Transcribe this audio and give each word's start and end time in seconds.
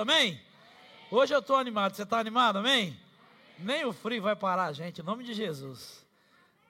amém? 0.00 0.40
Hoje 1.10 1.34
eu 1.34 1.40
estou 1.40 1.56
animado, 1.56 1.94
você 1.94 2.02
está 2.02 2.18
animado, 2.18 2.58
amém? 2.58 2.98
Nem 3.58 3.84
o 3.84 3.92
frio 3.92 4.22
vai 4.22 4.34
parar 4.34 4.66
a 4.66 4.72
gente, 4.72 5.00
em 5.00 5.04
nome 5.04 5.24
de 5.24 5.34
Jesus. 5.34 6.06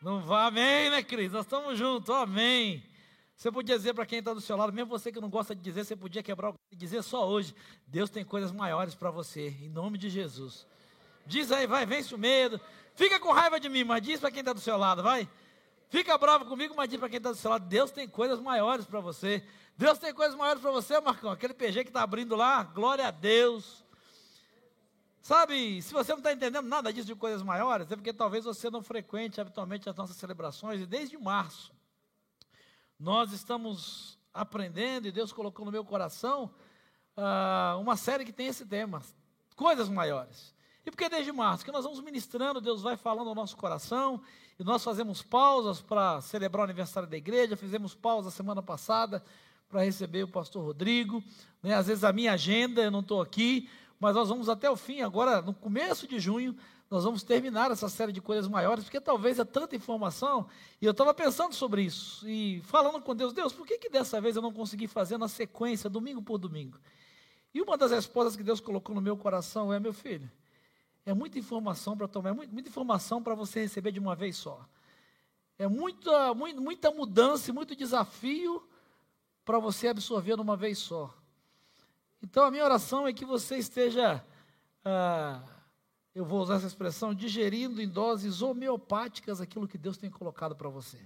Não 0.00 0.20
vai, 0.20 0.48
amém, 0.48 0.90
né, 0.90 1.02
Cris? 1.02 1.30
Nós 1.30 1.44
estamos 1.44 1.78
juntos, 1.78 2.10
amém. 2.14 2.84
Você 3.36 3.50
podia 3.50 3.76
dizer 3.76 3.94
para 3.94 4.06
quem 4.06 4.18
está 4.18 4.32
do 4.32 4.40
seu 4.40 4.56
lado, 4.56 4.72
mesmo 4.72 4.90
você 4.90 5.10
que 5.10 5.20
não 5.20 5.28
gosta 5.28 5.54
de 5.54 5.60
dizer, 5.60 5.84
você 5.84 5.96
podia 5.96 6.22
quebrar 6.22 6.50
o 6.50 6.54
e 6.70 6.76
dizer 6.76 7.02
só 7.02 7.28
hoje: 7.28 7.54
Deus 7.86 8.08
tem 8.10 8.24
coisas 8.24 8.50
maiores 8.50 8.94
para 8.94 9.10
você, 9.10 9.48
em 9.60 9.68
nome 9.68 9.98
de 9.98 10.08
Jesus. 10.08 10.66
Diz 11.26 11.52
aí, 11.52 11.66
vai, 11.66 11.86
vence 11.86 12.14
o 12.14 12.18
medo. 12.18 12.60
Fica 12.94 13.18
com 13.20 13.32
raiva 13.32 13.58
de 13.60 13.68
mim, 13.68 13.84
mas 13.84 14.02
diz 14.02 14.20
para 14.20 14.30
quem 14.30 14.40
está 14.40 14.52
do 14.52 14.60
seu 14.60 14.76
lado, 14.76 15.02
vai. 15.02 15.28
Fica 15.88 16.16
bravo 16.16 16.46
comigo, 16.46 16.74
mas 16.76 16.88
diz 16.88 16.98
para 16.98 17.08
quem 17.08 17.18
está 17.18 17.30
do 17.30 17.36
seu 17.36 17.50
lado: 17.50 17.66
Deus 17.66 17.90
tem 17.90 18.08
coisas 18.08 18.40
maiores 18.40 18.86
para 18.86 19.00
você. 19.00 19.42
Deus 19.82 19.98
tem 19.98 20.14
coisas 20.14 20.38
maiores 20.38 20.62
para 20.62 20.70
você, 20.70 21.00
Marcão. 21.00 21.28
Aquele 21.32 21.52
PG 21.52 21.82
que 21.82 21.90
está 21.90 22.04
abrindo 22.04 22.36
lá, 22.36 22.62
glória 22.62 23.08
a 23.08 23.10
Deus. 23.10 23.84
Sabe, 25.20 25.82
se 25.82 25.92
você 25.92 26.12
não 26.12 26.18
está 26.18 26.32
entendendo 26.32 26.68
nada 26.68 26.92
disso 26.92 27.08
de 27.08 27.16
coisas 27.16 27.42
maiores, 27.42 27.90
é 27.90 27.96
porque 27.96 28.12
talvez 28.12 28.44
você 28.44 28.70
não 28.70 28.80
frequente 28.80 29.40
habitualmente 29.40 29.90
as 29.90 29.96
nossas 29.96 30.14
celebrações, 30.14 30.80
e 30.80 30.86
desde 30.86 31.18
março 31.18 31.72
nós 32.96 33.32
estamos 33.32 34.16
aprendendo, 34.32 35.08
e 35.08 35.12
Deus 35.12 35.32
colocou 35.32 35.66
no 35.66 35.72
meu 35.72 35.84
coração 35.84 36.54
uh, 37.16 37.80
uma 37.80 37.96
série 37.96 38.24
que 38.24 38.32
tem 38.32 38.46
esse 38.46 38.64
tema, 38.64 39.02
coisas 39.56 39.88
maiores. 39.88 40.54
E 40.86 40.92
porque 40.92 41.08
desde 41.08 41.32
março 41.32 41.64
que 41.64 41.72
nós 41.72 41.82
vamos 41.82 41.98
ministrando, 41.98 42.60
Deus 42.60 42.82
vai 42.82 42.96
falando 42.96 43.30
ao 43.30 43.34
nosso 43.34 43.56
coração, 43.56 44.22
e 44.60 44.62
nós 44.62 44.84
fazemos 44.84 45.22
pausas 45.22 45.82
para 45.82 46.20
celebrar 46.20 46.60
o 46.60 46.64
aniversário 46.64 47.08
da 47.08 47.16
igreja, 47.16 47.56
fizemos 47.56 47.96
pausa 47.96 48.30
semana 48.30 48.62
passada 48.62 49.20
para 49.72 49.84
receber 49.84 50.22
o 50.22 50.28
pastor 50.28 50.62
Rodrigo, 50.62 51.24
né? 51.62 51.74
às 51.74 51.86
vezes 51.86 52.04
a 52.04 52.12
minha 52.12 52.34
agenda, 52.34 52.82
eu 52.82 52.90
não 52.90 53.00
estou 53.00 53.22
aqui, 53.22 53.70
mas 53.98 54.14
nós 54.14 54.28
vamos 54.28 54.50
até 54.50 54.70
o 54.70 54.76
fim, 54.76 55.00
agora 55.00 55.40
no 55.40 55.54
começo 55.54 56.06
de 56.06 56.20
junho, 56.20 56.54
nós 56.90 57.04
vamos 57.04 57.22
terminar 57.22 57.70
essa 57.70 57.88
série 57.88 58.12
de 58.12 58.20
coisas 58.20 58.46
maiores, 58.46 58.84
porque 58.84 59.00
talvez 59.00 59.38
é 59.38 59.46
tanta 59.46 59.74
informação, 59.74 60.46
e 60.78 60.84
eu 60.84 60.90
estava 60.90 61.14
pensando 61.14 61.54
sobre 61.54 61.84
isso, 61.84 62.28
e 62.28 62.60
falando 62.64 63.00
com 63.00 63.16
Deus, 63.16 63.32
Deus, 63.32 63.54
por 63.54 63.66
que, 63.66 63.78
que 63.78 63.88
dessa 63.88 64.20
vez 64.20 64.36
eu 64.36 64.42
não 64.42 64.52
consegui 64.52 64.86
fazer 64.86 65.16
na 65.16 65.26
sequência, 65.26 65.88
domingo 65.88 66.20
por 66.20 66.36
domingo? 66.36 66.78
E 67.54 67.62
uma 67.62 67.78
das 67.78 67.92
respostas 67.92 68.36
que 68.36 68.42
Deus 68.42 68.60
colocou 68.60 68.94
no 68.94 69.00
meu 69.00 69.16
coração 69.16 69.72
é, 69.72 69.80
meu 69.80 69.94
filho, 69.94 70.30
é 71.06 71.14
muita 71.14 71.38
informação 71.38 71.96
para 71.96 72.06
tomar, 72.06 72.28
é 72.28 72.32
muita, 72.34 72.68
informação 72.68 73.22
para 73.22 73.34
você 73.34 73.60
receber 73.60 73.90
de 73.90 73.98
uma 73.98 74.14
vez 74.14 74.36
só. 74.36 74.62
É 75.58 75.66
muita, 75.66 76.34
muita 76.34 76.90
mudança 76.90 77.48
e 77.48 77.54
muito 77.54 77.74
desafio 77.74 78.62
para 79.44 79.58
você 79.58 79.88
absorver 79.88 80.36
de 80.36 80.42
uma 80.42 80.56
vez 80.56 80.78
só. 80.78 81.12
Então, 82.22 82.44
a 82.44 82.50
minha 82.50 82.64
oração 82.64 83.06
é 83.06 83.12
que 83.12 83.24
você 83.24 83.56
esteja, 83.56 84.24
ah, 84.84 85.42
eu 86.14 86.24
vou 86.24 86.40
usar 86.40 86.56
essa 86.56 86.66
expressão, 86.66 87.14
digerindo 87.14 87.82
em 87.82 87.88
doses 87.88 88.42
homeopáticas 88.42 89.40
aquilo 89.40 89.66
que 89.66 89.78
Deus 89.78 89.96
tem 89.96 90.10
colocado 90.10 90.54
para 90.54 90.68
você. 90.68 90.98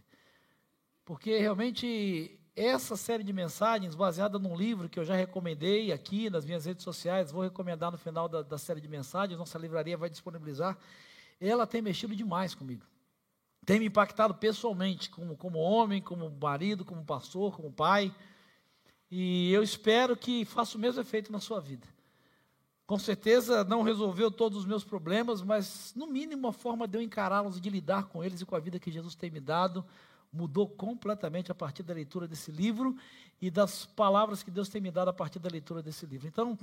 Porque 1.04 1.38
realmente 1.38 2.38
essa 2.56 2.96
série 2.96 3.22
de 3.22 3.34
mensagens, 3.34 3.94
baseada 3.94 4.38
num 4.38 4.56
livro 4.56 4.88
que 4.88 4.98
eu 4.98 5.04
já 5.04 5.14
recomendei 5.14 5.92
aqui 5.92 6.30
nas 6.30 6.44
minhas 6.46 6.64
redes 6.64 6.82
sociais, 6.82 7.30
vou 7.30 7.42
recomendar 7.42 7.92
no 7.92 7.98
final 7.98 8.28
da, 8.28 8.40
da 8.40 8.56
série 8.56 8.80
de 8.80 8.88
mensagens, 8.88 9.38
nossa 9.38 9.58
livraria 9.58 9.96
vai 9.96 10.08
disponibilizar, 10.08 10.76
ela 11.38 11.66
tem 11.66 11.82
mexido 11.82 12.16
demais 12.16 12.54
comigo. 12.54 12.82
Tem 13.66 13.80
me 13.80 13.86
impactado 13.86 14.34
pessoalmente, 14.34 15.10
como, 15.10 15.36
como 15.36 15.58
homem, 15.58 16.00
como 16.00 16.30
marido, 16.30 16.84
como 16.84 17.04
pastor, 17.04 17.54
como 17.54 17.70
pai. 17.70 18.14
E 19.10 19.52
eu 19.52 19.62
espero 19.62 20.16
que 20.16 20.44
faça 20.44 20.78
o 20.78 20.80
mesmo 20.80 21.00
efeito 21.00 21.30
na 21.30 21.40
sua 21.40 21.60
vida. 21.60 21.86
Com 22.86 22.98
certeza 22.98 23.64
não 23.64 23.82
resolveu 23.82 24.30
todos 24.30 24.60
os 24.60 24.64
meus 24.64 24.84
problemas, 24.84 25.42
mas 25.42 25.92
no 25.96 26.06
mínimo 26.06 26.46
a 26.46 26.52
forma 26.52 26.86
de 26.86 26.96
eu 26.96 27.02
encará-los 27.02 27.58
e 27.58 27.60
de 27.60 27.68
lidar 27.68 28.04
com 28.04 28.22
eles 28.22 28.40
e 28.40 28.46
com 28.46 28.54
a 28.54 28.60
vida 28.60 28.78
que 28.78 28.90
Jesus 28.90 29.14
tem 29.14 29.30
me 29.30 29.40
dado 29.40 29.84
mudou 30.32 30.68
completamente 30.68 31.50
a 31.50 31.54
partir 31.54 31.82
da 31.82 31.94
leitura 31.94 32.28
desse 32.28 32.52
livro 32.52 32.96
e 33.40 33.50
das 33.50 33.86
palavras 33.86 34.42
que 34.42 34.50
Deus 34.50 34.68
tem 34.68 34.80
me 34.80 34.90
dado 34.90 35.08
a 35.08 35.12
partir 35.12 35.38
da 35.38 35.48
leitura 35.48 35.82
desse 35.82 36.06
livro. 36.06 36.28
Então, 36.28 36.58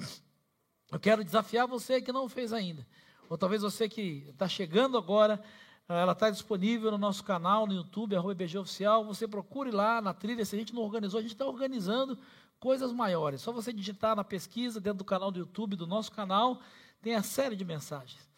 eu 0.92 1.00
quero 1.00 1.24
desafiar 1.24 1.68
você 1.68 2.02
que 2.02 2.12
não 2.12 2.30
fez 2.30 2.54
ainda, 2.54 2.86
ou 3.30 3.38
talvez 3.38 3.62
você 3.62 3.90
que 3.90 4.28
está 4.30 4.48
chegando 4.48 4.98
agora, 4.98 5.42
ela 5.88 6.14
está 6.14 6.30
disponível 6.30 6.92
no 6.92 6.98
nosso 6.98 7.24
canal 7.24 7.68
no 7.68 7.74
YouTube, 7.74 8.16
arroba 8.16 8.32
IBG 8.32 8.58
Oficial. 8.58 9.04
Você 9.06 9.28
procure 9.28 9.70
lá 9.70 10.02
na 10.02 10.14
trilha. 10.14 10.46
Se 10.46 10.56
a 10.56 10.60
gente 10.60 10.74
não 10.74 10.82
organizou, 10.82 11.20
a 11.20 11.22
gente 11.22 11.34
está 11.34 11.46
organizando 11.46 12.18
coisas 12.60 12.94
maiores. 12.94 13.42
Só 13.42 13.52
você 13.52 13.74
digitar 13.74 14.16
na 14.16 14.24
pesquisa 14.24 14.80
dentro 14.80 15.00
do 15.00 15.06
canal 15.06 15.30
do 15.30 15.40
YouTube, 15.40 15.76
do 15.76 15.86
nosso 15.86 16.12
canal, 16.12 16.62
tem 17.02 17.16
a 17.16 17.22
série 17.22 17.56
de 17.56 17.66
mensagens. 17.66 18.30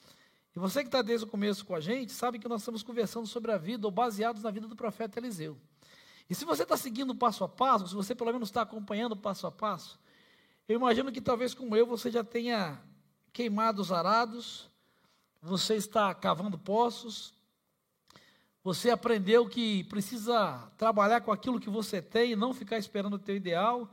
E 0.56 0.60
você 0.60 0.82
que 0.82 0.88
está 0.88 1.02
desde 1.02 1.26
o 1.26 1.30
começo 1.30 1.64
com 1.66 1.76
a 1.76 1.80
gente, 1.80 2.12
sabe 2.12 2.40
que 2.40 2.48
nós 2.48 2.62
estamos 2.62 2.82
conversando 2.82 3.28
sobre 3.28 3.52
a 3.52 3.58
vida, 3.58 3.86
ou 3.86 3.92
baseados 3.92 4.42
na 4.42 4.50
vida 4.50 4.68
do 4.68 4.76
profeta 4.76 5.20
Eliseu. 5.20 5.58
E 6.28 6.34
se 6.34 6.44
você 6.44 6.64
está 6.64 6.76
seguindo 6.76 7.14
passo 7.14 7.44
a 7.44 7.50
passo, 7.50 7.88
se 7.88 7.94
você 7.94 8.16
pelo 8.16 8.32
menos 8.32 8.50
está 8.50 8.64
acompanhando 8.64 9.16
passo 9.16 9.46
a 9.46 9.52
passo, 9.52 10.00
eu 10.68 10.78
imagino 10.78 11.12
que 11.12 11.22
talvez 11.22 11.54
como 11.54 11.76
eu, 11.76 11.86
você 11.86 12.10
já 12.10 12.24
tenha 12.24 12.82
queimado 13.32 13.82
os 13.82 13.92
arados, 13.92 14.68
você 15.40 15.76
está 15.76 16.12
cavando 16.16 16.58
poços, 16.58 17.35
você 18.66 18.90
aprendeu 18.90 19.48
que 19.48 19.84
precisa 19.84 20.72
trabalhar 20.76 21.22
com 21.22 21.32
aquilo 21.32 21.60
que 21.60 21.70
você 21.70 22.02
tem 22.02 22.32
e 22.32 22.36
não 22.36 22.52
ficar 22.52 22.80
esperando 22.80 23.14
o 23.14 23.20
teu 23.20 23.36
ideal. 23.36 23.88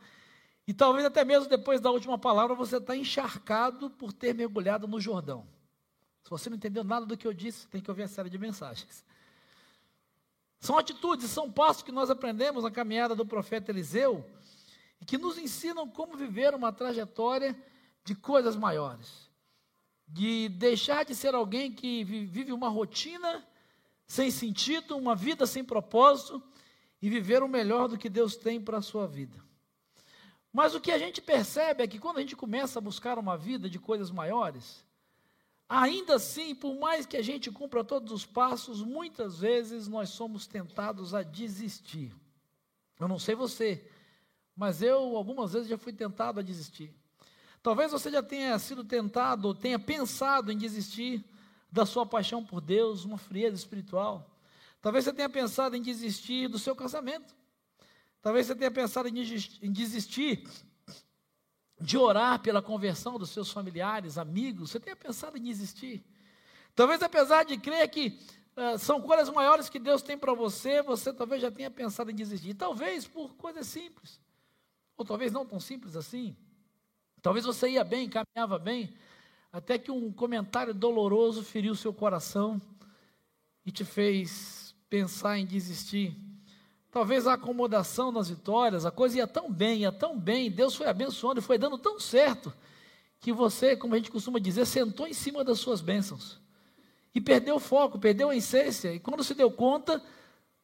E 0.66 0.72
talvez 0.72 1.04
até 1.04 1.26
mesmo 1.26 1.46
depois 1.46 1.78
da 1.78 1.90
última 1.90 2.16
palavra 2.16 2.56
você 2.56 2.78
está 2.78 2.96
encharcado 2.96 3.90
por 3.90 4.14
ter 4.14 4.34
mergulhado 4.34 4.88
no 4.88 4.98
Jordão. 4.98 5.46
Se 6.24 6.30
você 6.30 6.48
não 6.48 6.56
entendeu 6.56 6.82
nada 6.82 7.04
do 7.04 7.18
que 7.18 7.26
eu 7.26 7.34
disse, 7.34 7.68
tem 7.68 7.82
que 7.82 7.90
ouvir 7.90 8.04
a 8.04 8.08
série 8.08 8.30
de 8.30 8.38
mensagens. 8.38 9.04
São 10.58 10.78
atitudes, 10.78 11.28
são 11.28 11.52
passos 11.52 11.82
que 11.82 11.92
nós 11.92 12.08
aprendemos 12.08 12.64
na 12.64 12.70
caminhada 12.70 13.14
do 13.14 13.26
profeta 13.26 13.70
Eliseu 13.70 14.24
e 15.02 15.04
que 15.04 15.18
nos 15.18 15.36
ensinam 15.36 15.86
como 15.86 16.16
viver 16.16 16.54
uma 16.54 16.72
trajetória 16.72 17.54
de 18.06 18.14
coisas 18.14 18.56
maiores. 18.56 19.28
De 20.08 20.48
deixar 20.48 21.04
de 21.04 21.14
ser 21.14 21.34
alguém 21.34 21.70
que 21.70 22.02
vive 22.04 22.54
uma 22.54 22.70
rotina 22.70 23.46
sem 24.12 24.30
sentido, 24.30 24.94
uma 24.94 25.16
vida 25.16 25.46
sem 25.46 25.64
propósito 25.64 26.42
e 27.00 27.08
viver 27.08 27.42
o 27.42 27.48
melhor 27.48 27.88
do 27.88 27.96
que 27.96 28.10
Deus 28.10 28.36
tem 28.36 28.60
para 28.60 28.76
a 28.76 28.82
sua 28.82 29.06
vida. 29.06 29.42
Mas 30.52 30.74
o 30.74 30.80
que 30.82 30.92
a 30.92 30.98
gente 30.98 31.22
percebe 31.22 31.82
é 31.82 31.86
que 31.86 31.98
quando 31.98 32.18
a 32.18 32.20
gente 32.20 32.36
começa 32.36 32.78
a 32.78 32.82
buscar 32.82 33.18
uma 33.18 33.38
vida 33.38 33.70
de 33.70 33.78
coisas 33.78 34.10
maiores, 34.10 34.84
Ainda 35.66 36.16
assim, 36.16 36.54
por 36.54 36.78
mais 36.78 37.06
que 37.06 37.16
a 37.16 37.22
gente 37.22 37.50
cumpra 37.50 37.82
todos 37.82 38.12
os 38.12 38.26
passos, 38.26 38.82
muitas 38.82 39.38
vezes 39.38 39.88
nós 39.88 40.10
somos 40.10 40.46
tentados 40.46 41.14
a 41.14 41.22
desistir. 41.22 42.14
Eu 43.00 43.08
não 43.08 43.18
sei 43.18 43.34
você, 43.34 43.82
mas 44.54 44.82
eu 44.82 45.16
algumas 45.16 45.54
vezes 45.54 45.68
já 45.68 45.78
fui 45.78 45.94
tentado 45.94 46.38
a 46.38 46.42
desistir. 46.42 46.94
Talvez 47.62 47.90
você 47.90 48.10
já 48.10 48.22
tenha 48.22 48.58
sido 48.58 48.84
tentado, 48.84 49.48
ou 49.48 49.54
tenha 49.54 49.78
pensado 49.78 50.52
em 50.52 50.58
desistir 50.58 51.24
da 51.72 51.86
sua 51.86 52.04
paixão 52.04 52.44
por 52.44 52.60
Deus, 52.60 53.04
uma 53.04 53.16
frieza 53.16 53.56
espiritual. 53.56 54.30
Talvez 54.82 55.06
você 55.06 55.12
tenha 55.12 55.28
pensado 55.30 55.74
em 55.74 55.80
desistir 55.80 56.48
do 56.48 56.58
seu 56.58 56.76
casamento. 56.76 57.34
Talvez 58.20 58.46
você 58.46 58.54
tenha 58.54 58.70
pensado 58.70 59.08
em 59.08 59.72
desistir 59.72 60.46
de 61.80 61.96
orar 61.96 62.40
pela 62.40 62.62
conversão 62.62 63.18
dos 63.18 63.30
seus 63.30 63.50
familiares, 63.50 64.18
amigos, 64.18 64.70
você 64.70 64.78
tenha 64.78 64.94
pensado 64.94 65.36
em 65.38 65.48
existir. 65.48 66.04
Talvez, 66.74 67.02
apesar 67.02 67.44
de 67.44 67.56
crer 67.56 67.88
que 67.90 68.20
uh, 68.56 68.78
são 68.78 69.00
coisas 69.00 69.28
maiores 69.30 69.68
que 69.68 69.78
Deus 69.78 70.02
tem 70.02 70.16
para 70.16 70.32
você, 70.34 70.82
você 70.82 71.12
talvez 71.12 71.42
já 71.42 71.50
tenha 71.50 71.70
pensado 71.70 72.10
em 72.10 72.14
desistir. 72.14 72.54
Talvez 72.54 73.06
por 73.08 73.34
coisas 73.34 73.66
simples, 73.66 74.20
ou 74.96 75.04
talvez 75.04 75.32
não 75.32 75.44
tão 75.44 75.58
simples 75.58 75.96
assim. 75.96 76.36
Talvez 77.20 77.44
você 77.44 77.70
ia 77.70 77.82
bem, 77.84 78.08
caminhava 78.08 78.58
bem, 78.58 78.94
até 79.52 79.76
que 79.76 79.90
um 79.90 80.10
comentário 80.10 80.72
doloroso 80.72 81.42
feriu 81.42 81.74
seu 81.74 81.92
coração 81.92 82.60
e 83.66 83.70
te 83.70 83.84
fez 83.84 84.74
pensar 84.88 85.38
em 85.38 85.44
desistir. 85.44 86.16
Talvez 86.90 87.26
a 87.26 87.34
acomodação 87.34 88.10
nas 88.10 88.30
vitórias, 88.30 88.86
a 88.86 88.90
coisa 88.90 89.18
ia 89.18 89.26
tão 89.26 89.52
bem, 89.52 89.80
ia 89.80 89.92
tão 89.92 90.18
bem, 90.18 90.50
Deus 90.50 90.74
foi 90.74 90.88
abençoando 90.88 91.40
e 91.40 91.42
foi 91.42 91.58
dando 91.58 91.76
tão 91.76 92.00
certo, 92.00 92.52
que 93.20 93.32
você, 93.32 93.76
como 93.76 93.94
a 93.94 93.98
gente 93.98 94.10
costuma 94.10 94.38
dizer, 94.38 94.66
sentou 94.66 95.06
em 95.06 95.12
cima 95.12 95.44
das 95.44 95.58
suas 95.58 95.80
bênçãos. 95.80 96.40
E 97.14 97.20
perdeu 97.20 97.56
o 97.56 97.60
foco, 97.60 97.98
perdeu 97.98 98.30
a 98.30 98.36
essência. 98.36 98.92
E 98.92 98.98
quando 98.98 99.22
se 99.22 99.34
deu 99.34 99.50
conta, 99.50 100.02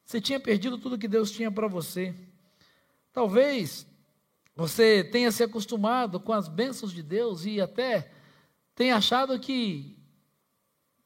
você 0.03 0.19
tinha 0.19 0.39
perdido 0.39 0.77
tudo 0.77 0.97
que 0.97 1.07
Deus 1.07 1.31
tinha 1.31 1.51
para 1.51 1.67
você. 1.67 2.13
Talvez 3.13 3.87
você 4.55 5.03
tenha 5.03 5.31
se 5.31 5.43
acostumado 5.43 6.19
com 6.19 6.33
as 6.33 6.47
bênçãos 6.47 6.91
de 6.91 7.01
Deus 7.01 7.45
e 7.45 7.61
até 7.61 8.11
tenha 8.79 8.95
achado 8.95 9.37
que 9.37 9.93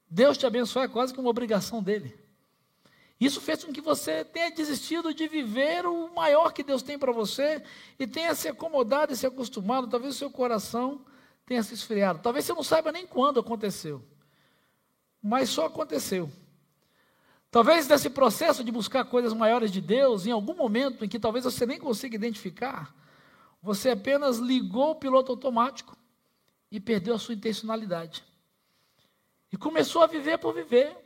Deus 0.08 0.38
te 0.38 0.46
abençoar 0.46 0.86
é 0.86 0.88
quase 0.88 1.12
que 1.12 1.20
uma 1.20 1.32
obrigação 1.32 1.82
dele. 1.82 2.16
Isso 3.20 3.42
fez 3.42 3.64
com 3.64 3.74
que 3.74 3.82
você 3.82 4.24
tenha 4.24 4.52
desistido 4.52 5.12
de 5.12 5.28
viver 5.28 5.84
o 5.88 6.14
maior 6.14 6.54
que 6.54 6.62
Deus 6.62 6.84
tem 6.84 7.00
para 7.00 7.12
você 7.12 7.64
e 7.98 8.06
tenha 8.06 8.36
se 8.36 8.48
acomodado 8.48 9.12
e 9.12 9.16
se 9.16 9.26
acostumado. 9.26 9.88
Talvez 9.88 10.14
o 10.14 10.18
seu 10.20 10.30
coração 10.30 11.04
tenha 11.48 11.64
se 11.64 11.74
esfriado. 11.74 12.20
Talvez 12.22 12.46
você 12.46 12.54
não 12.54 12.62
saiba 12.62 12.92
nem 12.92 13.08
quando 13.08 13.40
aconteceu, 13.40 14.06
mas 15.20 15.50
só 15.50 15.66
aconteceu. 15.66 16.30
Talvez 17.50 17.88
nesse 17.88 18.12
processo 18.12 18.64
de 18.64 18.72
buscar 18.72 19.04
coisas 19.06 19.34
maiores 19.34 19.72
de 19.72 19.82
Deus, 19.82 20.28
em 20.28 20.32
algum 20.32 20.54
momento 20.54 21.04
em 21.04 21.10
que 21.10 21.18
talvez 21.18 21.44
você 21.44 21.66
nem 21.66 21.80
consiga 21.80 22.16
identificar, 22.16 22.94
você 23.64 23.90
apenas 23.90 24.38
ligou 24.38 24.92
o 24.92 24.96
piloto 24.96 25.32
automático 25.32 25.98
e 26.74 26.80
perdeu 26.80 27.14
a 27.14 27.20
sua 27.20 27.36
intencionalidade. 27.36 28.24
E 29.52 29.56
começou 29.56 30.02
a 30.02 30.08
viver 30.08 30.40
por 30.40 30.56
viver. 30.56 30.98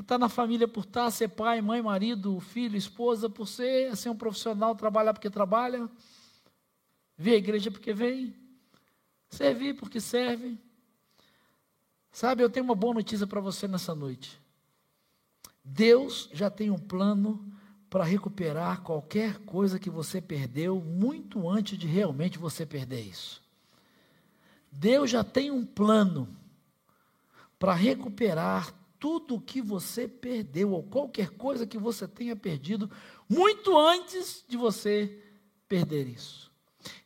Estar 0.00 0.16
na 0.16 0.30
família 0.30 0.66
por 0.66 0.84
estar, 0.84 1.10
ser 1.10 1.28
pai, 1.28 1.60
mãe, 1.60 1.82
marido, 1.82 2.40
filho, 2.40 2.74
esposa, 2.74 3.28
por 3.28 3.46
ser, 3.46 3.94
ser 3.94 4.08
um 4.08 4.16
profissional, 4.16 4.74
trabalhar 4.74 5.12
porque 5.12 5.28
trabalha, 5.28 5.88
vir 7.16 7.34
à 7.34 7.36
igreja 7.36 7.70
porque 7.70 7.92
vem, 7.92 8.34
servir 9.28 9.74
porque 9.74 10.00
serve. 10.00 10.58
Sabe, 12.10 12.42
eu 12.42 12.48
tenho 12.48 12.64
uma 12.64 12.74
boa 12.74 12.94
notícia 12.94 13.26
para 13.26 13.40
você 13.40 13.68
nessa 13.68 13.94
noite. 13.94 14.40
Deus 15.62 16.30
já 16.32 16.48
tem 16.48 16.70
um 16.70 16.78
plano 16.78 17.52
para 17.90 18.02
recuperar 18.02 18.80
qualquer 18.80 19.38
coisa 19.40 19.78
que 19.78 19.90
você 19.90 20.22
perdeu 20.22 20.80
muito 20.80 21.48
antes 21.48 21.78
de 21.78 21.86
realmente 21.86 22.38
você 22.38 22.64
perder 22.64 23.02
isso. 23.02 23.43
Deus 24.74 25.10
já 25.10 25.22
tem 25.22 25.50
um 25.50 25.64
plano 25.64 26.28
para 27.58 27.74
recuperar 27.74 28.74
tudo 28.98 29.36
o 29.36 29.40
que 29.40 29.60
você 29.60 30.08
perdeu, 30.08 30.72
ou 30.72 30.82
qualquer 30.82 31.30
coisa 31.30 31.66
que 31.66 31.78
você 31.78 32.08
tenha 32.08 32.34
perdido, 32.34 32.90
muito 33.28 33.76
antes 33.78 34.44
de 34.48 34.56
você 34.56 35.22
perder 35.68 36.08
isso. 36.08 36.50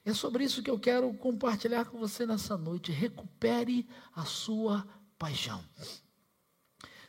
É 0.05 0.13
sobre 0.13 0.45
isso 0.45 0.63
que 0.63 0.71
eu 0.71 0.79
quero 0.79 1.13
compartilhar 1.15 1.85
com 1.85 1.99
você 1.99 2.27
nessa 2.27 2.57
noite. 2.57 2.91
Recupere 2.91 3.87
a 4.15 4.25
sua 4.25 4.87
paixão. 5.19 5.63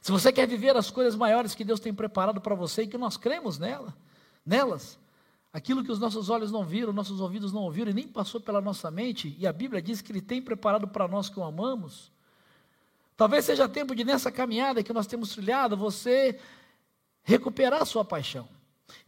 Se 0.02 0.12
você 0.12 0.32
quer 0.32 0.48
viver 0.48 0.76
as 0.76 0.92
coisas 0.92 1.16
maiores 1.16 1.56
que 1.56 1.64
Deus 1.64 1.80
tem 1.80 1.94
preparado 1.94 2.42
para 2.42 2.56
você 2.56 2.84
e 2.84 2.88
que 2.88 2.98
nós 2.98 3.18
cremos 3.18 3.58
nela, 3.58 3.96
nelas, 4.46 5.00
aquilo 5.52 5.84
que 5.84 5.92
os 5.92 6.00
nossos 6.00 6.30
olhos 6.30 6.52
não 6.52 6.64
viram, 6.64 6.94
nossos 6.94 7.20
ouvidos 7.20 7.52
não 7.52 7.62
ouviram 7.62 7.92
e 7.92 7.94
nem 7.94 8.08
passou 8.08 8.40
pela 8.40 8.62
nossa 8.62 8.90
mente, 8.90 9.36
e 9.40 9.48
a 9.48 9.54
Bíblia 9.54 9.82
diz 9.82 10.02
que 10.02 10.12
Ele 10.12 10.22
tem 10.22 10.42
preparado 10.42 10.88
para 10.88 11.08
nós 11.08 11.30
que 11.30 11.40
o 11.40 11.44
amamos, 11.44 12.12
Talvez 13.20 13.44
seja 13.44 13.68
tempo 13.68 13.94
de, 13.94 14.06
nessa 14.06 14.32
caminhada 14.32 14.82
que 14.82 14.94
nós 14.94 15.06
temos 15.06 15.34
trilhado, 15.34 15.76
você 15.76 16.40
recuperar 17.22 17.82
a 17.82 17.86
sua 17.86 18.06
paixão. 18.06 18.48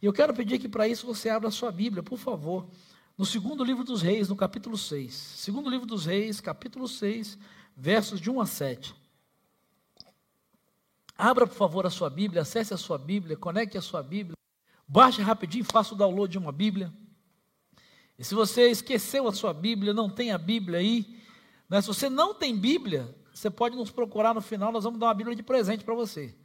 E 0.02 0.06
eu 0.06 0.12
quero 0.12 0.34
pedir 0.34 0.60
que 0.60 0.68
para 0.68 0.86
isso 0.86 1.08
você 1.08 1.30
abra 1.30 1.48
a 1.48 1.52
sua 1.52 1.72
Bíblia, 1.72 2.04
por 2.04 2.18
favor, 2.20 2.68
no 3.18 3.26
segundo 3.26 3.64
livro 3.64 3.86
dos 3.86 4.02
Reis, 4.02 4.28
no 4.28 4.36
capítulo 4.36 4.78
6. 4.78 5.14
Segundo 5.14 5.70
livro 5.70 5.88
dos 5.88 6.06
Reis, 6.06 6.42
capítulo 6.42 6.90
6, 6.90 7.38
versos 7.74 8.20
de 8.20 8.30
1 8.30 8.42
a 8.42 8.46
7. 8.46 8.94
Abra, 11.18 11.48
por 11.48 11.56
favor, 11.56 11.86
a 11.86 11.90
sua 11.90 12.10
Bíblia, 12.10 12.42
acesse 12.42 12.74
a 12.74 12.78
sua 12.78 12.98
Bíblia, 12.98 13.38
conecte 13.38 13.78
a 13.78 13.82
sua 13.82 14.04
Bíblia, 14.04 14.36
baixe 14.92 15.22
rapidinho, 15.22 15.64
faça 15.64 15.94
o 15.94 15.98
download 15.98 16.30
de 16.30 16.38
uma 16.38 16.52
Bíblia. 16.52 16.92
E 18.20 18.26
se 18.26 18.36
você 18.36 18.70
esqueceu 18.70 19.26
a 19.26 19.32
sua 19.32 19.54
Bíblia, 19.54 19.94
não 19.94 20.10
tem 20.10 20.34
a 20.34 20.38
Bíblia 20.38 20.80
aí, 20.80 21.18
né? 21.70 21.80
se 21.82 21.88
você 21.88 22.10
não 22.10 22.34
tem 22.34 22.58
Bíblia, 22.58 23.16
você 23.34 23.50
pode 23.50 23.78
nos 23.78 23.90
procurar 23.90 24.34
no 24.34 24.42
final, 24.42 24.70
nós 24.70 24.84
vamos 24.84 25.00
dar 25.00 25.08
uma 25.08 25.14
Bíblia 25.14 25.34
de 25.34 25.42
presente 25.42 25.86
para 25.86 25.96
você. 25.96 26.36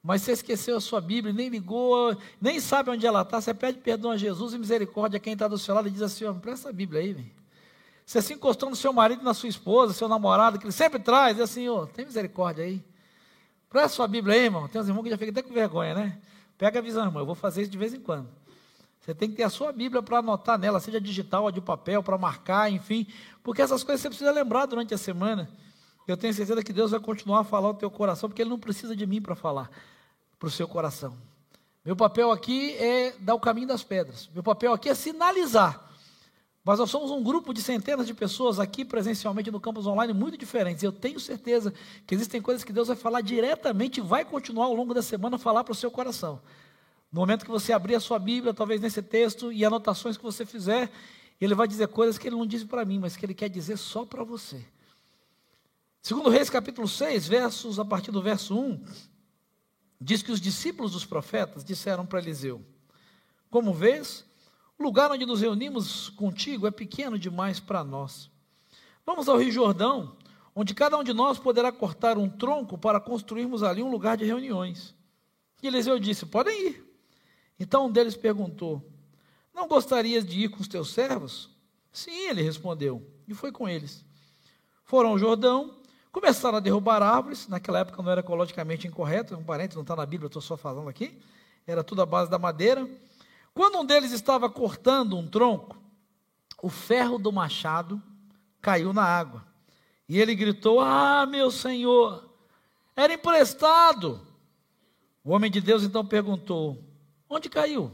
Mas 0.00 0.22
você 0.22 0.30
esqueceu 0.30 0.76
a 0.76 0.80
sua 0.80 1.00
Bíblia, 1.00 1.34
nem 1.34 1.48
ligou, 1.48 2.16
nem 2.40 2.60
sabe 2.60 2.90
onde 2.90 3.04
ela 3.04 3.22
está, 3.22 3.40
você 3.40 3.52
pede 3.52 3.78
perdão 3.78 4.12
a 4.12 4.16
Jesus 4.16 4.54
e 4.54 4.58
misericórdia 4.58 5.16
a 5.16 5.20
quem 5.20 5.32
está 5.32 5.48
do 5.48 5.58
seu 5.58 5.74
lado 5.74 5.88
e 5.88 5.90
diz 5.90 6.02
assim: 6.02 6.32
presta 6.38 6.68
a 6.68 6.72
Bíblia 6.72 7.00
aí, 7.00 7.12
velho. 7.12 7.30
Você 8.06 8.22
se 8.22 8.32
encostou 8.32 8.70
no 8.70 8.76
seu 8.76 8.92
marido, 8.92 9.24
na 9.24 9.34
sua 9.34 9.48
esposa, 9.48 9.92
seu 9.92 10.08
namorado, 10.08 10.56
que 10.56 10.64
ele 10.64 10.72
sempre 10.72 11.00
traz, 11.00 11.36
diz 11.36 11.44
assim: 11.44 11.68
ó, 11.68 11.86
tem 11.86 12.04
misericórdia 12.04 12.64
aí. 12.64 12.80
Presta 13.68 13.86
a 13.86 13.90
sua 13.90 14.08
Bíblia 14.08 14.36
aí, 14.36 14.44
irmão. 14.44 14.68
Tem 14.68 14.80
uns 14.80 14.86
irmãos 14.86 15.02
que 15.02 15.10
já 15.10 15.18
ficam 15.18 15.32
até 15.32 15.42
com 15.42 15.52
vergonha, 15.52 15.94
né? 15.94 16.20
Pega 16.62 16.78
a 16.78 16.82
visão, 16.82 17.04
irmão, 17.04 17.22
eu 17.22 17.26
vou 17.26 17.34
fazer 17.34 17.62
isso 17.62 17.72
de 17.72 17.76
vez 17.76 17.92
em 17.92 17.98
quando. 17.98 18.28
Você 19.00 19.12
tem 19.12 19.28
que 19.28 19.34
ter 19.34 19.42
a 19.42 19.50
sua 19.50 19.72
Bíblia 19.72 20.00
para 20.00 20.18
anotar 20.18 20.56
nela, 20.56 20.78
seja 20.78 21.00
digital 21.00 21.42
ou 21.42 21.50
de 21.50 21.60
papel, 21.60 22.04
para 22.04 22.16
marcar, 22.16 22.70
enfim, 22.70 23.04
porque 23.42 23.60
essas 23.60 23.82
coisas 23.82 24.00
você 24.00 24.08
precisa 24.08 24.30
lembrar 24.30 24.66
durante 24.66 24.94
a 24.94 24.96
semana. 24.96 25.50
Eu 26.06 26.16
tenho 26.16 26.32
certeza 26.32 26.62
que 26.62 26.72
Deus 26.72 26.92
vai 26.92 27.00
continuar 27.00 27.40
a 27.40 27.44
falar 27.44 27.70
o 27.70 27.74
teu 27.74 27.90
coração, 27.90 28.28
porque 28.28 28.42
Ele 28.42 28.50
não 28.50 28.60
precisa 28.60 28.94
de 28.94 29.04
mim 29.04 29.20
para 29.20 29.34
falar 29.34 29.68
para 30.38 30.46
o 30.46 30.50
seu 30.52 30.68
coração. 30.68 31.18
Meu 31.84 31.96
papel 31.96 32.30
aqui 32.30 32.76
é 32.76 33.12
dar 33.18 33.34
o 33.34 33.40
caminho 33.40 33.66
das 33.66 33.82
pedras. 33.82 34.30
Meu 34.32 34.44
papel 34.44 34.72
aqui 34.72 34.88
é 34.88 34.94
sinalizar. 34.94 35.91
Mas 36.64 36.78
nós 36.78 36.90
somos 36.90 37.10
um 37.10 37.22
grupo 37.22 37.52
de 37.52 37.60
centenas 37.60 38.06
de 38.06 38.14
pessoas 38.14 38.60
aqui 38.60 38.84
presencialmente 38.84 39.50
no 39.50 39.60
campus 39.60 39.86
online 39.86 40.12
muito 40.12 40.38
diferentes. 40.38 40.82
Eu 40.82 40.92
tenho 40.92 41.18
certeza 41.18 41.74
que 42.06 42.14
existem 42.14 42.40
coisas 42.40 42.62
que 42.62 42.72
Deus 42.72 42.86
vai 42.86 42.96
falar 42.96 43.20
diretamente 43.20 43.98
e 43.98 44.02
vai 44.02 44.24
continuar 44.24 44.66
ao 44.66 44.74
longo 44.74 44.94
da 44.94 45.02
semana 45.02 45.36
a 45.36 45.38
falar 45.38 45.64
para 45.64 45.72
o 45.72 45.74
seu 45.74 45.90
coração. 45.90 46.40
No 47.10 47.20
momento 47.20 47.44
que 47.44 47.50
você 47.50 47.72
abrir 47.72 47.96
a 47.96 48.00
sua 48.00 48.18
Bíblia, 48.18 48.54
talvez 48.54 48.80
nesse 48.80 49.02
texto 49.02 49.52
e 49.52 49.64
anotações 49.64 50.16
que 50.16 50.22
você 50.22 50.46
fizer, 50.46 50.90
ele 51.40 51.54
vai 51.54 51.66
dizer 51.66 51.88
coisas 51.88 52.16
que 52.16 52.28
ele 52.28 52.36
não 52.36 52.46
disse 52.46 52.64
para 52.64 52.84
mim, 52.84 53.00
mas 53.00 53.16
que 53.16 53.26
ele 53.26 53.34
quer 53.34 53.48
dizer 53.48 53.76
só 53.76 54.04
para 54.04 54.22
você. 54.22 54.64
Segundo 56.00 56.30
Reis 56.30 56.48
capítulo 56.48 56.86
6, 56.86 57.26
versos 57.26 57.78
a 57.80 57.84
partir 57.84 58.12
do 58.12 58.22
verso 58.22 58.58
1, 58.58 58.84
diz 60.00 60.22
que 60.22 60.30
os 60.30 60.40
discípulos 60.40 60.92
dos 60.92 61.04
profetas 61.04 61.64
disseram 61.64 62.06
para 62.06 62.20
Eliseu: 62.20 62.64
Como 63.50 63.74
vês, 63.74 64.24
o 64.78 64.82
lugar 64.82 65.10
onde 65.10 65.26
nos 65.26 65.40
reunimos 65.40 66.08
contigo 66.10 66.66
é 66.66 66.70
pequeno 66.70 67.18
demais 67.18 67.60
para 67.60 67.84
nós. 67.84 68.30
Vamos 69.04 69.28
ao 69.28 69.38
Rio 69.38 69.50
Jordão, 69.50 70.16
onde 70.54 70.74
cada 70.74 70.96
um 70.98 71.04
de 71.04 71.12
nós 71.12 71.38
poderá 71.38 71.70
cortar 71.70 72.18
um 72.18 72.28
tronco 72.28 72.76
para 72.78 73.00
construirmos 73.00 73.62
ali 73.62 73.82
um 73.82 73.90
lugar 73.90 74.16
de 74.16 74.24
reuniões. 74.24 74.94
E 75.62 75.66
Eliseu 75.66 75.98
disse: 75.98 76.26
Podem 76.26 76.68
ir. 76.68 76.96
Então 77.58 77.86
um 77.86 77.90
deles 77.90 78.16
perguntou: 78.16 78.82
Não 79.54 79.68
gostarias 79.68 80.24
de 80.24 80.40
ir 80.40 80.48
com 80.48 80.60
os 80.60 80.68
teus 80.68 80.92
servos? 80.92 81.50
Sim, 81.92 82.28
ele 82.28 82.42
respondeu, 82.42 83.06
e 83.28 83.34
foi 83.34 83.52
com 83.52 83.68
eles. 83.68 84.04
Foram 84.84 85.10
ao 85.10 85.18
Jordão 85.18 85.82
Começaram 86.12 86.58
a 86.58 86.60
derrubar 86.60 87.02
árvores, 87.02 87.48
naquela 87.48 87.78
época 87.78 88.02
não 88.02 88.10
era 88.10 88.20
ecologicamente 88.20 88.86
incorreto, 88.86 89.34
um 89.34 89.42
parente, 89.42 89.74
não 89.74 89.80
está 89.80 89.96
na 89.96 90.04
Bíblia, 90.04 90.26
estou 90.26 90.42
só 90.42 90.58
falando 90.58 90.90
aqui, 90.90 91.18
era 91.66 91.82
tudo 91.82 92.02
a 92.02 92.06
base 92.06 92.30
da 92.30 92.38
madeira. 92.38 92.86
Quando 93.54 93.78
um 93.78 93.84
deles 93.84 94.12
estava 94.12 94.48
cortando 94.48 95.16
um 95.16 95.26
tronco, 95.28 95.76
o 96.62 96.68
ferro 96.68 97.18
do 97.18 97.32
machado 97.32 98.02
caiu 98.60 98.92
na 98.92 99.02
água. 99.02 99.44
E 100.08 100.18
ele 100.18 100.34
gritou: 100.34 100.80
Ah, 100.80 101.26
meu 101.26 101.50
senhor, 101.50 102.28
era 102.96 103.12
emprestado. 103.12 104.20
O 105.24 105.32
homem 105.32 105.50
de 105.50 105.60
Deus 105.60 105.82
então 105.82 106.04
perguntou: 106.04 106.82
Onde 107.28 107.48
caiu? 107.48 107.92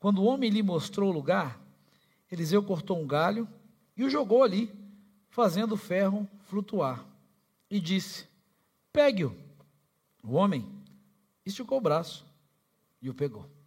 Quando 0.00 0.22
o 0.22 0.24
homem 0.24 0.50
lhe 0.50 0.62
mostrou 0.62 1.10
o 1.10 1.12
lugar, 1.12 1.60
Eliseu 2.30 2.62
cortou 2.62 2.98
um 3.00 3.06
galho 3.06 3.48
e 3.96 4.04
o 4.04 4.10
jogou 4.10 4.42
ali, 4.42 4.72
fazendo 5.28 5.72
o 5.72 5.78
ferro 5.78 6.28
flutuar 6.44 7.04
e 7.70 7.80
disse: 7.80 8.26
Pegue-o. 8.92 9.36
O 10.22 10.34
homem 10.34 10.66
esticou 11.44 11.78
o 11.78 11.80
braço 11.80 12.26
e 13.00 13.08
o 13.08 13.14
pegou. 13.14 13.57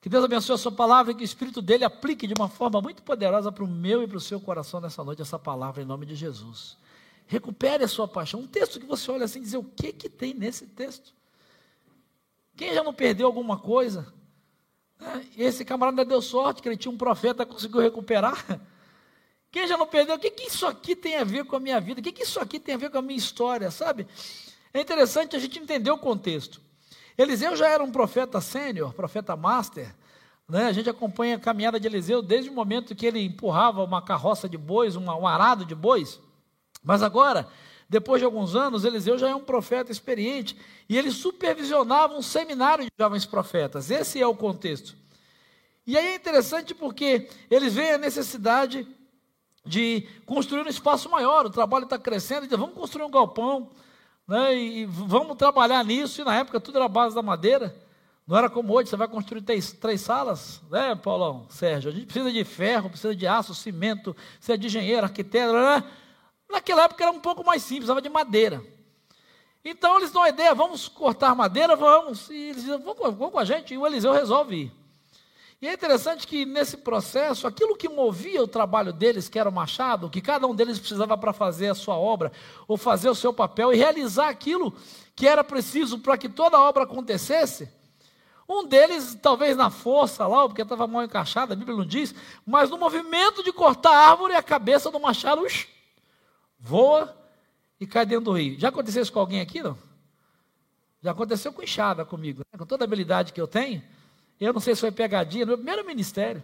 Que 0.00 0.08
Deus 0.08 0.24
abençoe 0.24 0.54
a 0.54 0.58
sua 0.58 0.70
palavra 0.70 1.12
e 1.12 1.14
que 1.14 1.22
o 1.22 1.24
Espírito 1.24 1.60
dele 1.60 1.84
aplique 1.84 2.26
de 2.26 2.34
uma 2.34 2.48
forma 2.48 2.80
muito 2.80 3.02
poderosa 3.02 3.50
para 3.50 3.64
o 3.64 3.68
meu 3.68 4.02
e 4.02 4.06
para 4.06 4.16
o 4.16 4.20
seu 4.20 4.40
coração 4.40 4.80
nessa 4.80 5.02
noite 5.02 5.22
essa 5.22 5.38
palavra 5.38 5.82
em 5.82 5.86
nome 5.86 6.06
de 6.06 6.14
Jesus. 6.14 6.76
Recupere 7.26 7.84
a 7.84 7.88
sua 7.88 8.06
paixão. 8.06 8.40
Um 8.40 8.46
texto 8.46 8.78
que 8.78 8.86
você 8.86 9.10
olha 9.10 9.24
assim 9.24 9.40
e 9.40 9.42
diz: 9.42 9.54
o 9.54 9.64
que, 9.64 9.92
que 9.92 10.08
tem 10.08 10.32
nesse 10.32 10.66
texto? 10.66 11.12
Quem 12.56 12.72
já 12.72 12.82
não 12.82 12.94
perdeu 12.94 13.26
alguma 13.26 13.58
coisa? 13.58 14.12
É, 15.00 15.44
esse 15.44 15.64
camarada 15.64 16.04
deu 16.04 16.22
sorte 16.22 16.62
que 16.62 16.68
ele 16.68 16.76
tinha 16.76 16.92
um 16.92 16.98
profeta 16.98 17.44
que 17.44 17.52
conseguiu 17.52 17.80
recuperar. 17.80 18.44
Quem 19.50 19.66
já 19.66 19.76
não 19.76 19.86
perdeu? 19.86 20.16
O 20.16 20.18
que, 20.18 20.30
que 20.30 20.44
isso 20.44 20.66
aqui 20.66 20.94
tem 20.94 21.16
a 21.16 21.24
ver 21.24 21.44
com 21.44 21.56
a 21.56 21.60
minha 21.60 21.80
vida? 21.80 22.00
O 22.00 22.04
que, 22.04 22.12
que 22.12 22.22
isso 22.22 22.38
aqui 22.38 22.60
tem 22.60 22.74
a 22.74 22.78
ver 22.78 22.90
com 22.90 22.98
a 22.98 23.02
minha 23.02 23.18
história? 23.18 23.70
Sabe? 23.70 24.06
É 24.74 24.80
interessante 24.80 25.34
a 25.34 25.38
gente 25.38 25.58
entender 25.58 25.90
o 25.90 25.98
contexto. 25.98 26.60
Eliseu 27.18 27.56
já 27.56 27.68
era 27.68 27.82
um 27.82 27.90
profeta 27.90 28.40
sênior, 28.40 28.94
profeta 28.94 29.34
master. 29.34 29.92
Né? 30.48 30.66
A 30.66 30.72
gente 30.72 30.88
acompanha 30.88 31.36
a 31.36 31.40
caminhada 31.40 31.80
de 31.80 31.88
Eliseu 31.88 32.22
desde 32.22 32.48
o 32.48 32.54
momento 32.54 32.94
que 32.94 33.04
ele 33.04 33.20
empurrava 33.20 33.82
uma 33.82 34.00
carroça 34.00 34.48
de 34.48 34.56
bois, 34.56 34.94
uma, 34.94 35.16
um 35.16 35.26
arado 35.26 35.64
de 35.64 35.74
bois. 35.74 36.20
Mas 36.82 37.02
agora, 37.02 37.48
depois 37.88 38.20
de 38.20 38.24
alguns 38.24 38.54
anos, 38.54 38.84
Eliseu 38.84 39.18
já 39.18 39.28
é 39.28 39.34
um 39.34 39.44
profeta 39.44 39.90
experiente 39.90 40.56
e 40.88 40.96
ele 40.96 41.10
supervisionava 41.10 42.14
um 42.14 42.22
seminário 42.22 42.84
de 42.84 42.90
jovens 42.96 43.26
profetas. 43.26 43.90
Esse 43.90 44.22
é 44.22 44.26
o 44.26 44.36
contexto. 44.36 44.96
E 45.84 45.96
aí 45.96 46.06
é 46.06 46.14
interessante 46.14 46.74
porque 46.74 47.28
eles 47.50 47.74
veem 47.74 47.92
a 47.92 47.98
necessidade 47.98 48.86
de 49.64 50.06
construir 50.24 50.62
um 50.62 50.68
espaço 50.68 51.10
maior, 51.10 51.44
o 51.46 51.50
trabalho 51.50 51.84
está 51.84 51.98
crescendo, 51.98 52.46
então 52.46 52.58
vamos 52.58 52.74
construir 52.74 53.04
um 53.04 53.10
galpão, 53.10 53.70
né, 54.28 54.54
e 54.54 54.84
vamos 54.84 55.36
trabalhar 55.36 55.82
nisso, 55.84 56.20
e 56.20 56.24
na 56.24 56.36
época 56.36 56.60
tudo 56.60 56.76
era 56.76 56.86
base 56.86 57.14
da 57.14 57.22
madeira, 57.22 57.74
Não 58.28 58.36
era 58.36 58.50
como 58.50 58.74
hoje, 58.74 58.90
você 58.90 58.96
vai 58.96 59.08
construir 59.08 59.40
três, 59.40 59.72
três 59.72 60.02
salas, 60.02 60.60
né, 60.70 60.94
Paulão, 60.94 61.46
Sérgio? 61.48 61.90
A 61.90 61.94
gente 61.94 62.04
precisa 62.04 62.30
de 62.30 62.44
ferro, 62.44 62.90
precisa 62.90 63.16
de 63.16 63.26
aço, 63.26 63.54
cimento, 63.54 64.14
precisa 64.36 64.58
de 64.58 64.66
engenheiro, 64.66 65.04
arquiteto. 65.04 65.54
Né? 65.54 65.82
Naquela 66.46 66.84
época 66.84 67.02
era 67.02 67.10
um 67.10 67.20
pouco 67.20 67.42
mais 67.42 67.62
simples, 67.62 67.86
precisava 67.86 68.02
de 68.02 68.10
madeira. 68.10 68.62
Então 69.64 69.96
eles 69.96 70.12
dão 70.12 70.22
a 70.22 70.28
ideia, 70.28 70.54
vamos 70.54 70.88
cortar 70.88 71.34
madeira, 71.34 71.74
vamos. 71.74 72.28
E 72.28 72.50
eles 72.50 72.64
dizem, 72.64 72.78
vamos, 72.78 72.98
vamos 72.98 73.32
com 73.32 73.38
a 73.38 73.46
gente, 73.46 73.72
e 73.72 73.78
o 73.78 73.86
Eliseu 73.86 74.12
resolve 74.12 74.56
ir. 74.56 74.77
E 75.60 75.66
é 75.66 75.72
interessante 75.72 76.26
que 76.26 76.46
nesse 76.46 76.76
processo, 76.76 77.46
aquilo 77.46 77.76
que 77.76 77.88
movia 77.88 78.42
o 78.42 78.46
trabalho 78.46 78.92
deles, 78.92 79.28
que 79.28 79.38
era 79.38 79.48
o 79.48 79.52
machado, 79.52 80.08
que 80.08 80.20
cada 80.20 80.46
um 80.46 80.54
deles 80.54 80.78
precisava 80.78 81.18
para 81.18 81.32
fazer 81.32 81.68
a 81.68 81.74
sua 81.74 81.96
obra, 81.96 82.30
ou 82.68 82.76
fazer 82.76 83.08
o 83.08 83.14
seu 83.14 83.32
papel, 83.32 83.72
e 83.72 83.76
realizar 83.76 84.28
aquilo 84.28 84.72
que 85.16 85.26
era 85.26 85.42
preciso 85.42 85.98
para 85.98 86.16
que 86.16 86.28
toda 86.28 86.56
a 86.56 86.62
obra 86.62 86.84
acontecesse, 86.84 87.68
um 88.48 88.66
deles, 88.66 89.18
talvez 89.20 89.56
na 89.56 89.68
força 89.68 90.26
lá, 90.26 90.46
porque 90.46 90.62
estava 90.62 90.86
mal 90.86 91.02
encaixado, 91.02 91.52
a 91.52 91.56
Bíblia 91.56 91.76
não 91.76 91.84
diz, 91.84 92.14
mas 92.46 92.70
no 92.70 92.78
movimento 92.78 93.42
de 93.42 93.52
cortar 93.52 93.90
a 93.90 94.10
árvore, 94.10 94.34
a 94.34 94.42
cabeça 94.42 94.90
do 94.90 95.00
machado 95.00 95.44
voa 96.58 97.14
e 97.80 97.86
cai 97.86 98.06
dentro 98.06 98.26
do 98.26 98.32
rio. 98.32 98.58
Já 98.58 98.68
aconteceu 98.68 99.02
isso 99.02 99.12
com 99.12 99.20
alguém 99.20 99.40
aqui, 99.40 99.60
não? 99.60 99.76
Já 101.02 101.10
aconteceu 101.10 101.52
com 101.52 101.62
enxada 101.62 102.04
comigo, 102.04 102.42
né? 102.50 102.58
com 102.58 102.64
toda 102.64 102.84
a 102.84 102.86
habilidade 102.86 103.32
que 103.32 103.40
eu 103.40 103.46
tenho. 103.46 103.82
Eu 104.40 104.52
não 104.52 104.60
sei 104.60 104.74
se 104.74 104.80
foi 104.80 104.92
pegadinha, 104.92 105.44
no 105.44 105.50
meu 105.50 105.58
primeiro 105.58 105.84
ministério, 105.84 106.42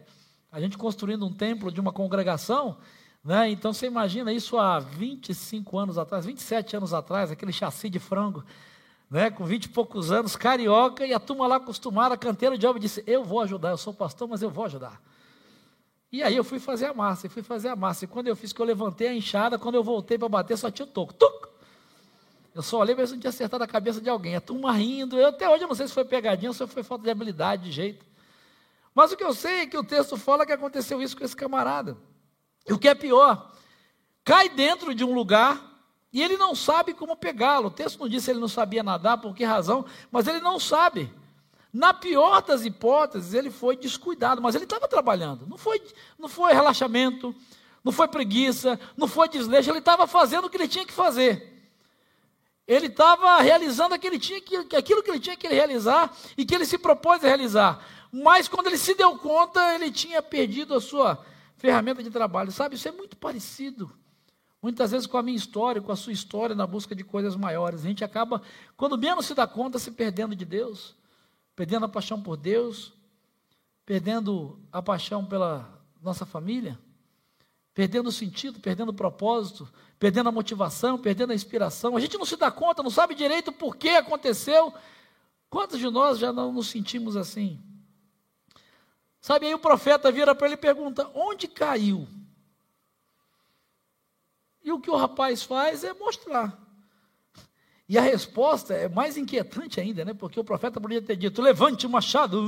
a 0.51 0.61
gente 0.61 0.77
construindo 0.77 1.25
um 1.27 1.33
templo 1.33 1.71
de 1.71 1.81
uma 1.81 1.93
congregação, 1.93 2.77
né? 3.25 3.49
Então 3.51 3.73
você 3.73 3.87
imagina 3.87 4.33
isso 4.33 4.59
há 4.59 4.79
25 4.79 5.79
anos 5.79 5.97
atrás, 5.97 6.27
27 6.27 6.77
anos 6.77 6.93
atrás, 6.93 7.31
aquele 7.31 7.53
chassi 7.53 7.89
de 7.89 7.99
frango, 7.99 8.45
né? 9.11 9.31
com 9.31 9.45
20 9.45 9.65
e 9.65 9.69
poucos 9.69 10.11
anos, 10.11 10.37
carioca, 10.37 11.07
e 11.07 11.15
a 11.15 11.21
turma 11.21 11.47
lá 11.47 11.57
acostumada, 11.57 12.17
canteiro 12.17 12.59
de 12.59 12.67
obra, 12.67 12.81
disse: 12.81 13.03
Eu 13.07 13.25
vou 13.25 13.41
ajudar, 13.41 13.71
eu 13.71 13.77
sou 13.77 13.95
pastor, 13.95 14.29
mas 14.29 14.43
eu 14.43 14.51
vou 14.51 14.65
ajudar. 14.65 15.01
E 16.13 16.23
aí 16.23 16.37
eu 16.37 16.45
fui 16.45 16.59
fazer 16.59 16.87
a 16.87 16.95
massa, 16.95 17.27
e 17.27 17.31
fui 17.31 17.43
fazer 17.43 17.69
a 17.69 17.77
massa. 17.77 18.05
E 18.05 18.09
quando 18.09 18.29
eu 18.29 18.37
fiz 18.37 18.53
que 18.53 18.61
eu 18.61 18.67
levantei 18.67 19.09
a 19.09 19.15
enxada, 19.15 19.59
quando 19.59 19.77
eu 19.77 19.83
voltei 19.83 20.19
para 20.19 20.29
bater, 20.29 20.57
só 20.57 20.71
tinha 20.71 20.87
o 20.87 20.89
toco. 20.89 21.13
Tuc! 21.13 21.54
Eu 22.55 22.63
só 22.63 22.79
olhei, 22.79 22.95
mas 22.95 23.11
não 23.11 23.19
tinha 23.19 23.31
acertado 23.31 23.65
a 23.65 23.67
cabeça 23.67 24.01
de 24.01 24.09
alguém. 24.09 24.37
A 24.37 24.41
turma 24.41 24.73
rindo. 24.73 25.19
Eu 25.19 25.29
até 25.29 25.49
hoje 25.49 25.65
eu 25.65 25.69
não 25.69 25.75
sei 25.75 25.89
se 25.89 25.93
foi 25.93 26.05
pegadinha 26.05 26.51
ou 26.51 26.55
se 26.55 26.65
foi 26.69 26.85
falta 26.85 27.03
de 27.03 27.11
habilidade, 27.11 27.65
de 27.65 27.73
jeito. 27.73 28.07
Mas 28.95 29.11
o 29.11 29.17
que 29.17 29.25
eu 29.25 29.35
sei 29.35 29.63
é 29.63 29.67
que 29.67 29.77
o 29.77 29.83
texto 29.83 30.17
fala 30.17 30.47
que 30.47 30.53
aconteceu 30.53 31.03
isso 31.03 31.17
com 31.17 31.25
esse 31.25 31.35
camarada. 31.35 31.97
E 32.67 32.73
o 32.73 32.79
que 32.79 32.87
é 32.87 32.95
pior, 32.95 33.53
cai 34.23 34.49
dentro 34.49 34.95
de 34.95 35.05
um 35.05 35.13
lugar 35.13 35.73
e 36.13 36.23
ele 36.23 36.37
não 36.37 36.55
sabe 36.55 36.95
como 36.95 37.17
pegá-lo. 37.17 37.67
O 37.67 37.73
texto 37.73 37.99
não 37.99 38.09
diz 38.09 38.23
se 38.23 38.31
ele 38.31 38.39
não 38.39 38.47
sabia 38.47 38.85
nadar, 38.85 39.19
por 39.19 39.35
que 39.35 39.45
razão, 39.45 39.85
mas 40.13 40.29
ele 40.29 40.39
não 40.39 40.61
sabe. 40.61 41.13
Na 41.73 41.93
pior 41.93 42.41
das 42.41 42.65
hipóteses, 42.65 43.35
ele 43.35 43.51
foi 43.51 43.77
descuidado, 43.77 44.41
mas 44.41 44.55
ele 44.55 44.63
estava 44.63 44.87
trabalhando. 44.87 45.45
Não 45.45 45.59
foi, 45.59 45.83
não 46.17 46.29
foi 46.29 46.53
relaxamento, 46.53 47.35
não 47.83 47.91
foi 47.91 48.07
preguiça, 48.07 48.79
não 48.97 49.09
foi 49.09 49.29
desleixo, 49.29 49.71
ele 49.71 49.81
estava 49.81 50.07
fazendo 50.07 50.45
o 50.45 50.51
que 50.51 50.57
ele 50.57 50.69
tinha 50.69 50.87
que 50.87 50.93
fazer. 50.93 51.54
Ele 52.67 52.87
estava 52.87 53.41
realizando 53.41 53.95
aquilo 53.95 54.19
que, 54.19 54.77
aquilo 54.77 55.03
que 55.03 55.11
ele 55.11 55.21
tinha 55.21 55.37
que 55.37 55.49
realizar 55.49 56.15
e 56.37 56.45
que 56.45 56.55
ele 56.55 56.65
se 56.65 56.79
propôs 56.79 57.23
a 57.23 57.29
realizar. 57.29 57.85
Mas 58.11 58.49
quando 58.49 58.69
ele 58.69 58.79
se 58.79 58.95
deu 58.95 59.19
conta, 59.19 59.75
ele 59.75 59.91
tinha 59.91 60.23
perdido 60.23 60.75
a 60.75 60.81
sua 60.81 61.25
ferramenta 61.57 62.03
de 62.03 62.11
trabalho. 62.11 62.51
Sabe, 62.51 62.77
isso 62.77 62.89
é 62.89 62.93
muito 62.93 63.17
parecido. 63.17 63.93
Muitas 64.63 64.93
vezes 64.93 65.07
com 65.07 65.19
a 65.19 65.23
minha 65.23 65.37
história, 65.37 65.83
com 65.83 65.93
a 65.93 65.97
sua 65.97 66.13
história, 66.13 66.55
na 66.55 66.67
busca 66.67 66.95
de 66.95 67.05
coisas 67.05 67.37
maiores. 67.37 67.81
A 67.81 67.89
gente 67.89 68.03
acaba, 68.03 68.41
quando 68.77 68.97
menos 68.97 69.27
se 69.27 69.35
dá 69.35 69.47
conta, 69.47 69.79
se 69.79 69.91
perdendo 69.91 70.35
de 70.35 70.45
Deus 70.45 70.97
perdendo 71.57 71.87
a 71.87 71.89
paixão 71.89 72.21
por 72.21 72.37
Deus, 72.37 72.93
perdendo 73.87 74.59
a 74.73 74.83
paixão 74.83 75.25
pela 75.25 75.83
nossa 76.03 76.27
família, 76.27 76.79
perdendo 77.75 78.09
o 78.09 78.13
sentido, 78.13 78.61
perdendo 78.61 78.91
o 78.91 78.95
propósito, 78.95 79.69
perdendo 79.99 80.29
a 80.29 80.33
motivação, 80.33 80.97
perdendo 80.97 81.33
a 81.33 81.35
inspiração. 81.35 81.97
A 81.97 82.01
gente 82.01 82.17
não 82.17 82.25
se 82.25 82.37
dá 82.37 82.51
conta, 82.51 82.85
não 82.85 82.91
sabe 82.91 83.17
direito 83.17 83.53
por 83.53 83.77
que 83.77 83.89
aconteceu. 83.91 84.73
Quantos 85.51 85.81
de 85.81 85.91
nós 85.91 86.19
já 86.19 86.33
não 86.33 86.53
nos 86.53 86.69
sentimos 86.69 87.17
assim? 87.17 87.61
Sabe, 89.21 89.47
aí 89.47 89.55
o 89.55 89.59
profeta 89.59 90.13
vira 90.13 90.35
para 90.35 90.47
ele 90.47 90.55
e 90.55 90.59
pergunta: 90.59 91.11
onde 91.15 91.49
caiu? 91.49 92.07
E 94.63 94.71
o 94.71 94.81
que 94.81 94.91
o 94.91 94.97
rapaz 94.97 95.43
faz 95.43 95.83
é 95.83 95.93
mostrar. 95.93 96.59
E 97.89 97.99
a 97.99 98.03
resposta 98.03 98.73
é 98.73 98.89
mais 98.89 99.17
inquietante 99.17 99.81
ainda, 99.81 100.05
né? 100.05 100.15
Porque 100.15 100.39
o 100.39 100.45
profeta 100.45 100.81
podia 100.81 101.03
ter 101.03 101.17
dito: 101.17 101.43
levante 101.43 101.87
o 101.87 101.91
machado. 101.91 102.41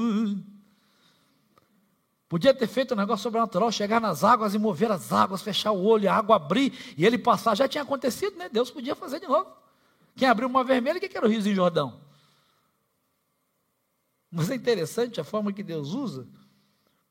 Podia 2.28 2.52
ter 2.52 2.66
feito 2.66 2.94
um 2.94 2.96
negócio 2.96 3.22
sobrenatural, 3.22 3.70
chegar 3.70 4.00
nas 4.00 4.24
águas 4.24 4.52
e 4.52 4.58
mover 4.58 4.90
as 4.90 5.12
águas, 5.12 5.42
fechar 5.42 5.70
o 5.70 5.84
olho, 5.84 6.10
a 6.10 6.14
água 6.14 6.36
abrir 6.36 6.72
e 6.96 7.06
ele 7.06 7.16
passar. 7.16 7.54
Já 7.54 7.68
tinha 7.68 7.82
acontecido, 7.82 8.36
né? 8.36 8.48
Deus 8.48 8.70
podia 8.70 8.96
fazer 8.96 9.20
de 9.20 9.28
novo. 9.28 9.50
Quem 10.16 10.26
abriu 10.26 10.48
uma 10.48 10.64
vermelha, 10.64 10.96
o 10.96 11.00
que 11.00 11.16
era 11.16 11.26
o 11.26 11.28
rio 11.28 11.40
Jordão? 11.54 12.00
Mas 14.30 14.50
é 14.50 14.56
interessante 14.56 15.20
a 15.20 15.24
forma 15.24 15.52
que 15.52 15.62
Deus 15.62 15.92
usa, 15.92 16.26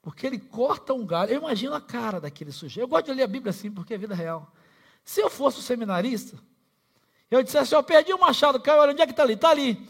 porque 0.01 0.27
ele 0.27 0.37
corta 0.37 0.93
um 0.93 1.05
galho. 1.05 1.31
Eu 1.31 1.39
imagino 1.39 1.73
a 1.73 1.81
cara 1.81 2.19
daquele 2.19 2.51
sujeito. 2.51 2.83
Eu 2.83 2.87
gosto 2.87 3.05
de 3.05 3.13
ler 3.13 3.23
a 3.23 3.27
Bíblia 3.27 3.51
assim, 3.51 3.71
porque 3.71 3.93
é 3.93 3.97
vida 3.97 4.13
real. 4.13 4.51
Se 5.03 5.21
eu 5.21 5.29
fosse 5.29 5.59
um 5.59 5.61
seminarista, 5.61 6.37
eu 7.31 7.41
disse 7.41 7.57
assim: 7.57 7.73
Eu 7.73 7.83
perdi 7.83 8.11
o 8.13 8.19
machado, 8.19 8.59
caiu, 8.59 8.81
olha 8.81 8.91
onde 8.91 9.01
é 9.01 9.05
que 9.05 9.13
está 9.13 9.23
ali? 9.23 9.33
Está 9.33 9.49
ali. 9.49 9.87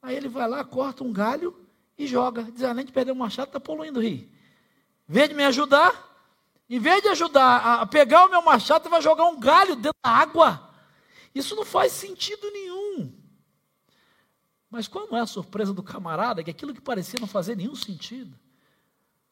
Aí 0.00 0.16
ele 0.16 0.28
vai 0.28 0.48
lá, 0.48 0.64
corta 0.64 1.04
um 1.04 1.12
galho 1.12 1.54
e 1.98 2.06
joga. 2.06 2.44
Diz: 2.44 2.62
Além 2.62 2.86
de 2.86 2.92
perder 2.92 3.12
o 3.12 3.16
machado, 3.16 3.48
está 3.48 3.60
poluindo 3.60 4.00
o 4.00 4.02
rio. 4.02 4.31
Em 5.08 5.12
vez 5.12 5.28
de 5.28 5.34
me 5.34 5.44
ajudar, 5.44 5.92
em 6.68 6.78
vez 6.78 7.02
de 7.02 7.08
ajudar 7.08 7.80
a 7.80 7.86
pegar 7.86 8.26
o 8.26 8.30
meu 8.30 8.42
machado, 8.42 8.88
vai 8.88 9.02
jogar 9.02 9.24
um 9.24 9.38
galho 9.38 9.76
dentro 9.76 9.98
da 10.02 10.10
água. 10.10 10.70
Isso 11.34 11.54
não 11.54 11.64
faz 11.64 11.92
sentido 11.92 12.50
nenhum. 12.50 13.12
Mas 14.70 14.88
qual 14.88 15.06
é 15.12 15.20
a 15.20 15.26
surpresa 15.26 15.74
do 15.74 15.82
camarada, 15.82 16.42
que 16.42 16.50
aquilo 16.50 16.72
que 16.72 16.80
parecia 16.80 17.20
não 17.20 17.28
fazer 17.28 17.56
nenhum 17.56 17.76
sentido, 17.76 18.38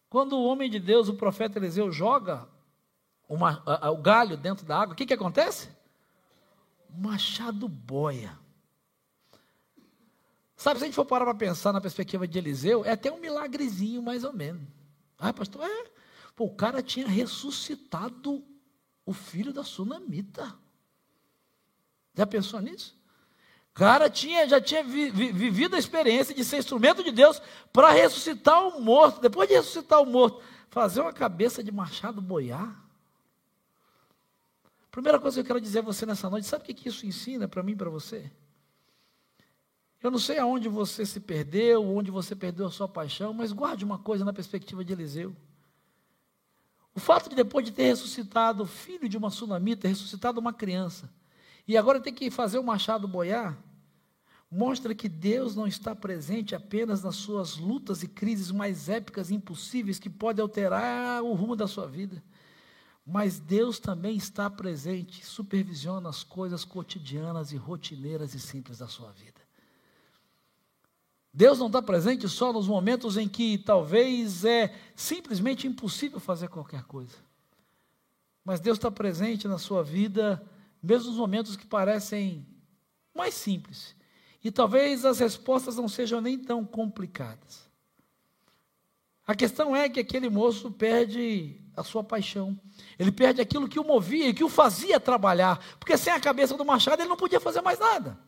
quando 0.08 0.36
o 0.36 0.44
homem 0.44 0.68
de 0.68 0.78
Deus, 0.78 1.08
o 1.08 1.14
profeta 1.14 1.58
Eliseu, 1.58 1.90
joga 1.90 2.46
uma, 3.28 3.62
a, 3.64 3.86
a, 3.86 3.90
o 3.90 3.96
galho 3.96 4.36
dentro 4.36 4.66
da 4.66 4.78
água, 4.78 4.92
o 4.92 4.96
que, 4.96 5.06
que 5.06 5.14
acontece? 5.14 5.68
machado 6.96 7.68
boia. 7.68 8.38
Sabe, 10.56 10.78
se 10.78 10.84
a 10.84 10.86
gente 10.86 10.94
for 10.94 11.06
parar 11.06 11.24
para 11.24 11.34
pensar 11.34 11.72
na 11.72 11.80
perspectiva 11.80 12.28
de 12.28 12.38
Eliseu, 12.38 12.84
é 12.84 12.92
até 12.92 13.10
um 13.10 13.18
milagrezinho, 13.18 14.02
mais 14.02 14.24
ou 14.24 14.32
menos. 14.32 14.62
Ah, 15.20 15.32
pastor, 15.32 15.62
é. 15.64 15.90
Pô, 16.34 16.46
o 16.46 16.54
cara 16.54 16.82
tinha 16.82 17.06
ressuscitado 17.06 18.42
o 19.04 19.12
filho 19.12 19.52
da 19.52 19.62
sunamita. 19.62 20.58
Já 22.14 22.26
pensou 22.26 22.60
nisso? 22.60 22.98
Cara 23.74 24.10
tinha, 24.10 24.48
já 24.48 24.60
tinha 24.60 24.82
vi, 24.82 25.10
vi, 25.10 25.30
vivido 25.32 25.76
a 25.76 25.78
experiência 25.78 26.34
de 26.34 26.44
ser 26.44 26.58
instrumento 26.58 27.04
de 27.04 27.12
Deus 27.12 27.40
para 27.72 27.90
ressuscitar 27.90 28.66
o 28.66 28.80
morto. 28.80 29.20
Depois 29.20 29.48
de 29.48 29.54
ressuscitar 29.54 30.00
o 30.00 30.06
morto, 30.06 30.42
fazer 30.70 31.00
uma 31.00 31.12
cabeça 31.12 31.62
de 31.62 31.70
machado 31.70 32.20
boiar. 32.20 32.84
Primeira 34.90 35.20
coisa 35.20 35.36
que 35.36 35.40
eu 35.40 35.46
quero 35.46 35.60
dizer 35.60 35.80
a 35.80 35.82
você 35.82 36.04
nessa 36.04 36.28
noite, 36.28 36.48
sabe 36.48 36.64
o 36.64 36.74
que 36.74 36.88
isso 36.88 37.06
ensina 37.06 37.46
para 37.46 37.62
mim 37.62 37.72
e 37.72 37.76
para 37.76 37.90
você? 37.90 38.30
Eu 40.02 40.10
não 40.10 40.18
sei 40.18 40.38
aonde 40.38 40.68
você 40.68 41.04
se 41.04 41.20
perdeu, 41.20 41.84
onde 41.84 42.10
você 42.10 42.34
perdeu 42.34 42.66
a 42.66 42.70
sua 42.70 42.88
paixão, 42.88 43.34
mas 43.34 43.52
guarde 43.52 43.84
uma 43.84 43.98
coisa 43.98 44.24
na 44.24 44.32
perspectiva 44.32 44.84
de 44.84 44.92
Eliseu. 44.92 45.36
O 46.94 47.00
fato 47.00 47.28
de 47.28 47.36
depois 47.36 47.64
de 47.64 47.72
ter 47.72 47.84
ressuscitado 47.84 48.62
o 48.62 48.66
filho 48.66 49.08
de 49.08 49.16
uma 49.16 49.30
sunamita, 49.30 49.86
ressuscitado 49.86 50.40
uma 50.40 50.52
criança, 50.52 51.12
e 51.68 51.76
agora 51.76 52.00
ter 52.00 52.12
que 52.12 52.30
fazer 52.30 52.58
o 52.58 52.64
machado 52.64 53.06
boiar, 53.06 53.56
mostra 54.50 54.94
que 54.94 55.08
Deus 55.08 55.54
não 55.54 55.66
está 55.66 55.94
presente 55.94 56.54
apenas 56.54 57.02
nas 57.02 57.16
suas 57.16 57.56
lutas 57.56 58.02
e 58.02 58.08
crises 58.08 58.50
mais 58.50 58.88
épicas 58.88 59.30
e 59.30 59.34
impossíveis 59.34 59.98
que 59.98 60.10
podem 60.10 60.42
alterar 60.42 61.22
o 61.22 61.34
rumo 61.34 61.54
da 61.54 61.68
sua 61.68 61.86
vida. 61.86 62.22
Mas 63.06 63.38
Deus 63.38 63.78
também 63.78 64.16
está 64.16 64.50
presente, 64.50 65.24
supervisiona 65.24 66.08
as 66.08 66.24
coisas 66.24 66.64
cotidianas 66.64 67.52
e 67.52 67.56
rotineiras 67.56 68.34
e 68.34 68.40
simples 68.40 68.78
da 68.78 68.88
sua 68.88 69.12
vida. 69.12 69.39
Deus 71.32 71.58
não 71.58 71.68
está 71.68 71.80
presente 71.80 72.28
só 72.28 72.52
nos 72.52 72.66
momentos 72.66 73.16
em 73.16 73.28
que 73.28 73.58
talvez 73.58 74.44
é 74.44 74.74
simplesmente 74.96 75.66
impossível 75.66 76.18
fazer 76.18 76.48
qualquer 76.48 76.82
coisa. 76.84 77.16
Mas 78.44 78.58
Deus 78.58 78.78
está 78.78 78.90
presente 78.90 79.46
na 79.46 79.58
sua 79.58 79.82
vida, 79.84 80.42
mesmo 80.82 81.08
nos 81.08 81.18
momentos 81.18 81.56
que 81.56 81.66
parecem 81.66 82.46
mais 83.14 83.34
simples. 83.34 83.94
E 84.42 84.50
talvez 84.50 85.04
as 85.04 85.18
respostas 85.20 85.76
não 85.76 85.88
sejam 85.88 86.20
nem 86.20 86.38
tão 86.38 86.64
complicadas. 86.64 87.68
A 89.26 89.34
questão 89.34 89.76
é 89.76 89.88
que 89.88 90.00
aquele 90.00 90.28
moço 90.28 90.72
perde 90.72 91.60
a 91.76 91.84
sua 91.84 92.02
paixão. 92.02 92.58
Ele 92.98 93.12
perde 93.12 93.40
aquilo 93.40 93.68
que 93.68 93.78
o 93.78 93.84
movia 93.84 94.28
e 94.28 94.34
que 94.34 94.42
o 94.42 94.48
fazia 94.48 94.98
trabalhar. 94.98 95.58
Porque 95.78 95.96
sem 95.96 96.12
a 96.12 96.18
cabeça 96.18 96.56
do 96.56 96.64
machado 96.64 97.00
ele 97.00 97.08
não 97.08 97.16
podia 97.16 97.38
fazer 97.38 97.60
mais 97.60 97.78
nada. 97.78 98.18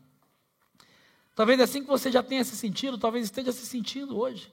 Talvez 1.35 1.59
é 1.61 1.63
assim 1.63 1.83
que 1.83 1.89
você 1.89 2.11
já 2.11 2.23
tenha 2.23 2.45
se 2.45 2.57
sentido, 2.57 2.99
talvez 2.99 3.25
esteja 3.25 3.53
se 3.53 3.65
sentindo 3.65 4.19
hoje. 4.19 4.53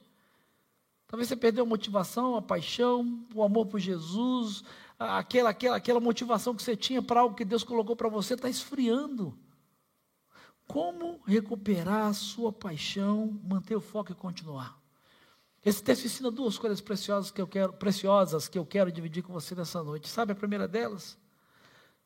Talvez 1.06 1.28
você 1.28 1.36
perdeu 1.36 1.64
a 1.64 1.68
motivação, 1.68 2.36
a 2.36 2.42
paixão, 2.42 3.26
o 3.34 3.42
amor 3.42 3.66
por 3.66 3.80
Jesus, 3.80 4.62
aquela, 4.98 5.50
aquela, 5.50 5.76
aquela 5.76 6.00
motivação 6.00 6.54
que 6.54 6.62
você 6.62 6.76
tinha 6.76 7.02
para 7.02 7.20
algo 7.20 7.34
que 7.34 7.44
Deus 7.44 7.64
colocou 7.64 7.96
para 7.96 8.08
você 8.08 8.34
está 8.34 8.48
esfriando. 8.48 9.36
Como 10.66 11.20
recuperar 11.26 12.06
a 12.06 12.12
sua 12.12 12.52
paixão, 12.52 13.38
manter 13.42 13.74
o 13.74 13.80
foco 13.80 14.12
e 14.12 14.14
continuar? 14.14 14.80
Esse 15.64 15.82
texto 15.82 16.04
ensina 16.04 16.30
duas 16.30 16.56
coisas 16.56 16.80
preciosas 16.80 17.30
que 17.30 17.40
eu 17.40 17.46
quero, 17.46 17.72
preciosas 17.72 18.48
que 18.48 18.56
eu 18.56 18.64
quero 18.64 18.90
dividir 18.90 19.22
com 19.22 19.32
você 19.32 19.54
nessa 19.54 19.82
noite. 19.82 20.08
Sabe 20.08 20.32
a 20.32 20.36
primeira 20.36 20.66
delas? 20.66 21.18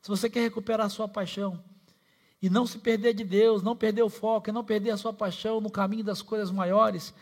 Se 0.01 0.09
você 0.09 0.29
quer 0.29 0.41
recuperar 0.41 0.87
a 0.87 0.91
sua 0.91 1.07
paixão 1.07 1.63
e 2.45 2.51
não 2.51 2.67
se 2.67 2.79
perder 2.79 3.15
de 3.15 3.25
Deus, 3.25 3.63
não 3.63 3.75
perder 3.75 4.03
o 4.03 4.11
foco, 4.11 4.53
não 4.53 4.63
perder 4.63 4.91
a 4.91 4.99
sua 4.99 5.15
paixão 5.15 5.63
no 5.63 5.71
caminho 5.71 6.05
das 6.05 6.21
coisas 6.21 6.51
maiores, 6.51 7.15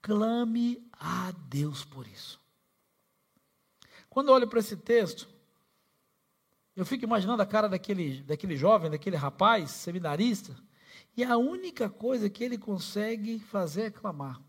clame 0.00 0.82
a 0.90 1.34
Deus 1.50 1.84
por 1.84 2.06
isso. 2.06 2.40
Quando 4.08 4.28
eu 4.28 4.34
olho 4.34 4.48
para 4.48 4.58
esse 4.58 4.78
texto, 4.78 5.28
eu 6.74 6.86
fico 6.86 7.04
imaginando 7.04 7.42
a 7.42 7.46
cara 7.46 7.68
daquele, 7.68 8.22
daquele 8.22 8.56
jovem, 8.56 8.90
daquele 8.90 9.16
rapaz, 9.16 9.70
seminarista, 9.70 10.56
e 11.14 11.22
a 11.22 11.36
única 11.36 11.90
coisa 11.90 12.30
que 12.30 12.42
ele 12.42 12.56
consegue 12.56 13.38
fazer 13.38 13.82
é 13.82 13.90
clamar. 13.90 14.40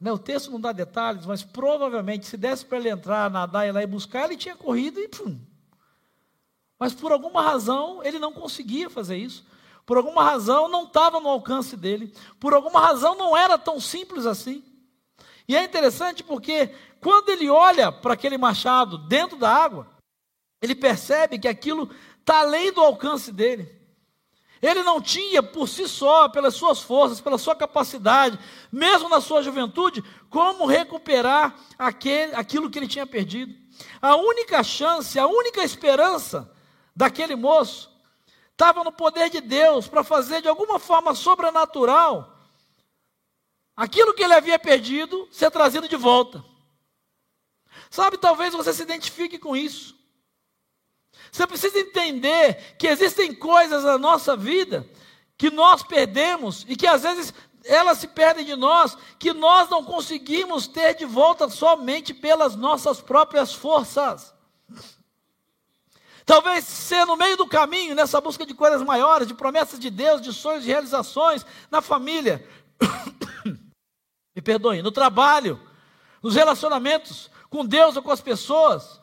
Né, 0.00 0.10
o 0.10 0.18
texto 0.18 0.50
não 0.50 0.60
dá 0.60 0.72
detalhes, 0.72 1.24
mas 1.24 1.44
provavelmente, 1.44 2.26
se 2.26 2.36
desse 2.36 2.66
para 2.66 2.78
ele 2.78 2.88
entrar, 2.88 3.30
nadar 3.30 3.64
e 3.64 3.70
lá 3.70 3.80
e 3.80 3.86
buscar, 3.86 4.24
ele 4.24 4.36
tinha 4.36 4.56
corrido 4.56 4.98
e 4.98 5.06
pum. 5.06 5.38
Mas 6.84 6.92
por 6.92 7.12
alguma 7.12 7.40
razão 7.40 8.02
ele 8.04 8.18
não 8.18 8.30
conseguia 8.30 8.90
fazer 8.90 9.16
isso. 9.16 9.42
Por 9.86 9.96
alguma 9.96 10.22
razão 10.22 10.68
não 10.68 10.84
estava 10.84 11.18
no 11.18 11.30
alcance 11.30 11.78
dele. 11.78 12.12
Por 12.38 12.52
alguma 12.52 12.78
razão 12.78 13.14
não 13.14 13.34
era 13.34 13.56
tão 13.56 13.80
simples 13.80 14.26
assim. 14.26 14.62
E 15.48 15.56
é 15.56 15.64
interessante 15.64 16.22
porque 16.22 16.74
quando 17.00 17.30
ele 17.30 17.48
olha 17.48 17.90
para 17.90 18.12
aquele 18.12 18.36
machado 18.36 18.98
dentro 18.98 19.38
da 19.38 19.48
água, 19.48 19.88
ele 20.60 20.74
percebe 20.74 21.38
que 21.38 21.48
aquilo 21.48 21.88
está 22.20 22.40
além 22.40 22.70
do 22.70 22.82
alcance 22.82 23.32
dele. 23.32 23.66
Ele 24.60 24.82
não 24.82 25.00
tinha 25.00 25.42
por 25.42 25.66
si 25.66 25.88
só, 25.88 26.28
pelas 26.28 26.54
suas 26.54 26.80
forças, 26.80 27.18
pela 27.18 27.38
sua 27.38 27.56
capacidade, 27.56 28.38
mesmo 28.70 29.08
na 29.08 29.22
sua 29.22 29.42
juventude, 29.42 30.04
como 30.28 30.66
recuperar 30.66 31.58
aquele, 31.78 32.34
aquilo 32.34 32.68
que 32.68 32.78
ele 32.78 32.88
tinha 32.88 33.06
perdido. 33.06 33.54
A 34.02 34.16
única 34.16 34.62
chance, 34.62 35.18
a 35.18 35.26
única 35.26 35.64
esperança 35.64 36.52
daquele 36.94 37.34
moço 37.36 37.90
estava 38.52 38.84
no 38.84 38.92
poder 38.92 39.30
de 39.30 39.40
Deus 39.40 39.88
para 39.88 40.04
fazer 40.04 40.40
de 40.40 40.48
alguma 40.48 40.78
forma 40.78 41.14
sobrenatural 41.14 42.32
aquilo 43.76 44.14
que 44.14 44.22
ele 44.22 44.34
havia 44.34 44.58
perdido 44.58 45.28
ser 45.32 45.50
trazido 45.50 45.88
de 45.88 45.96
volta. 45.96 46.44
Sabe, 47.90 48.18
talvez 48.18 48.54
você 48.54 48.72
se 48.72 48.82
identifique 48.82 49.38
com 49.38 49.56
isso. 49.56 49.96
Você 51.30 51.46
precisa 51.46 51.78
entender 51.78 52.76
que 52.78 52.86
existem 52.86 53.34
coisas 53.34 53.82
na 53.82 53.98
nossa 53.98 54.36
vida 54.36 54.88
que 55.36 55.50
nós 55.50 55.82
perdemos 55.82 56.64
e 56.68 56.76
que 56.76 56.86
às 56.86 57.02
vezes 57.02 57.34
elas 57.64 57.98
se 57.98 58.08
perdem 58.08 58.44
de 58.44 58.54
nós, 58.54 58.96
que 59.18 59.32
nós 59.32 59.68
não 59.70 59.82
conseguimos 59.82 60.68
ter 60.68 60.94
de 60.94 61.04
volta 61.04 61.48
somente 61.48 62.12
pelas 62.12 62.54
nossas 62.54 63.00
próprias 63.00 63.52
forças. 63.52 64.34
Talvez 66.24 66.64
ser 66.64 67.04
no 67.04 67.16
meio 67.16 67.36
do 67.36 67.46
caminho, 67.46 67.94
nessa 67.94 68.20
busca 68.20 68.46
de 68.46 68.54
coisas 68.54 68.82
maiores, 68.82 69.28
de 69.28 69.34
promessas 69.34 69.78
de 69.78 69.90
Deus, 69.90 70.22
de 70.22 70.32
sonhos, 70.32 70.64
de 70.64 70.70
realizações, 70.70 71.44
na 71.70 71.82
família, 71.82 72.46
me 74.34 74.40
perdoe, 74.42 74.80
no 74.80 74.90
trabalho, 74.90 75.60
nos 76.22 76.34
relacionamentos 76.34 77.30
com 77.50 77.64
Deus 77.64 77.96
ou 77.96 78.02
com 78.02 78.10
as 78.10 78.22
pessoas. 78.22 79.00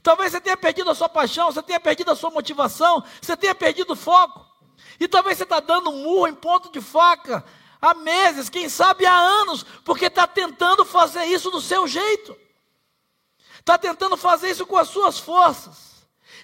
Talvez 0.00 0.30
você 0.30 0.40
tenha 0.40 0.56
perdido 0.56 0.90
a 0.90 0.94
sua 0.94 1.08
paixão, 1.08 1.50
você 1.50 1.62
tenha 1.62 1.80
perdido 1.80 2.12
a 2.12 2.16
sua 2.16 2.30
motivação, 2.30 3.02
você 3.20 3.36
tenha 3.36 3.54
perdido 3.54 3.94
o 3.94 3.96
foco. 3.96 4.46
E 5.00 5.08
talvez 5.08 5.36
você 5.36 5.42
está 5.42 5.58
dando 5.58 5.90
um 5.90 6.04
murro 6.04 6.28
em 6.28 6.34
ponto 6.34 6.70
de 6.70 6.80
faca 6.80 7.44
há 7.82 7.94
meses, 7.94 8.48
quem 8.48 8.68
sabe 8.68 9.04
há 9.04 9.16
anos, 9.16 9.64
porque 9.84 10.06
está 10.06 10.26
tentando 10.26 10.84
fazer 10.84 11.24
isso 11.24 11.50
do 11.50 11.60
seu 11.60 11.88
jeito. 11.88 12.36
Está 13.58 13.76
tentando 13.76 14.16
fazer 14.16 14.50
isso 14.50 14.64
com 14.64 14.76
as 14.76 14.88
suas 14.88 15.18
forças. 15.18 15.93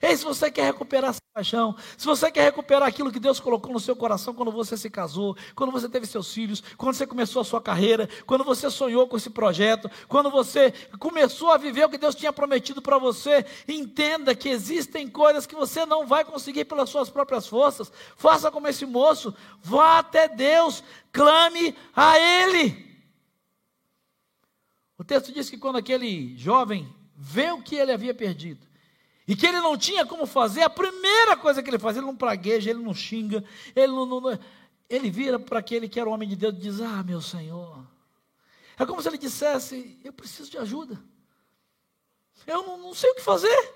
Ei, 0.03 0.17
se 0.17 0.25
você 0.25 0.51
quer 0.51 0.65
recuperar 0.65 1.11
essa 1.11 1.21
paixão, 1.35 1.77
se 1.99 2.07
você 2.07 2.31
quer 2.31 2.45
recuperar 2.45 2.89
aquilo 2.89 3.13
que 3.13 3.21
Deus 3.21 3.39
colocou 3.39 3.71
no 3.73 3.79
seu 3.79 3.95
coração 3.95 4.33
quando 4.33 4.51
você 4.51 4.75
se 4.75 4.89
casou, 4.89 5.37
quando 5.55 5.71
você 5.71 5.91
teve 5.91 6.07
seus 6.07 6.33
filhos, 6.33 6.63
quando 6.79 6.95
você 6.95 7.07
começou 7.07 7.43
a 7.43 7.45
sua 7.45 7.61
carreira, 7.61 8.09
quando 8.27 8.43
você 8.43 8.71
sonhou 8.71 9.07
com 9.07 9.19
esse 9.19 9.29
projeto, 9.29 9.91
quando 10.09 10.31
você 10.31 10.73
começou 10.99 11.51
a 11.51 11.59
viver 11.59 11.85
o 11.85 11.91
que 11.91 11.99
Deus 11.99 12.15
tinha 12.15 12.33
prometido 12.33 12.81
para 12.81 12.97
você, 12.97 13.45
entenda 13.69 14.35
que 14.35 14.49
existem 14.49 15.07
coisas 15.07 15.47
que 15.47 15.55
você 15.55 15.85
não 15.85 16.07
vai 16.07 16.25
conseguir 16.25 16.65
pelas 16.65 16.89
suas 16.89 17.11
próprias 17.11 17.47
forças. 17.47 17.93
Faça 18.17 18.51
como 18.51 18.69
esse 18.69 18.87
moço, 18.87 19.35
vá 19.63 19.99
até 19.99 20.29
Deus, 20.29 20.83
clame 21.13 21.77
a 21.95 22.19
Ele. 22.19 22.91
O 24.97 25.05
texto 25.05 25.33
diz 25.33 25.51
que 25.51 25.59
quando 25.59 25.77
aquele 25.77 26.37
jovem 26.37 26.89
vê 27.17 27.51
o 27.51 27.63
que 27.63 27.75
ele 27.77 27.91
havia 27.91 28.15
perdido, 28.15 28.69
e 29.31 29.37
que 29.37 29.47
ele 29.47 29.61
não 29.61 29.79
tinha 29.79 30.05
como 30.05 30.27
fazer, 30.27 30.62
a 30.62 30.69
primeira 30.69 31.37
coisa 31.37 31.62
que 31.62 31.71
ele 31.71 31.79
faz, 31.79 31.97
ele 31.97 32.05
não 32.05 32.16
pragueja, 32.16 32.69
ele 32.69 32.83
não 32.83 32.93
xinga, 32.93 33.45
ele 33.77 33.93
não. 33.93 34.05
não 34.05 34.37
ele 34.88 35.09
vira 35.09 35.38
para 35.38 35.61
aquele 35.61 35.88
que 35.88 36.01
era 36.01 36.11
o 36.11 36.12
homem 36.12 36.29
de 36.29 36.35
Deus 36.35 36.53
e 36.53 36.59
diz: 36.59 36.81
Ah, 36.81 37.01
meu 37.05 37.23
Senhor. 37.23 37.79
É 38.77 38.85
como 38.85 39.01
se 39.01 39.07
ele 39.07 39.16
dissesse: 39.16 40.01
Eu 40.03 40.12
preciso 40.12 40.51
de 40.51 40.59
ajuda. 40.59 41.01
Eu 42.45 42.64
não, 42.64 42.77
não 42.77 42.93
sei 42.93 43.09
o 43.12 43.14
que 43.14 43.21
fazer. 43.21 43.73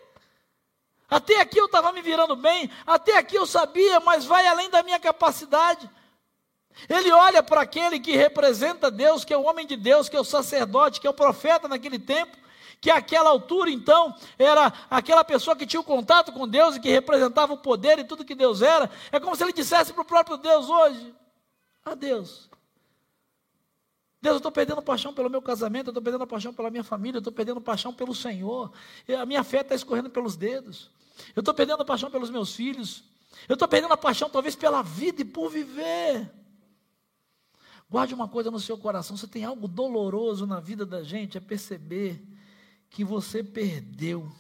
Até 1.09 1.41
aqui 1.41 1.57
eu 1.57 1.67
estava 1.67 1.93
me 1.93 2.03
virando 2.03 2.35
bem, 2.35 2.69
até 2.85 3.17
aqui 3.17 3.37
eu 3.37 3.47
sabia, 3.47 4.01
mas 4.01 4.25
vai 4.25 4.49
além 4.49 4.69
da 4.69 4.83
minha 4.83 4.99
capacidade. 4.99 5.89
Ele 6.89 7.13
olha 7.13 7.45
para 7.45 7.61
aquele 7.61 8.01
que 8.01 8.17
representa 8.17 8.91
Deus, 8.91 9.25
que 9.25 9.33
é 9.33 9.39
o 9.39 9.45
homem 9.45 9.69
de 9.69 9.77
Deus, 9.77 10.09
que 10.09 10.17
é 10.17 10.21
o 10.21 10.25
sacerdote, 10.25 11.01
que 11.01 11.07
é 11.07 11.11
o 11.11 11.15
profeta 11.15 11.69
naquele 11.69 12.01
tempo, 12.01 12.37
que 12.81 12.91
àquela 12.91 13.31
altura, 13.31 13.71
então, 13.71 14.15
era 14.39 14.73
aquela 14.91 15.25
pessoa 15.25 15.57
que 15.57 15.67
tinha 15.67 15.81
o 15.81 15.85
contato 15.85 16.33
com 16.33 16.47
Deus 16.47 16.77
e 16.77 16.81
que 16.81 16.89
representava 16.89 17.53
o 17.53 17.59
poder 17.59 17.99
e 17.99 18.05
tudo 18.05 18.25
que 18.25 18.35
Deus 18.35 18.63
era. 18.63 18.91
É 19.11 19.19
como 19.19 19.35
se 19.37 19.43
ele 19.43 19.53
dissesse 19.53 19.93
para 19.93 20.03
o 20.03 20.07
próprio 20.07 20.37
Deus 20.37 20.69
hoje: 20.69 21.15
Adeus. 21.85 22.51
Deus, 24.21 24.35
eu 24.35 24.39
estou 24.39 24.53
perdendo 24.53 24.81
paixão 24.81 25.13
pelo 25.13 25.29
meu 25.29 25.43
casamento, 25.43 25.89
eu 25.89 25.91
estou 25.91 26.03
perdendo 26.03 26.27
paixão 26.27 26.55
pela 26.55 26.71
minha 26.71 26.83
família, 26.83 27.19
eu 27.19 27.21
estou 27.21 27.33
perdendo 27.33 27.61
paixão 27.61 27.93
pelo 27.93 28.15
Senhor. 28.15 28.73
A 29.21 29.27
minha 29.27 29.45
fé 29.45 29.61
está 29.61 29.75
escorrendo 29.75 30.09
pelos 30.09 30.35
dedos. 30.35 30.91
Eu 31.37 31.41
estou 31.41 31.53
perdendo 31.53 31.85
paixão 31.85 32.11
pelos 32.11 32.31
meus 32.31 32.55
filhos. 32.55 33.05
Eu 33.49 33.53
estou 33.55 33.69
perdendo 33.69 33.93
a 33.93 33.97
paixão, 33.97 34.31
talvez, 34.31 34.57
pela 34.57 34.83
vida 34.83 35.21
e 35.21 35.25
por 35.25 35.51
viver. 35.51 36.31
Guarde 37.91 38.15
uma 38.15 38.27
coisa 38.27 38.51
no 38.51 38.59
seu 38.59 38.79
coração: 38.79 39.17
se 39.17 39.29
tem 39.29 39.45
algo 39.45 39.69
doloroso 39.69 40.47
na 40.47 40.59
vida 40.59 40.87
da 40.87 41.03
gente, 41.03 41.37
é 41.37 41.41
perceber 41.41 42.23
que 42.95 43.03
você 43.03 43.43
perdeu. 43.43 44.33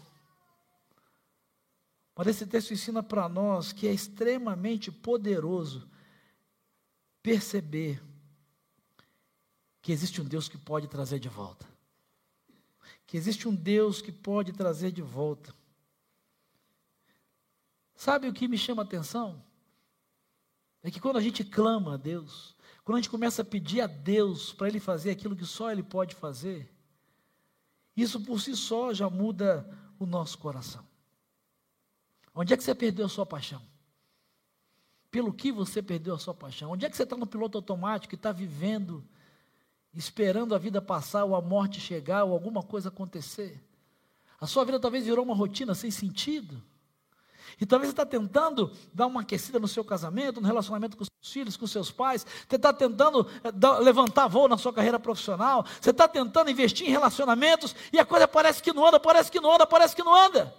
Mas 2.14 2.28
esse 2.28 2.46
texto 2.46 2.72
ensina 2.72 3.02
para 3.02 3.28
nós 3.28 3.72
que 3.72 3.88
é 3.88 3.92
extremamente 3.92 4.92
poderoso 4.92 5.90
perceber 7.20 8.00
que 9.82 9.90
existe 9.90 10.20
um 10.20 10.24
Deus 10.24 10.48
que 10.48 10.56
pode 10.56 10.86
trazer 10.86 11.18
de 11.18 11.28
volta. 11.28 11.66
Que 13.08 13.16
existe 13.16 13.48
um 13.48 13.54
Deus 13.54 14.00
que 14.00 14.12
pode 14.12 14.52
trazer 14.52 14.92
de 14.92 15.02
volta. 15.02 15.52
Sabe 17.96 18.28
o 18.28 18.32
que 18.32 18.46
me 18.46 18.56
chama 18.56 18.82
a 18.82 18.84
atenção? 18.84 19.44
É 20.80 20.92
que 20.92 21.00
quando 21.00 21.16
a 21.16 21.20
gente 21.20 21.42
clama 21.42 21.94
a 21.94 21.96
Deus, 21.96 22.54
quando 22.84 22.98
a 22.98 23.00
gente 23.00 23.10
começa 23.10 23.42
a 23.42 23.44
pedir 23.44 23.80
a 23.80 23.88
Deus 23.88 24.52
para 24.52 24.68
Ele 24.68 24.78
fazer 24.78 25.10
aquilo 25.10 25.34
que 25.34 25.44
só 25.44 25.72
Ele 25.72 25.82
pode 25.82 26.14
fazer, 26.14 26.72
isso 27.96 28.20
por 28.20 28.40
si 28.40 28.56
só 28.56 28.92
já 28.92 29.08
muda 29.08 29.68
o 29.98 30.06
nosso 30.06 30.38
coração. 30.38 30.84
Onde 32.34 32.52
é 32.52 32.56
que 32.56 32.64
você 32.64 32.74
perdeu 32.74 33.06
a 33.06 33.08
sua 33.08 33.24
paixão? 33.24 33.62
Pelo 35.10 35.32
que 35.32 35.52
você 35.52 35.80
perdeu 35.80 36.14
a 36.14 36.18
sua 36.18 36.34
paixão? 36.34 36.72
Onde 36.72 36.84
é 36.84 36.90
que 36.90 36.96
você 36.96 37.04
está 37.04 37.16
no 37.16 37.26
piloto 37.26 37.56
automático 37.56 38.14
e 38.14 38.16
está 38.16 38.32
vivendo, 38.32 39.04
esperando 39.92 40.54
a 40.54 40.58
vida 40.58 40.82
passar, 40.82 41.24
ou 41.24 41.36
a 41.36 41.40
morte 41.40 41.80
chegar, 41.80 42.24
ou 42.24 42.32
alguma 42.32 42.62
coisa 42.62 42.88
acontecer? 42.88 43.62
A 44.40 44.46
sua 44.46 44.64
vida 44.64 44.80
talvez 44.80 45.04
virou 45.04 45.24
uma 45.24 45.34
rotina 45.34 45.74
sem 45.74 45.90
sentido. 45.90 46.60
E 47.60 47.66
talvez 47.66 47.88
você 47.88 47.92
está 47.92 48.06
tentando 48.06 48.70
dar 48.92 49.06
uma 49.06 49.20
aquecida 49.20 49.58
no 49.58 49.68
seu 49.68 49.84
casamento, 49.84 50.40
no 50.40 50.46
relacionamento 50.46 50.96
com 50.96 51.04
seus 51.04 51.32
filhos, 51.32 51.56
com 51.56 51.66
seus 51.66 51.90
pais. 51.90 52.26
Você 52.48 52.56
está 52.56 52.72
tentando 52.72 53.26
eh, 53.42 53.82
levantar 53.82 54.26
voo 54.26 54.48
na 54.48 54.58
sua 54.58 54.72
carreira 54.72 54.98
profissional. 54.98 55.64
Você 55.80 55.90
está 55.90 56.08
tentando 56.08 56.50
investir 56.50 56.88
em 56.88 56.90
relacionamentos 56.90 57.74
e 57.92 57.98
a 57.98 58.04
coisa 58.04 58.26
parece 58.26 58.62
que 58.62 58.72
não 58.72 58.86
anda, 58.86 58.98
parece 58.98 59.30
que 59.30 59.40
não 59.40 59.54
anda, 59.54 59.66
parece 59.66 59.94
que 59.94 60.02
não 60.02 60.14
anda. 60.14 60.44
Deixa 60.44 60.54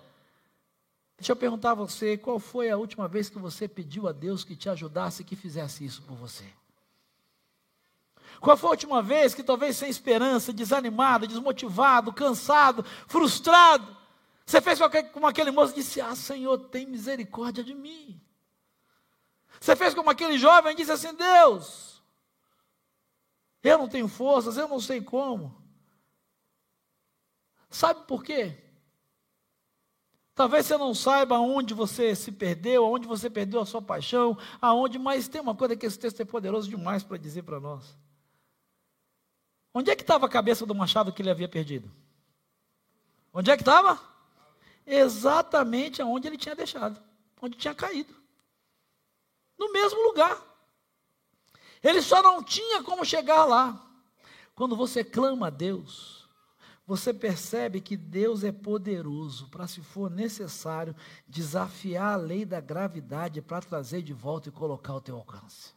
Deixa 1.18 1.32
eu 1.32 1.36
perguntar 1.38 1.72
a 1.72 1.76
você, 1.76 2.18
qual 2.18 2.40
foi 2.40 2.70
a 2.70 2.78
última 2.78 3.08
vez 3.08 3.30
que 3.30 3.40
você 3.40 3.68
pediu 3.68 4.08
a 4.08 4.12
Deus 4.12 4.44
que 4.44 4.56
te 4.56 4.70
ajudasse 4.70 5.22
e 5.22 5.26
que 5.26 5.36
fizesse 5.36 5.86
isso 5.86 6.02
por 6.04 6.16
você? 6.16 6.44
Qual 8.40 8.58
foi 8.58 8.68
a 8.68 8.72
última 8.72 9.02
vez 9.02 9.34
que 9.34 9.42
talvez 9.42 9.78
sem 9.78 9.90
esperança, 9.90 10.52
desanimado, 10.52 11.26
desmotivado, 11.26 12.12
cansado, 12.12 12.84
frustrado, 13.08 13.96
você 14.46 14.62
fez 14.62 14.80
como 15.12 15.26
aquele 15.26 15.50
moço 15.50 15.74
e 15.74 15.78
disse: 15.78 16.00
Ah, 16.00 16.16
Senhor, 16.16 16.58
tem 16.70 16.86
misericórdia 16.86 17.64
de 17.64 17.74
mim. 17.74 18.22
Você 19.60 19.76
fez 19.76 19.94
como 19.94 20.10
aquele 20.10 20.38
jovem 20.38 20.74
e 20.74 20.76
disse 20.76 20.92
assim: 20.92 21.14
Deus, 21.16 22.04
eu 23.64 23.78
não 23.78 23.90
tenho 23.90 24.08
forças, 24.08 24.58
eu 24.58 24.68
não 24.68 24.80
sei 24.80 25.02
como. 25.02 25.64
Sabe 27.70 28.06
por 28.06 28.24
quê? 28.24 28.62
Talvez 30.36 30.66
você 30.66 30.78
não 30.78 30.94
saiba 30.94 31.38
aonde 31.38 31.74
você 31.74 32.14
se 32.14 32.32
perdeu, 32.32 32.86
aonde 32.86 33.08
você 33.08 33.30
perdeu 33.30 33.62
a 33.62 33.66
sua 33.66 33.82
paixão, 33.82 34.38
aonde, 34.62 35.00
mas 35.00 35.28
tem 35.28 35.42
uma 35.42 35.56
coisa 35.56 35.76
que 35.76 35.86
esse 35.86 35.98
texto 35.98 36.22
é 36.22 36.26
poderoso 36.26 36.70
demais 36.70 37.04
para 37.04 37.18
dizer 37.18 37.44
para 37.44 37.60
nós. 37.60 37.98
Onde 39.74 39.90
é 39.90 39.96
que 39.96 40.04
estava 40.04 40.26
a 40.26 40.30
cabeça 40.30 40.66
do 40.66 40.76
machado 40.76 41.12
que 41.12 41.22
ele 41.22 41.32
havia 41.32 41.50
perdido? 41.50 41.92
Onde 43.34 43.50
é 43.50 43.56
que 43.56 43.64
estava? 43.64 44.15
Exatamente 44.86 46.02
aonde 46.02 46.28
ele 46.28 46.38
tinha 46.38 46.56
deixado, 46.56 47.02
onde 47.42 47.58
tinha 47.58 47.74
caído. 47.74 48.14
No 49.58 49.72
mesmo 49.72 50.02
lugar. 50.04 50.42
Ele 51.84 52.02
só 52.02 52.22
não 52.22 52.44
tinha 52.44 52.84
como 52.84 53.06
chegar 53.06 53.46
lá. 53.46 53.82
Quando 54.54 54.76
você 54.76 55.04
clama 55.04 55.48
a 55.48 55.50
Deus, 55.50 56.28
você 56.86 57.14
percebe 57.14 57.82
que 57.82 57.98
Deus 57.98 58.44
é 58.44 58.52
poderoso 58.52 59.48
para, 59.50 59.68
se 59.68 59.82
for 59.82 60.10
necessário, 60.10 60.96
desafiar 61.28 62.14
a 62.14 62.18
lei 62.18 62.46
da 62.46 62.62
gravidade 62.62 63.42
para 63.42 63.66
trazer 63.66 64.02
de 64.02 64.14
volta 64.14 64.50
e 64.50 64.52
colocar 64.52 64.94
ao 64.94 65.02
teu 65.02 65.16
alcance. 65.16 65.74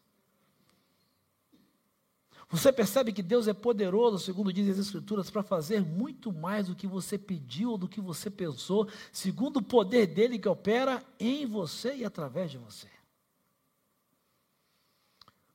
Você 2.51 2.73
percebe 2.73 3.13
que 3.13 3.23
Deus 3.23 3.47
é 3.47 3.53
poderoso, 3.53 4.19
segundo 4.19 4.51
dizem 4.51 4.73
as 4.73 4.79
Escrituras, 4.79 5.31
para 5.31 5.43
fazer 5.43 5.83
muito 5.85 6.33
mais 6.33 6.69
do 6.69 6.75
que 6.75 6.87
você 6.87 7.19
pediu 7.19 7.73
ou 7.73 7.79
do 7.79 7.87
que 7.87 8.01
você 8.01 8.31
pensou, 8.31 8.89
segundo 9.13 9.59
o 9.59 9.63
poder 9.63 10.07
dele 10.07 10.39
que 10.39 10.49
opera 10.49 11.05
em 11.21 11.45
você 11.45 11.97
e 11.97 12.05
através 12.07 12.51
de 12.51 12.57
você. 12.57 12.89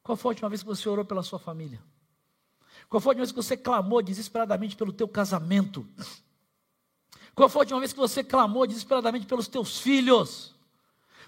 Qual 0.04 0.16
foi 0.16 0.30
a 0.30 0.34
última 0.34 0.50
vez 0.50 0.62
que 0.62 0.68
você 0.68 0.88
orou 0.88 1.04
pela 1.04 1.24
sua 1.24 1.40
família? 1.40 1.82
Qual 2.88 3.02
foi 3.02 3.10
a 3.10 3.14
última 3.14 3.24
vez 3.24 3.32
que 3.32 3.42
você 3.42 3.58
clamou 3.58 4.04
desesperadamente 4.04 4.76
pelo 4.76 4.94
teu 4.94 5.08
casamento? 5.08 5.88
Qual 7.34 7.50
foi 7.50 7.62
a 7.62 7.64
última 7.64 7.80
vez 7.80 7.92
que 7.92 8.00
você 8.00 8.24
clamou 8.24 8.68
desesperadamente 8.68 9.26
pelos 9.26 9.48
teus 9.48 9.80
filhos? 9.80 10.53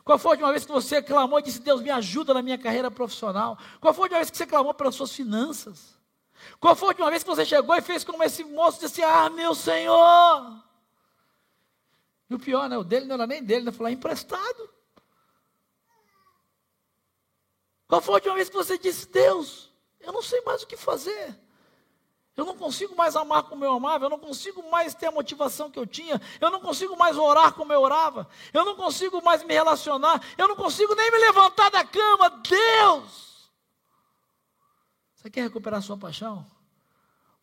Qual 0.05 0.19
foi 0.19 0.29
a 0.29 0.33
última 0.33 0.51
vez 0.51 0.63
que 0.63 0.71
você 0.71 1.01
clamou 1.01 1.39
e 1.39 1.41
disse: 1.41 1.59
Deus, 1.59 1.81
me 1.81 1.89
ajuda 1.89 2.31
na 2.31 2.43
minha 2.43 2.59
carreira 2.59 2.91
profissional? 2.91 3.57
Qual 3.81 3.91
foi 3.91 4.03
a 4.03 4.05
última 4.05 4.19
vez 4.19 4.29
que 4.29 4.37
você 4.37 4.45
clamou 4.45 4.71
pelas 4.71 4.93
suas 4.93 5.11
finanças? 5.11 5.97
Qual 6.59 6.75
foi 6.75 6.89
a 6.89 6.91
última 6.91 7.09
vez 7.09 7.23
que 7.23 7.29
você 7.29 7.43
chegou 7.43 7.75
e 7.75 7.81
fez 7.81 8.03
como 8.03 8.23
esse 8.23 8.43
moço 8.43 8.79
disse: 8.79 9.01
Ah, 9.01 9.31
meu 9.31 9.55
Senhor! 9.55 10.63
E 12.29 12.35
o 12.35 12.39
pior, 12.39 12.69
né? 12.69 12.77
O 12.77 12.83
dele 12.83 13.07
não 13.07 13.15
era 13.15 13.25
nem 13.25 13.43
dele, 13.43 13.63
ele 13.63 13.71
falou: 13.71 13.89
é 13.89 13.93
emprestado. 13.93 14.69
Qual 17.87 17.99
foi 17.99 18.13
a 18.13 18.17
última 18.17 18.35
vez 18.35 18.47
que 18.47 18.55
você 18.55 18.77
disse: 18.77 19.09
Deus, 19.09 19.71
eu 19.99 20.13
não 20.13 20.21
sei 20.21 20.39
mais 20.41 20.61
o 20.61 20.67
que 20.67 20.77
fazer? 20.77 21.35
Eu 22.35 22.43
não 22.43 22.57
consigo 22.57 22.95
mais 22.95 23.15
amar 23.15 23.43
como 23.43 23.63
eu 23.63 23.73
amava, 23.73 24.05
eu 24.05 24.09
não 24.09 24.19
consigo 24.19 24.69
mais 24.69 24.93
ter 24.93 25.05
a 25.05 25.11
motivação 25.11 25.71
que 25.71 25.79
eu 25.79 25.87
tinha, 25.87 26.21
eu 26.41 26.51
não 26.51 26.59
consigo 26.59 26.97
mais 26.97 27.17
orar 27.17 27.53
como 27.53 27.71
eu 27.71 27.81
orava, 27.81 28.27
eu 28.51 28.65
não 28.65 28.75
consigo 28.75 29.23
mais 29.23 29.41
me 29.43 29.53
relacionar, 29.53 30.21
eu 30.37 30.47
não 30.47 30.55
consigo 30.55 30.93
nem 30.95 31.09
me 31.11 31.17
levantar 31.17 31.71
da 31.71 31.85
cama. 31.85 32.29
Deus! 32.29 33.49
Você 35.15 35.29
quer 35.29 35.43
recuperar 35.43 35.81
sua 35.81 35.97
paixão? 35.97 36.45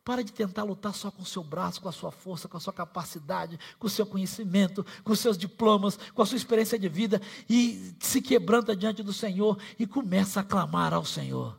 Para 0.05 0.23
de 0.23 0.31
tentar 0.31 0.63
lutar 0.63 0.93
só 0.93 1.09
com 1.09 1.23
o 1.23 1.25
seu 1.25 1.43
braço, 1.43 1.81
com 1.81 1.89
a 1.89 1.91
sua 1.91 2.11
força, 2.11 2.47
com 2.47 2.57
a 2.57 2.59
sua 2.59 2.73
capacidade, 2.73 3.59
com 3.79 3.87
o 3.87 3.89
seu 3.89 4.05
conhecimento, 4.05 4.85
com 5.03 5.13
os 5.13 5.19
seus 5.19 5.37
diplomas, 5.37 5.97
com 6.13 6.21
a 6.21 6.25
sua 6.25 6.37
experiência 6.37 6.77
de 6.77 6.87
vida 6.87 7.19
e 7.49 7.95
se 7.99 8.21
quebranta 8.21 8.75
diante 8.75 9.01
do 9.01 9.13
Senhor 9.13 9.57
e 9.79 9.87
começa 9.87 10.41
a 10.41 10.43
clamar 10.43 10.93
ao 10.93 11.05
Senhor. 11.05 11.57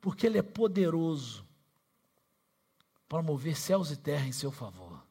Porque 0.00 0.26
Ele 0.26 0.38
é 0.38 0.42
poderoso 0.42 1.49
para 3.10 3.24
mover 3.24 3.56
céus 3.56 3.90
e 3.90 3.96
terra 3.96 4.24
em 4.24 4.30
seu 4.30 4.52
favor. 4.52 5.04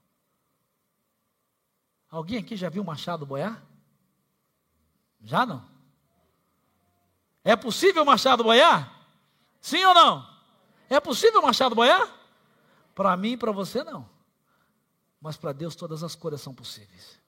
Alguém 2.09 2.39
aqui 2.39 2.55
já 2.55 2.69
viu 2.69 2.81
Machado 2.81 3.25
boiar? 3.25 3.61
Já 5.19 5.45
não? 5.45 5.69
É 7.43 7.57
possível 7.57 8.05
Machado 8.05 8.41
boiar? 8.41 9.05
Sim 9.59 9.83
ou 9.83 9.93
não? 9.93 10.25
É 10.87 10.97
possível 11.01 11.41
Machado 11.41 11.75
boiar? 11.75 12.09
Para 12.95 13.17
mim 13.17 13.33
e 13.33 13.37
para 13.37 13.51
você 13.51 13.83
não. 13.83 14.09
Mas 15.19 15.35
para 15.35 15.51
Deus 15.51 15.75
todas 15.75 16.01
as 16.01 16.15
coisas 16.15 16.39
são 16.39 16.53
possíveis. 16.55 17.18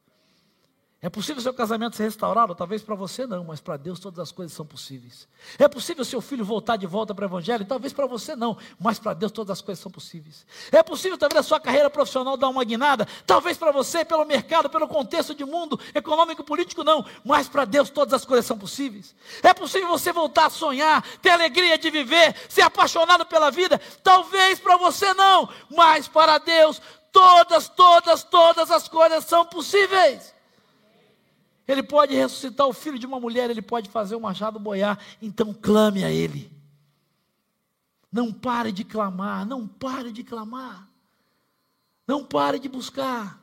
É 1.04 1.10
possível 1.10 1.42
seu 1.42 1.52
casamento 1.52 1.96
ser 1.96 2.04
restaurado? 2.04 2.54
Talvez 2.54 2.84
para 2.84 2.94
você 2.94 3.26
não, 3.26 3.44
mas 3.44 3.60
para 3.60 3.76
Deus 3.76 4.00
todas 4.00 4.20
as 4.20 4.32
coisas 4.32 4.56
são 4.56 4.64
possíveis. 4.64 5.28
É 5.58 5.68
possível 5.68 6.06
seu 6.06 6.22
filho 6.22 6.46
voltar 6.46 6.76
de 6.76 6.86
volta 6.86 7.16
para 7.16 7.24
o 7.24 7.28
Evangelho? 7.28 7.66
Talvez 7.66 7.92
para 7.92 8.06
você 8.06 8.36
não, 8.36 8.56
mas 8.80 9.00
para 9.00 9.16
Deus 9.16 9.32
todas 9.32 9.50
as 9.58 9.62
coisas 9.62 9.82
são 9.82 9.92
possíveis. 9.92 10.46
É 10.72 10.84
possível 10.84 11.18
talvez 11.18 11.40
a 11.40 11.48
sua 11.48 11.60
carreira 11.60 11.90
profissional 11.90 12.38
dar 12.38 12.50
uma 12.50 12.64
guinada? 12.64 13.08
Talvez 13.26 13.58
para 13.58 13.72
você, 13.72 14.06
pelo 14.06 14.24
mercado, 14.26 14.70
pelo 14.70 14.88
contexto 14.88 15.34
de 15.34 15.44
mundo 15.44 15.80
econômico 15.96 16.44
político, 16.44 16.84
não, 16.84 17.04
mas 17.26 17.50
para 17.50 17.66
Deus 17.66 17.90
todas 17.90 18.14
as 18.14 18.24
coisas 18.24 18.46
são 18.46 18.58
possíveis. 18.60 19.16
É 19.42 19.56
possível 19.56 19.90
você 19.90 20.14
voltar 20.14 20.46
a 20.46 20.50
sonhar, 20.52 21.02
ter 21.20 21.32
alegria 21.32 21.80
de 21.80 21.90
viver, 21.90 22.36
ser 22.48 22.62
apaixonado 22.62 23.26
pela 23.26 23.50
vida? 23.50 23.82
Talvez 24.04 24.60
para 24.60 24.78
você 24.78 25.16
não, 25.16 25.50
mas 25.76 26.08
para 26.08 26.38
Deus 26.38 26.80
todas, 27.12 27.68
todas, 27.70 28.24
todas 28.24 28.70
as 28.70 28.88
coisas 28.88 29.26
são 29.26 29.44
possíveis. 29.48 30.41
Ele 31.72 31.84
pode 31.84 32.14
ressuscitar 32.14 32.68
o 32.68 32.74
filho 32.74 33.00
de 33.00 33.06
uma 33.06 33.20
mulher, 33.20 33.50
ele 33.50 33.62
pode 33.62 33.90
fazer 33.90 34.16
o 34.16 34.22
machado 34.22 34.60
boiar, 34.60 35.00
então 35.22 35.54
clame 35.54 36.04
a 36.04 36.12
ele. 36.12 36.52
Não 38.12 38.34
pare 38.34 38.72
de 38.72 38.84
clamar, 38.84 39.46
não 39.46 39.68
pare 39.68 40.12
de 40.12 40.24
clamar. 40.24 40.90
Não 42.06 42.26
pare 42.26 42.60
de 42.60 42.68
buscar. 42.68 43.42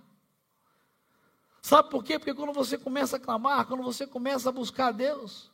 Sabe 1.62 1.88
por 1.90 2.04
quê? 2.04 2.18
Porque 2.18 2.34
quando 2.34 2.52
você 2.52 2.76
começa 2.76 3.16
a 3.16 3.20
clamar, 3.20 3.66
quando 3.66 3.82
você 3.82 4.06
começa 4.06 4.50
a 4.50 4.52
buscar 4.52 4.88
a 4.88 4.92
Deus, 4.92 5.50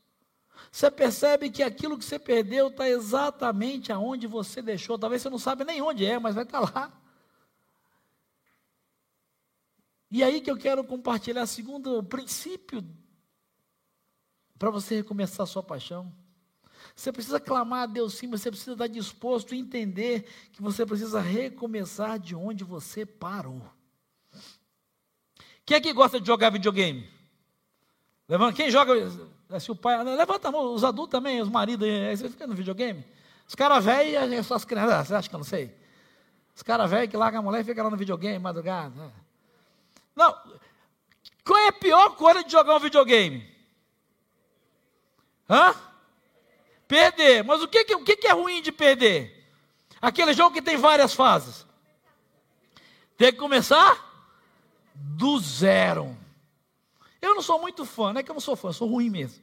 você 0.70 0.90
percebe 0.90 1.50
que 1.50 1.62
aquilo 1.62 1.96
que 1.96 2.04
você 2.04 2.18
perdeu 2.18 2.68
está 2.68 2.88
exatamente 2.88 3.92
aonde 3.92 4.26
você 4.26 4.60
deixou. 4.60 4.98
Talvez 4.98 5.22
você 5.22 5.30
não 5.30 5.38
sabe 5.38 5.64
nem 5.64 5.80
onde 5.80 6.04
é, 6.04 6.18
mas 6.18 6.34
vai 6.34 6.44
estar 6.44 6.60
lá. 6.60 6.92
E 10.14 10.22
aí 10.22 10.40
que 10.40 10.48
eu 10.48 10.56
quero 10.56 10.84
compartilhar 10.84 11.44
segundo 11.44 12.00
princípio 12.04 12.84
para 14.56 14.70
você 14.70 14.94
recomeçar 14.94 15.42
a 15.42 15.46
sua 15.46 15.60
paixão. 15.60 16.14
Você 16.94 17.10
precisa 17.10 17.40
clamar 17.40 17.82
a 17.82 17.86
Deus 17.86 18.14
sim, 18.14 18.28
mas 18.28 18.40
você 18.40 18.48
precisa 18.48 18.74
estar 18.74 18.86
disposto 18.86 19.54
a 19.54 19.56
entender 19.56 20.24
que 20.52 20.62
você 20.62 20.86
precisa 20.86 21.20
recomeçar 21.20 22.16
de 22.20 22.32
onde 22.32 22.62
você 22.62 23.04
parou. 23.04 23.60
Quem 25.66 25.78
é 25.78 25.80
que 25.80 25.92
gosta 25.92 26.20
de 26.20 26.26
jogar 26.28 26.50
videogame? 26.50 27.10
Levanta, 28.28 28.52
quem 28.52 28.70
joga? 28.70 28.92
É, 29.50 29.58
se 29.58 29.72
o 29.72 29.74
pai, 29.74 30.00
levanta 30.04 30.46
a 30.46 30.52
mão, 30.52 30.74
os 30.74 30.84
adultos 30.84 31.10
também, 31.10 31.42
os 31.42 31.48
maridos, 31.48 31.88
aí 31.88 32.16
você 32.16 32.30
fica 32.30 32.46
no 32.46 32.54
videogame. 32.54 33.04
Os 33.48 33.56
caras 33.56 33.84
velhos, 33.84 34.52
as 34.52 34.64
crianças, 34.64 35.08
você 35.08 35.14
acha 35.16 35.28
que 35.28 35.34
eu 35.34 35.38
não 35.38 35.44
sei? 35.44 35.76
Os 36.54 36.62
caras 36.62 36.88
velhos 36.88 37.10
que 37.10 37.16
largam 37.16 37.40
a 37.40 37.42
mulher 37.42 37.62
e 37.62 37.64
ficam 37.64 37.82
lá 37.82 37.90
no 37.90 37.96
videogame, 37.96 38.38
madrugada. 38.38 39.23
Não. 40.14 40.36
Qual 41.44 41.58
é 41.58 41.68
a 41.68 41.72
pior 41.72 42.16
coisa 42.16 42.42
de 42.42 42.50
jogar 42.52 42.76
um 42.76 42.80
videogame? 42.80 43.46
Hã? 45.48 45.74
Perder. 46.88 47.44
Mas 47.44 47.62
o 47.62 47.68
que, 47.68 47.94
o 47.94 48.04
que 48.04 48.26
é 48.26 48.32
ruim 48.32 48.62
de 48.62 48.72
perder? 48.72 49.44
Aquele 50.00 50.32
jogo 50.32 50.54
que 50.54 50.62
tem 50.62 50.76
várias 50.76 51.14
fases. 51.14 51.66
Tem 53.16 53.32
que 53.32 53.38
começar 53.38 53.98
do 54.94 55.38
zero. 55.38 56.16
Eu 57.20 57.34
não 57.34 57.42
sou 57.42 57.60
muito 57.60 57.84
fã, 57.84 58.12
não 58.12 58.20
é 58.20 58.22
que 58.22 58.30
eu 58.30 58.34
não 58.34 58.40
sou 58.40 58.54
fã, 58.54 58.68
eu 58.68 58.72
sou 58.72 58.88
ruim 58.88 59.08
mesmo. 59.08 59.42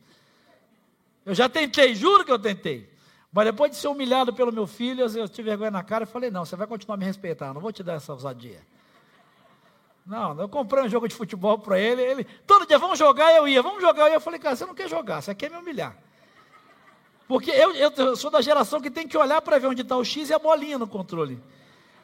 Eu 1.25 1.34
já 1.34 1.49
tentei, 1.49 1.95
juro 1.95 2.23
que 2.25 2.31
eu 2.31 2.39
tentei. 2.39 2.91
Mas 3.31 3.45
depois 3.45 3.71
de 3.71 3.77
ser 3.77 3.88
humilhado 3.88 4.34
pelo 4.34 4.51
meu 4.51 4.67
filho, 4.67 5.05
eu 5.05 5.27
tive 5.29 5.49
vergonha 5.49 5.71
na 5.71 5.84
cara 5.84 6.03
e 6.03 6.07
falei: 6.07 6.29
não, 6.29 6.45
você 6.45 6.55
vai 6.55 6.67
continuar 6.67 6.97
me 6.97 7.05
respeitar, 7.05 7.53
não 7.53 7.62
vou 7.62 7.71
te 7.71 7.81
dar 7.81 7.93
essa 7.93 8.12
ousadia. 8.12 8.62
Não, 10.05 10.39
eu 10.39 10.49
comprei 10.49 10.83
um 10.83 10.89
jogo 10.89 11.07
de 11.07 11.15
futebol 11.15 11.59
para 11.59 11.79
ele, 11.79 12.01
ele, 12.01 12.23
todo 12.45 12.65
dia, 12.65 12.77
vamos 12.77 12.97
jogar, 12.97 13.33
eu 13.35 13.47
ia, 13.47 13.61
vamos 13.61 13.81
jogar, 13.81 14.03
eu 14.03 14.07
ia. 14.09 14.15
Eu 14.15 14.21
falei, 14.21 14.39
cara, 14.39 14.55
você 14.55 14.65
não 14.65 14.73
quer 14.73 14.89
jogar, 14.89 15.21
você 15.21 15.33
quer 15.35 15.49
me 15.49 15.57
humilhar. 15.57 15.95
Porque 17.27 17.51
eu, 17.51 17.73
eu 17.73 18.15
sou 18.15 18.29
da 18.29 18.41
geração 18.41 18.81
que 18.81 18.91
tem 18.91 19.07
que 19.07 19.17
olhar 19.17 19.41
para 19.41 19.57
ver 19.57 19.67
onde 19.67 19.83
está 19.83 19.95
o 19.95 20.03
X 20.03 20.29
e 20.29 20.33
a 20.33 20.39
bolinha 20.39 20.77
no 20.77 20.87
controle. 20.87 21.41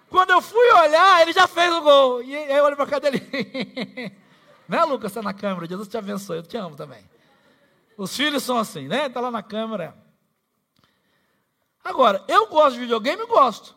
Quando 0.09 0.31
eu 0.31 0.41
fui 0.41 0.71
olhar, 0.71 1.21
ele 1.21 1.33
já 1.33 1.47
fez 1.47 1.73
o 1.73 1.81
gol. 1.81 2.23
E 2.23 2.33
aí 2.33 2.57
eu 2.57 2.63
olho 2.63 2.75
para 2.75 2.87
cá 2.87 2.99
dele. 2.99 3.21
Né, 4.67 4.83
Lucas? 4.83 5.11
Está 5.11 5.21
na 5.21 5.33
câmera. 5.33 5.65
Jesus 5.65 5.87
te 5.87 5.97
abençoe. 5.97 6.39
Eu 6.39 6.43
te 6.43 6.57
amo 6.57 6.75
também. 6.75 7.01
Os 7.97 8.13
filhos 8.13 8.43
são 8.43 8.57
assim, 8.57 8.85
né? 8.85 9.05
Está 9.05 9.21
lá 9.21 9.31
na 9.31 9.41
câmera. 9.41 9.95
Agora, 11.81 12.21
eu 12.27 12.47
gosto 12.47 12.73
de 12.73 12.81
videogame, 12.81 13.25
gosto. 13.27 13.76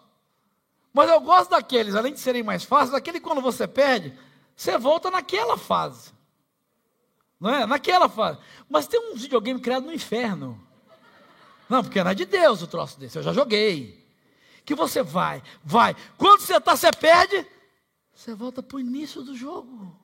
Mas 0.92 1.08
eu 1.10 1.20
gosto 1.20 1.50
daqueles, 1.50 1.94
além 1.94 2.12
de 2.12 2.20
serem 2.20 2.42
mais 2.42 2.64
fáceis, 2.64 2.90
daquele 2.90 3.20
quando 3.20 3.40
você 3.40 3.66
perde, 3.66 4.16
você 4.56 4.76
volta 4.76 5.10
naquela 5.10 5.56
fase. 5.56 6.12
Não 7.38 7.50
é? 7.50 7.66
Naquela 7.66 8.08
fase. 8.08 8.38
Mas 8.68 8.86
tem 8.86 9.00
um 9.00 9.16
videogame 9.16 9.60
criado 9.60 9.86
no 9.86 9.92
inferno. 9.92 10.60
Não, 11.68 11.82
porque 11.82 12.02
não 12.02 12.10
é 12.10 12.14
de 12.14 12.24
Deus 12.24 12.60
o 12.60 12.66
troço 12.66 12.98
desse. 12.98 13.16
Eu 13.16 13.22
já 13.22 13.32
joguei. 13.32 14.06
Que 14.64 14.74
você 14.74 15.02
vai, 15.02 15.42
vai. 15.64 15.96
Quando 16.18 16.40
você 16.40 16.56
está, 16.56 16.76
você 16.76 16.90
perde, 16.90 17.46
você 18.12 18.34
volta 18.34 18.62
para 18.62 18.76
o 18.76 18.80
início 18.80 19.22
do 19.22 19.34
jogo. 19.34 19.96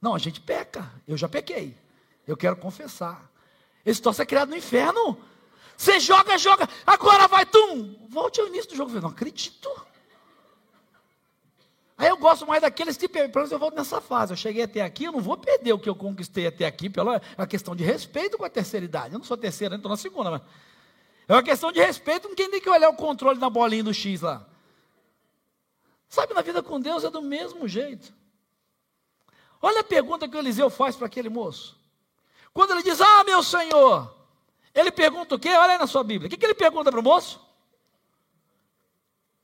Não, 0.00 0.14
a 0.14 0.18
gente 0.18 0.40
peca. 0.40 0.90
Eu 1.06 1.16
já 1.16 1.28
pequei. 1.28 1.76
Eu 2.26 2.36
quero 2.36 2.56
confessar. 2.56 3.30
Esse 3.84 4.00
troço 4.00 4.22
é 4.22 4.26
criado 4.26 4.48
no 4.48 4.56
inferno. 4.56 5.18
Você 5.76 6.00
joga, 6.00 6.38
joga. 6.38 6.68
Agora 6.86 7.28
vai, 7.28 7.44
tum. 7.44 8.06
Volte 8.08 8.40
ao 8.40 8.46
início 8.46 8.70
do 8.70 8.76
jogo. 8.76 8.94
Eu 8.94 9.02
não 9.02 9.10
acredito. 9.10 9.68
Aí 11.98 12.08
eu 12.08 12.16
gosto 12.16 12.46
mais 12.46 12.62
daqueles 12.62 12.96
que, 12.96 13.08
pelo 13.08 13.28
menos 13.34 13.50
eu 13.50 13.58
volto 13.58 13.74
nessa 13.74 14.00
fase. 14.00 14.32
Eu 14.32 14.36
cheguei 14.36 14.62
até 14.62 14.82
aqui, 14.82 15.04
eu 15.04 15.12
não 15.12 15.20
vou 15.20 15.36
perder 15.36 15.72
o 15.72 15.78
que 15.80 15.88
eu 15.88 15.96
conquistei 15.96 16.46
até 16.46 16.64
aqui 16.64 16.88
pela 16.88 17.20
questão 17.48 17.74
de 17.74 17.82
respeito 17.82 18.38
com 18.38 18.44
a 18.44 18.48
terceira 18.48 18.86
idade. 18.86 19.14
Eu 19.14 19.18
não 19.18 19.26
sou 19.26 19.36
terceira, 19.36 19.74
estou 19.74 19.90
na 19.90 19.96
segunda, 19.96 20.30
mas 20.30 20.42
é 21.26 21.32
uma 21.32 21.42
questão 21.42 21.72
de 21.72 21.80
respeito 21.80 22.28
com 22.28 22.36
quem 22.36 22.48
tem 22.48 22.60
que 22.60 22.70
olhar 22.70 22.88
o 22.88 22.94
controle 22.94 23.40
na 23.40 23.50
bolinha 23.50 23.82
do 23.82 23.92
X 23.92 24.20
lá. 24.20 24.46
Sabe, 26.08 26.32
na 26.34 26.40
vida 26.40 26.62
com 26.62 26.80
Deus 26.80 27.02
é 27.02 27.10
do 27.10 27.20
mesmo 27.20 27.66
jeito. 27.66 28.14
Olha 29.60 29.80
a 29.80 29.84
pergunta 29.84 30.28
que 30.28 30.36
o 30.36 30.38
Eliseu 30.38 30.70
faz 30.70 30.94
para 30.94 31.08
aquele 31.08 31.28
moço. 31.28 31.76
Quando 32.54 32.70
ele 32.70 32.82
diz, 32.84 33.00
ah, 33.00 33.24
meu 33.24 33.42
senhor, 33.42 34.16
ele 34.72 34.92
pergunta 34.92 35.34
o 35.34 35.38
quê? 35.38 35.48
Olha 35.48 35.72
aí 35.72 35.78
na 35.78 35.88
sua 35.88 36.04
Bíblia. 36.04 36.28
O 36.28 36.30
que, 36.30 36.36
que 36.36 36.46
ele 36.46 36.54
pergunta 36.54 36.92
para 36.92 37.00
o 37.00 37.02
moço? 37.02 37.44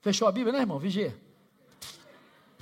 Fechou 0.01 0.29
a 0.29 0.33
Bíblia, 0.33 0.53
né, 0.53 0.61
irmão? 0.61 0.79
Vigia. 0.79 1.24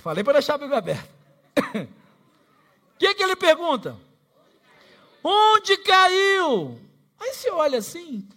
Falei 0.03 0.21
para 0.21 0.33
deixar 0.33 0.55
a 0.55 0.57
Bíblia 0.57 0.79
aberta. 0.79 1.09
O 1.55 1.87
que, 2.99 3.15
que 3.15 3.23
ele 3.23 3.37
pergunta? 3.37 3.97
Onde 5.23 5.77
caiu? 5.77 6.77
Aí 7.17 7.33
você 7.33 7.49
olha 7.49 7.77
assim. 7.77 8.27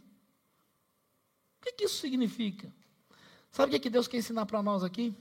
O 1.59 1.64
que, 1.64 1.72
que 1.72 1.85
isso 1.87 1.96
significa? 1.96 2.72
Sabe 3.50 3.70
o 3.70 3.72
que, 3.72 3.81
que 3.81 3.90
Deus 3.90 4.07
quer 4.07 4.18
ensinar 4.18 4.46
para 4.46 4.62
nós 4.62 4.85
aqui? 4.85 5.12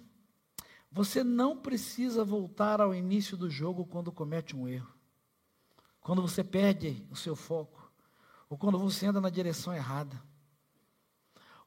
Você 0.91 1.23
não 1.23 1.57
precisa 1.57 2.23
voltar 2.23 2.79
ao 2.79 2.93
início 2.93 3.35
do 3.35 3.49
jogo 3.49 3.83
quando 3.83 4.11
comete 4.11 4.55
um 4.55 4.67
erro. 4.67 4.93
Quando 5.99 6.21
você 6.21 6.43
perde 6.43 7.03
o 7.09 7.15
seu 7.15 7.35
foco. 7.35 7.91
Ou 8.47 8.55
quando 8.55 8.77
você 8.77 9.07
anda 9.07 9.19
na 9.19 9.31
direção 9.31 9.73
errada. 9.73 10.21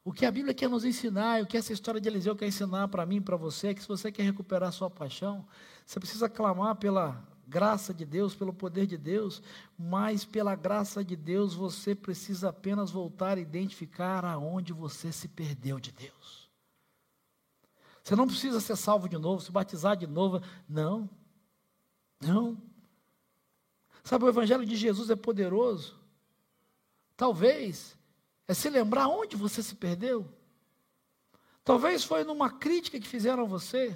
O 0.09 0.11
que 0.11 0.25
a 0.25 0.31
Bíblia 0.31 0.55
quer 0.55 0.67
nos 0.67 0.83
ensinar, 0.83 1.43
o 1.43 1.45
que 1.45 1.55
essa 1.55 1.71
história 1.71 2.01
de 2.01 2.09
Eliseu 2.09 2.35
quer 2.35 2.47
ensinar 2.47 2.87
para 2.87 3.05
mim 3.05 3.21
para 3.21 3.37
você, 3.37 3.67
é 3.67 3.73
que 3.75 3.81
se 3.83 3.87
você 3.87 4.11
quer 4.11 4.23
recuperar 4.23 4.71
sua 4.71 4.89
paixão, 4.89 5.45
você 5.85 5.99
precisa 5.99 6.27
clamar 6.27 6.77
pela 6.77 7.23
graça 7.47 7.93
de 7.93 8.05
Deus, 8.05 8.33
pelo 8.33 8.51
poder 8.51 8.87
de 8.87 8.97
Deus, 8.97 9.39
mas 9.77 10.25
pela 10.25 10.55
graça 10.55 11.03
de 11.03 11.15
Deus 11.15 11.53
você 11.53 11.93
precisa 11.93 12.49
apenas 12.49 12.89
voltar 12.89 13.37
a 13.37 13.39
identificar 13.39 14.25
aonde 14.25 14.73
você 14.73 15.11
se 15.11 15.27
perdeu 15.27 15.79
de 15.79 15.91
Deus. 15.91 16.49
Você 18.03 18.15
não 18.15 18.25
precisa 18.25 18.59
ser 18.59 18.77
salvo 18.77 19.07
de 19.07 19.15
novo, 19.19 19.43
se 19.43 19.51
batizar 19.51 19.95
de 19.95 20.07
novo, 20.07 20.41
não. 20.67 21.07
Não. 22.19 22.59
Sabe, 24.03 24.25
o 24.25 24.29
Evangelho 24.29 24.65
de 24.65 24.75
Jesus 24.75 25.11
é 25.11 25.15
poderoso. 25.15 25.99
Talvez 27.15 27.98
é 28.49 28.53
se 28.55 28.67
lembrar 28.67 29.07
onde 29.07 29.35
você 29.35 29.61
se 29.61 29.75
perdeu. 29.75 30.27
Talvez 31.63 32.03
foi 32.03 32.23
numa 32.23 32.49
crítica 32.49 32.99
que 32.99 33.07
fizeram 33.07 33.43
a 33.43 33.47
você. 33.47 33.95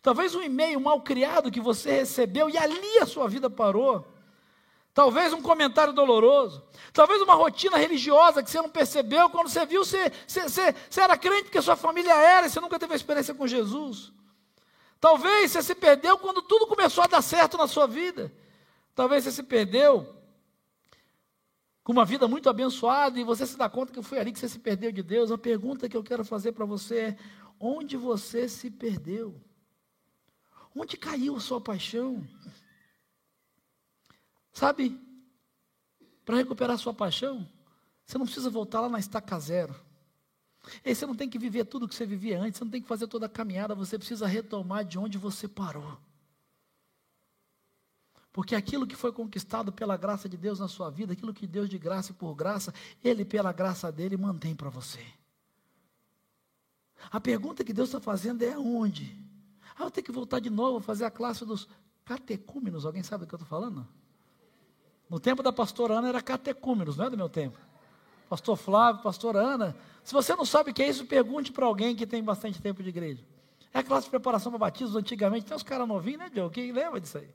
Talvez 0.00 0.32
um 0.32 0.40
e-mail 0.40 0.78
mal 0.78 1.00
criado 1.00 1.50
que 1.50 1.60
você 1.60 1.90
recebeu 1.90 2.48
e 2.48 2.56
ali 2.56 2.98
a 2.98 3.06
sua 3.06 3.26
vida 3.26 3.50
parou. 3.50 4.06
Talvez 4.94 5.32
um 5.32 5.42
comentário 5.42 5.92
doloroso. 5.92 6.62
Talvez 6.92 7.20
uma 7.20 7.34
rotina 7.34 7.76
religiosa 7.78 8.44
que 8.44 8.50
você 8.50 8.58
não 8.58 8.70
percebeu. 8.70 9.28
Quando 9.28 9.48
você 9.48 9.66
viu, 9.66 9.84
você, 9.84 10.12
você, 10.24 10.42
você, 10.42 10.74
você 10.88 11.00
era 11.00 11.18
crente 11.18 11.44
porque 11.44 11.60
sua 11.60 11.74
família 11.74 12.14
era 12.14 12.46
e 12.46 12.50
você 12.50 12.60
nunca 12.60 12.78
teve 12.78 12.94
experiência 12.94 13.34
com 13.34 13.44
Jesus. 13.44 14.12
Talvez 15.00 15.50
você 15.50 15.64
se 15.64 15.74
perdeu 15.74 16.16
quando 16.16 16.42
tudo 16.42 16.64
começou 16.68 17.02
a 17.02 17.08
dar 17.08 17.22
certo 17.22 17.58
na 17.58 17.66
sua 17.66 17.88
vida. 17.88 18.32
Talvez 18.94 19.24
você 19.24 19.32
se 19.32 19.42
perdeu 19.42 20.19
com 21.82 21.92
uma 21.92 22.04
vida 22.04 22.28
muito 22.28 22.48
abençoada 22.48 23.18
e 23.18 23.24
você 23.24 23.46
se 23.46 23.56
dá 23.56 23.68
conta 23.68 23.92
que 23.92 24.02
foi 24.02 24.18
ali 24.18 24.32
que 24.32 24.38
você 24.38 24.48
se 24.48 24.58
perdeu 24.58 24.92
de 24.92 25.02
Deus, 25.02 25.30
a 25.30 25.38
pergunta 25.38 25.88
que 25.88 25.96
eu 25.96 26.02
quero 26.02 26.24
fazer 26.24 26.52
para 26.52 26.64
você 26.64 26.98
é: 26.98 27.18
onde 27.58 27.96
você 27.96 28.48
se 28.48 28.70
perdeu? 28.70 29.40
Onde 30.74 30.96
caiu 30.96 31.36
a 31.36 31.40
sua 31.40 31.60
paixão? 31.60 32.26
Sabe, 34.52 35.00
para 36.24 36.36
recuperar 36.36 36.74
a 36.74 36.78
sua 36.78 36.94
paixão, 36.94 37.48
você 38.04 38.18
não 38.18 38.26
precisa 38.26 38.50
voltar 38.50 38.80
lá 38.80 38.88
na 38.88 38.98
estaca 38.98 39.38
zero. 39.38 39.74
E 40.84 40.94
você 40.94 41.06
não 41.06 41.14
tem 41.14 41.28
que 41.28 41.38
viver 41.38 41.64
tudo 41.64 41.88
que 41.88 41.94
você 41.94 42.04
vivia 42.04 42.40
antes, 42.40 42.58
você 42.58 42.64
não 42.64 42.70
tem 42.70 42.82
que 42.82 42.88
fazer 42.88 43.06
toda 43.06 43.26
a 43.26 43.28
caminhada, 43.28 43.74
você 43.74 43.96
precisa 43.96 44.26
retomar 44.26 44.84
de 44.84 44.98
onde 44.98 45.16
você 45.16 45.48
parou. 45.48 45.98
Porque 48.32 48.54
aquilo 48.54 48.86
que 48.86 48.94
foi 48.94 49.12
conquistado 49.12 49.72
pela 49.72 49.96
graça 49.96 50.28
de 50.28 50.36
Deus 50.36 50.60
na 50.60 50.68
sua 50.68 50.88
vida, 50.90 51.12
aquilo 51.12 51.34
que 51.34 51.46
Deus 51.46 51.68
de 51.68 51.78
graça 51.78 52.12
e 52.12 52.14
por 52.14 52.34
graça, 52.34 52.72
Ele, 53.02 53.24
pela 53.24 53.52
graça 53.52 53.90
dele, 53.90 54.16
mantém 54.16 54.54
para 54.54 54.70
você. 54.70 55.04
A 57.10 57.20
pergunta 57.20 57.64
que 57.64 57.72
Deus 57.72 57.88
está 57.88 58.00
fazendo 58.00 58.42
é 58.42 58.52
aonde? 58.52 59.16
Ah, 59.76 59.84
eu 59.84 59.90
tenho 59.90 60.04
que 60.04 60.12
voltar 60.12 60.38
de 60.38 60.50
novo 60.50 60.80
fazer 60.80 61.04
a 61.04 61.10
classe 61.10 61.44
dos 61.44 61.68
catecúmenos. 62.04 62.84
Alguém 62.84 63.02
sabe 63.02 63.24
do 63.24 63.28
que 63.28 63.34
eu 63.34 63.38
estou 63.38 63.48
falando? 63.48 63.86
No 65.08 65.18
tempo 65.18 65.42
da 65.42 65.52
pastora 65.52 65.94
Ana 65.94 66.08
era 66.08 66.22
catecúmenos, 66.22 66.96
não 66.96 67.06
é 67.06 67.10
do 67.10 67.16
meu 67.16 67.28
tempo. 67.28 67.58
Pastor 68.28 68.56
Flávio, 68.56 69.02
pastora 69.02 69.40
Ana. 69.40 69.76
Se 70.04 70.12
você 70.12 70.36
não 70.36 70.44
sabe 70.44 70.70
o 70.70 70.74
que 70.74 70.82
é 70.82 70.88
isso, 70.88 71.04
pergunte 71.04 71.50
para 71.50 71.66
alguém 71.66 71.96
que 71.96 72.06
tem 72.06 72.22
bastante 72.22 72.62
tempo 72.62 72.80
de 72.80 72.90
igreja. 72.90 73.24
É 73.72 73.80
a 73.80 73.82
classe 73.82 74.04
de 74.04 74.10
preparação 74.10 74.52
para 74.52 74.58
batismo 74.58 74.98
antigamente. 74.98 75.46
Tem 75.46 75.56
uns 75.56 75.64
caras 75.64 75.88
novinhos, 75.88 76.20
né, 76.20 76.30
Joe? 76.32 76.48
Quem 76.50 76.70
lembra 76.70 77.00
disso 77.00 77.18
aí? 77.18 77.28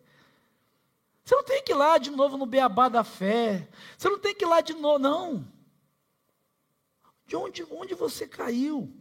Você 1.26 1.36
não 1.36 1.44
tem 1.44 1.64
que 1.64 1.72
ir 1.72 1.76
lá 1.76 1.98
de 1.98 2.12
novo 2.12 2.38
no 2.38 2.46
beabá 2.46 2.88
da 2.88 3.04
fé. 3.04 3.68
Você 3.98 4.08
não 4.08 4.20
tem 4.20 4.36
que 4.36 4.46
ir 4.46 4.48
lá 4.48 4.62
de 4.62 4.74
novo, 4.74 5.00
não. 5.00 5.48
De 7.26 7.36
onde, 7.36 7.64
onde 7.64 7.96
você 7.96 8.28
caiu? 8.28 8.96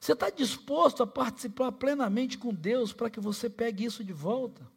Você 0.00 0.12
está 0.12 0.28
disposto 0.28 1.04
a 1.04 1.06
participar 1.06 1.70
plenamente 1.70 2.36
com 2.36 2.52
Deus 2.52 2.92
para 2.92 3.08
que 3.08 3.20
você 3.20 3.48
pegue 3.48 3.84
isso 3.84 4.02
de 4.02 4.12
volta? 4.12 4.68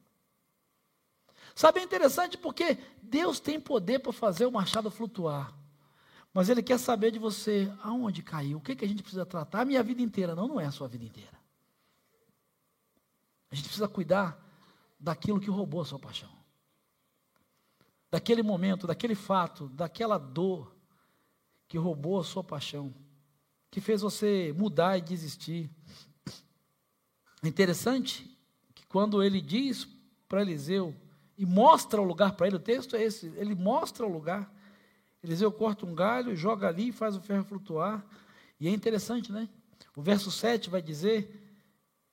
Sabe, 1.56 1.80
é 1.80 1.84
interessante 1.84 2.38
porque 2.38 2.78
Deus 3.02 3.40
tem 3.40 3.60
poder 3.60 3.98
para 4.00 4.14
fazer 4.14 4.46
o 4.46 4.52
machado 4.52 4.92
flutuar. 4.92 5.52
Mas 6.32 6.50
Ele 6.50 6.62
quer 6.62 6.78
saber 6.78 7.10
de 7.10 7.18
você 7.18 7.72
aonde 7.82 8.22
caiu, 8.22 8.60
o 8.60 8.62
que, 8.62 8.76
que 8.76 8.86
a 8.86 8.88
gente 8.88 9.02
precisa 9.02 9.26
tratar. 9.26 9.62
A 9.62 9.66
minha 9.66 9.82
vida 9.82 10.04
inteira, 10.04 10.36
não, 10.36 10.48
não 10.48 10.60
é 10.60 10.68
a 10.68 10.72
sua 10.72 10.88
vida 10.88 11.04
inteira. 11.04 11.38
A 13.52 13.56
gente 13.56 13.66
precisa 13.66 13.88
cuidar 13.88 14.49
daquilo 15.00 15.40
que 15.40 15.50
roubou 15.50 15.82
a 15.82 15.86
sua 15.86 16.00
paixão. 16.00 16.30
Daquele 18.12 18.44
momento, 18.44 18.88
daquele 18.88 19.16
fato, 19.16 19.70
daquela 19.70 20.18
dor 20.18 20.76
que 21.68 21.78
roubou 21.78 22.20
a 22.20 22.24
sua 22.24 22.44
paixão, 22.44 22.94
que 23.70 23.80
fez 23.80 24.02
você 24.02 24.54
mudar 24.58 24.98
e 24.98 25.02
desistir. 25.02 25.70
É 27.44 27.48
interessante 27.48 28.36
que 28.74 28.86
quando 28.88 29.24
ele 29.24 29.40
diz 29.40 29.88
para 30.28 30.42
Eliseu 30.42 30.96
e 31.38 31.46
mostra 31.46 32.02
o 32.02 32.04
lugar 32.04 32.36
para 32.36 32.48
ele, 32.48 32.56
o 32.56 32.60
texto 32.60 32.96
é 32.96 33.04
esse, 33.04 33.28
ele 33.38 33.54
mostra 33.54 34.06
o 34.06 34.12
lugar. 34.12 34.52
Eliseu 35.24 35.52
corta 35.52 35.86
um 35.86 35.94
galho, 35.94 36.36
joga 36.36 36.68
ali 36.68 36.90
e 36.90 36.92
faz 36.92 37.16
o 37.16 37.22
ferro 37.22 37.46
flutuar. 37.46 38.04
E 38.60 38.68
é 38.68 38.72
interessante, 38.72 39.32
né? 39.32 39.48
O 39.96 40.02
verso 40.02 40.32
7 40.32 40.70
vai 40.70 40.82
dizer 40.82 41.46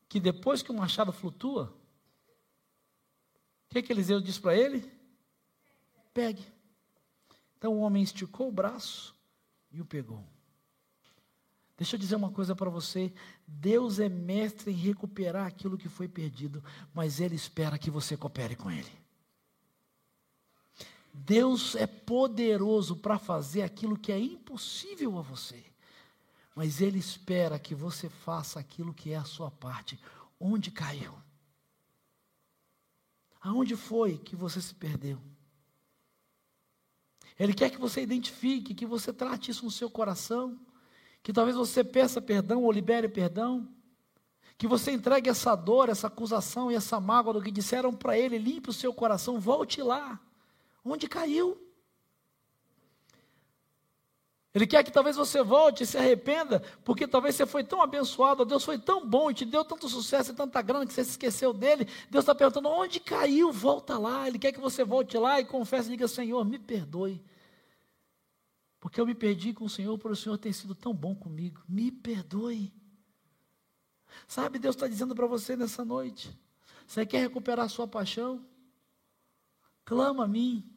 que 0.09 0.21
depois 0.21 0.63
que 0.63 0.71
o 0.71 0.75
machado 0.75 1.13
flutua, 1.13 1.75
que, 3.77 3.83
que 3.83 3.93
Eliseu 3.93 4.21
disse 4.21 4.41
para 4.41 4.57
ele? 4.57 4.91
Pegue. 6.15 6.45
Então 7.59 7.75
o 7.75 7.81
homem 7.81 8.03
esticou 8.03 8.49
o 8.49 8.53
braço 8.53 9.15
e 9.71 9.81
o 9.81 9.85
pegou. 9.85 10.25
Deixa 11.77 11.97
eu 11.97 12.01
dizer 12.01 12.17
uma 12.17 12.31
coisa 12.31 12.57
para 12.57 12.71
você: 12.71 13.13
Deus 13.47 13.99
é 13.99 14.09
mestre 14.09 14.71
em 14.71 14.75
recuperar 14.75 15.47
aquilo 15.47 15.77
que 15.77 15.89
foi 15.89 16.09
perdido, 16.09 16.65
mas 16.95 17.21
Ele 17.21 17.35
espera 17.35 17.79
que 17.79 17.91
você 17.91 18.17
coopere 18.17 18.57
com 18.57 18.71
Ele. 18.71 18.91
Deus 21.13 21.75
é 21.75 21.87
poderoso 21.87 22.97
para 22.97 23.19
fazer 23.19 23.63
aquilo 23.63 23.99
que 23.99 24.13
é 24.13 24.19
impossível 24.19 25.19
a 25.19 25.23
você, 25.23 25.63
mas 26.55 26.81
Ele 26.81 26.99
espera 26.99 27.59
que 27.59 27.75
você 27.75 28.09
faça 28.09 28.59
aquilo 28.59 28.95
que 28.95 29.13
é 29.13 29.17
a 29.17 29.25
sua 29.25 29.51
parte. 29.51 29.99
Onde 30.39 30.71
caiu? 30.71 31.15
Aonde 33.47 33.77
foi 33.77 34.19
que 34.19 34.35
você 34.35 34.61
se 34.61 34.75
perdeu? 34.75 35.21
Ele 37.39 37.55
quer 37.55 37.71
que 37.71 37.79
você 37.79 38.03
identifique, 38.03 38.75
que 38.75 38.85
você 38.85 39.13
trate 39.13 39.53
isso 39.53 39.65
no 39.65 39.71
seu 39.71 39.89
coração, 39.89 40.59
que 41.23 41.33
talvez 41.33 41.57
você 41.57 41.85
peça 41.85 42.21
perdão 42.21 42.65
ou 42.65 42.73
libere 42.73 43.09
perdão, 43.09 43.69
que 44.59 44.67
você 44.67 44.91
entregue 44.91 45.31
essa 45.31 45.55
dor, 45.55 45.89
essa 45.89 46.09
acusação 46.09 46.73
e 46.73 46.75
essa 46.75 46.99
mágoa 46.99 47.35
do 47.35 47.41
que 47.41 47.53
disseram 47.53 47.95
para 47.95 48.19
ele, 48.19 48.37
limpe 48.37 48.71
o 48.71 48.73
seu 48.73 48.93
coração, 48.93 49.39
volte 49.39 49.81
lá, 49.81 50.21
onde 50.85 51.07
caiu. 51.07 51.57
Ele 54.57 54.67
quer 54.67 54.83
que 54.83 54.91
talvez 54.91 55.17
você 55.17 55.43
volte 55.43 55.83
e 55.83 55.87
se 55.87 55.99
arrependa, 55.99 56.61
porque 56.83 57.07
talvez 57.07 57.35
você 57.35 57.45
foi 57.45 57.63
tão 57.63 57.83
abençoado, 57.83 58.43
Deus 58.43 58.65
foi 58.65 58.79
tão 58.79 59.07
bom 59.07 59.31
e 59.31 59.35
te 59.35 59.45
deu 59.45 59.63
tanto 59.63 59.87
sucesso 59.87 60.33
e 60.33 60.35
tanta 60.35 60.63
grana 60.63 60.87
que 60.87 60.95
você 60.95 61.05
se 61.05 61.11
esqueceu 61.11 61.53
dele. 61.53 61.85
Deus 62.09 62.23
está 62.23 62.35
perguntando: 62.35 62.71
onde 62.71 62.99
caiu? 62.99 63.53
Volta 63.53 63.99
lá. 63.99 64.27
Ele 64.27 64.39
quer 64.39 64.53
que 64.53 64.59
você 64.59 64.83
volte 64.83 65.19
lá 65.19 65.39
e 65.39 65.45
confesse 65.45 65.89
e 65.89 65.91
diga: 65.91 66.09
Senhor, 66.09 66.43
me 66.43 66.59
perdoe. 66.59 67.23
Porque 68.81 68.99
eu 68.99 69.05
me 69.05 69.15
perdi 69.15 69.53
com 69.53 69.67
o 69.67 69.69
Senhor, 69.69 69.99
por 69.99 70.11
o 70.11 70.17
Senhor 70.17 70.39
ter 70.39 70.55
sido 70.55 70.75
tão 70.75 70.95
bom 70.95 71.15
comigo. 71.15 71.61
Me 71.69 71.93
perdoe. 71.93 72.73
Sabe, 74.27 74.59
Deus 74.59 74.75
está 74.75 74.89
dizendo 74.89 75.15
para 75.15 75.27
você 75.27 75.55
nessa 75.55 75.85
noite: 75.85 76.35
você 76.87 77.05
quer 77.05 77.19
recuperar 77.19 77.67
a 77.67 77.69
sua 77.69 77.87
paixão? 77.87 78.43
Clama 79.85 80.25
a 80.25 80.27
mim. 80.27 80.76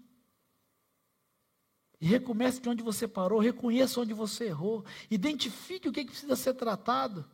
Recomece 1.99 2.61
de 2.61 2.69
onde 2.69 2.81
você 2.81 3.07
parou, 3.07 3.39
reconheça 3.39 3.99
onde 3.99 4.13
você 4.13 4.45
errou, 4.45 4.85
identifique 5.11 5.89
o 5.89 5.91
que, 5.91 6.05
precisa 6.05 6.35
ser 6.35 6.53
tratado. 6.53 7.29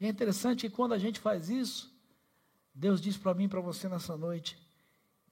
E 0.00 0.06
é 0.06 0.08
interessante 0.08 0.68
que 0.68 0.74
quando 0.74 0.94
a 0.94 0.98
gente 0.98 1.20
faz 1.20 1.50
isso, 1.50 1.94
Deus 2.74 3.00
diz 3.00 3.16
para 3.18 3.34
mim 3.34 3.44
e 3.44 3.48
para 3.48 3.60
você 3.60 3.88
nessa 3.88 4.16
noite: 4.16 4.58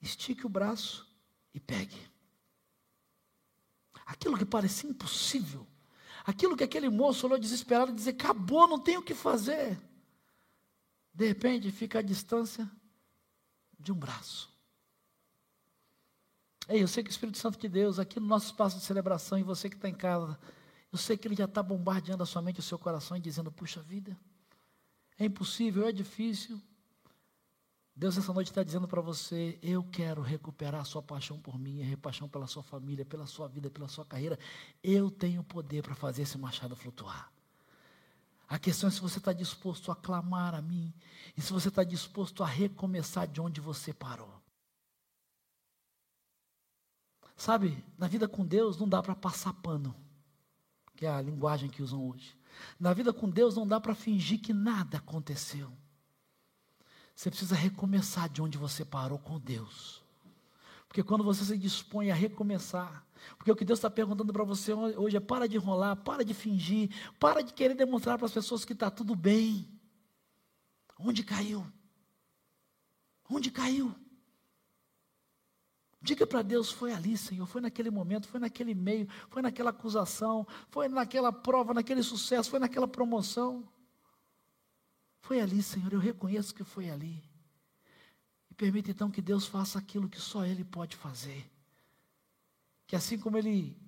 estique 0.01 0.45
o 0.45 0.51
braço 0.51 1.09
e 1.55 1.59
pegue. 1.59 1.97
Aquilo 4.05 4.37
que 4.37 4.45
parecia 4.45 4.91
impossível, 4.91 5.67
aquilo 6.25 6.57
que 6.57 6.65
aquele 6.65 6.91
moço 6.91 7.27
olhou 7.27 7.39
desesperado 7.39 7.93
e 7.93 7.95
dizia: 7.95 8.13
acabou, 8.13 8.69
não 8.69 8.79
tenho 8.79 9.01
o 9.01 9.05
que 9.05 9.15
fazer. 9.15 9.81
De 11.15 11.27
repente 11.27 11.71
fica 11.71 12.01
a 12.01 12.03
distância 12.03 12.71
de 13.79 13.91
um 13.91 13.97
braço. 13.97 14.52
Ei, 16.69 16.83
eu 16.83 16.89
sei 16.89 17.03
que 17.03 17.11
o 17.11 17.13
Espírito 17.13 17.39
Santo 17.39 17.59
de 17.59 17.69
Deus, 17.69 17.99
aqui 17.99 18.21
no 18.21 18.27
nosso 18.27 18.47
espaço 18.47 18.79
de 18.79 18.85
celebração, 18.85 19.39
e 19.39 19.43
você 19.43 19.69
que 19.69 19.77
está 19.77 19.89
em 19.89 19.95
casa, 19.95 20.39
eu 20.93 20.99
sei 20.99 21.17
que 21.17 21.27
Ele 21.27 21.35
já 21.35 21.47
está 21.47 21.63
bombardeando 21.63 22.23
a 22.23 22.27
sua 22.27 22.43
mente 22.43 22.61
o 22.61 22.63
seu 22.63 22.79
coração 22.79 23.17
e 23.17 23.21
dizendo: 23.21 23.51
puxa 23.51 23.81
vida, 23.83 24.17
é 25.19 25.25
impossível, 25.25 25.87
é 25.87 25.93
difícil. 25.93 26.61
Deus 27.95 28.17
essa 28.17 28.33
noite 28.33 28.49
está 28.49 28.63
dizendo 28.63 28.89
para 28.89 29.01
você: 29.01 29.59
eu 29.63 29.83
quero 29.85 30.23
recuperar 30.23 30.81
a 30.81 30.85
sua 30.85 31.03
paixão 31.03 31.39
por 31.39 31.59
mim, 31.59 31.93
a 31.93 31.97
paixão 31.97 32.29
pela 32.29 32.47
sua 32.47 32.63
família, 32.63 33.05
pela 33.05 33.27
sua 33.27 33.49
vida, 33.49 33.71
pela 33.71 33.89
sua 33.89 34.05
carreira. 34.05 34.39
Eu 34.83 35.11
tenho 35.11 35.43
poder 35.43 35.83
para 35.83 35.95
fazer 35.95 36.23
esse 36.23 36.39
machado 36.39 36.77
flutuar. 36.77 37.31
A 38.49 38.59
questão 38.59 38.89
é 38.89 38.93
se 38.93 39.01
você 39.01 39.19
está 39.19 39.33
disposto 39.33 39.91
a 39.91 39.97
clamar 39.97 40.55
a 40.55 40.61
mim 40.61 40.93
e 41.37 41.41
se 41.41 41.53
você 41.53 41.69
está 41.69 41.83
disposto 41.83 42.43
a 42.43 42.47
recomeçar 42.47 43.27
de 43.27 43.41
onde 43.41 43.61
você 43.61 43.95
parou. 43.95 44.42
Sabe, 47.43 47.85
na 47.99 48.07
vida 48.07 48.29
com 48.29 48.47
Deus 48.47 48.79
não 48.79 48.89
dá 48.89 49.03
para 49.03 49.17
passar 49.17 49.53
pano, 49.53 49.93
que 50.95 51.05
é 51.05 51.11
a 51.11 51.21
linguagem 51.21 51.69
que 51.69 51.83
usam 51.83 52.09
hoje. 52.09 52.39
Na 52.79 52.93
vida 52.93 53.13
com 53.13 53.29
Deus 53.29 53.57
não 53.57 53.67
dá 53.67 53.81
para 53.81 53.97
fingir 53.97 54.41
que 54.41 54.53
nada 54.53 54.99
aconteceu. 54.99 55.73
Você 57.17 57.31
precisa 57.31 57.57
recomeçar 57.57 58.29
de 58.29 58.41
onde 58.41 58.57
você 58.57 58.85
parou 58.85 59.19
com 59.19 59.41
Deus. 59.41 60.05
Porque 60.87 61.03
quando 61.03 61.25
você 61.25 61.45
se 61.45 61.59
dispõe 61.59 62.13
a 62.13 62.15
recomeçar, 62.15 63.05
porque 63.37 63.51
o 63.51 63.57
que 63.57 63.65
Deus 63.65 63.81
está 63.81 63.91
perguntando 63.91 64.33
para 64.33 64.45
você 64.45 64.73
hoje 64.73 65.17
é 65.17 65.21
para 65.21 65.49
de 65.49 65.57
enrolar, 65.57 65.97
para 65.97 66.25
de 66.25 66.35
fingir, 66.35 66.95
para 67.19 67.43
de 67.43 67.53
querer 67.53 67.75
demonstrar 67.75 68.19
para 68.19 68.27
as 68.27 68.33
pessoas 68.33 68.65
que 68.65 68.73
está 68.73 68.89
tudo 68.89 69.17
bem. 69.17 69.69
Onde 70.97 71.25
caiu? 71.25 71.67
Onde 73.29 73.51
caiu? 73.51 73.93
Diga 76.03 76.27
para 76.27 76.43
Deus: 76.43 76.71
foi 76.71 76.93
ali, 76.93 77.17
Senhor, 77.17 77.47
foi 77.47 77.61
naquele 77.61 77.91
momento, 77.91 78.27
foi 78.27 78.41
naquele 78.41 78.75
meio, 78.75 79.09
foi 79.29 79.41
naquela 79.41 79.71
acusação, 79.71 80.47
foi 80.69 80.89
naquela 80.89 81.33
prova, 81.33 81.73
naquele 81.73 82.03
sucesso, 82.03 82.51
foi 82.51 82.59
naquela 82.59 82.89
promoção. 82.89 83.67
Foi 85.21 85.41
ali, 85.41 85.63
Senhor, 85.63 85.93
eu 85.93 86.01
reconheço 86.01 86.53
que 86.53 86.65
foi 86.65 86.91
ali. 86.91 87.23
E 88.51 88.55
permita 88.55 88.91
então 88.91 89.11
que 89.11 89.23
Deus 89.23 89.47
faça 89.47 89.79
aquilo 89.79 90.09
que 90.09 90.21
só 90.21 90.45
Ele 90.45 90.65
pode 90.65 90.97
fazer. 90.97 91.49
Que 92.89 92.97
assim 92.97 93.17
como 93.17 93.39
Ele 93.39 93.81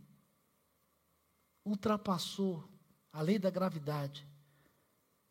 ultrapassou 1.65 2.63
a 3.13 3.21
lei 3.21 3.39
da 3.39 3.51
gravidade 3.51 4.27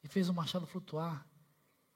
e 0.03 0.07
fez 0.09 0.27
o 0.27 0.33
machado 0.33 0.67
flutuar, 0.67 1.25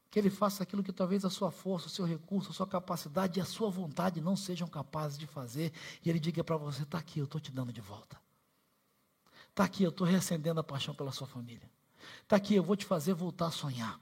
que 0.10 0.18
Ele 0.18 0.30
faça 0.30 0.64
aquilo 0.64 0.84
que 0.84 0.94
talvez 0.94 1.26
a 1.26 1.30
sua 1.30 1.52
força, 1.52 1.88
o 1.88 1.90
seu 1.90 2.06
recurso, 2.06 2.52
a 2.52 2.54
sua 2.54 2.68
capacidade 2.68 3.40
e 3.40 3.42
a 3.42 3.46
sua 3.46 3.70
vontade 3.70 4.22
não 4.22 4.36
sejam 4.36 4.68
capazes 4.68 5.18
de 5.18 5.28
fazer. 5.28 5.74
E 6.04 6.10
Ele 6.10 6.20
diga 6.20 6.44
para 6.44 6.58
você: 6.58 6.84
está 6.84 6.98
aqui, 6.98 7.20
eu 7.20 7.26
estou 7.26 7.42
te 7.42 7.52
dando 7.52 7.74
de 7.74 7.82
volta. 7.82 8.20
Está 9.50 9.64
aqui, 9.64 9.84
eu 9.84 9.90
estou 9.90 10.06
reacendendo 10.06 10.60
a 10.60 10.64
paixão 10.64 10.94
pela 10.94 11.12
sua 11.12 11.28
família. 11.28 11.70
Está 12.24 12.36
aqui, 12.36 12.56
eu 12.56 12.64
vou 12.64 12.76
te 12.76 12.86
fazer 12.86 13.14
voltar 13.14 13.48
a 13.48 13.52
sonhar. 13.52 14.00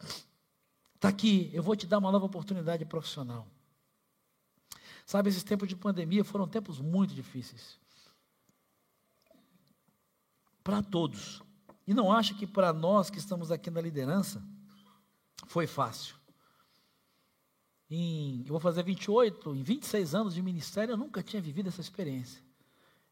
Está 0.96 1.10
aqui, 1.10 1.50
eu 1.54 1.64
vou 1.64 1.76
te 1.76 1.88
dar 1.88 1.98
uma 1.98 2.12
nova 2.12 2.26
oportunidade 2.26 2.86
profissional. 2.86 3.48
Sabe, 5.06 5.30
esses 5.30 5.44
tempos 5.44 5.70
de 5.70 5.76
pandemia 5.76 6.24
foram 6.24 6.48
tempos 6.48 6.80
muito 6.80 7.14
difíceis. 7.14 7.80
Para 10.64 10.82
todos. 10.82 11.42
E 11.86 11.94
não 11.94 12.12
acho 12.12 12.36
que 12.36 12.48
para 12.48 12.74
nós 12.74 13.10
que 13.10 13.20
estamos 13.20 13.52
aqui 13.52 13.70
na 13.70 13.80
liderança, 13.80 14.44
foi 15.48 15.68
fácil. 15.68 16.16
Em, 17.90 18.42
eu 18.42 18.48
vou 18.48 18.60
fazer 18.60 18.84
28, 18.84 19.56
em 19.56 19.64
26 19.64 20.16
anos 20.16 20.34
de 20.34 20.42
ministério, 20.42 20.94
eu 20.94 20.98
nunca 20.98 21.22
tinha 21.22 21.42
vivido 21.42 21.70
essa 21.70 21.82
experiência. 21.82 22.44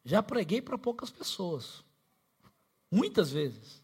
Já 0.03 0.21
preguei 0.21 0.61
para 0.61 0.77
poucas 0.77 1.09
pessoas, 1.09 1.83
muitas 2.91 3.31
vezes. 3.31 3.81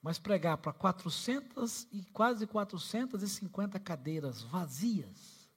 Mas 0.00 0.18
pregar 0.18 0.58
para 0.58 0.72
400 0.72 1.88
e 1.92 2.04
quase 2.12 2.46
450 2.46 3.80
cadeiras 3.80 4.42
vazias. 4.42 5.48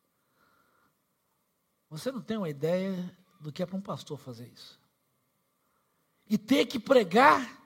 Você 1.89 2.12
não 2.12 2.22
tem 2.22 2.38
uma 2.38 2.50
ideia 2.50 3.15
do 3.39 3.52
que 3.52 3.62
é 3.62 3.65
para 3.65 3.78
um 3.78 3.82
pastor 3.82 4.17
fazer 4.17 4.48
isso. 4.48 4.80
E 6.28 6.38
ter 6.38 6.65
que 6.65 6.80
pregar 6.80 7.58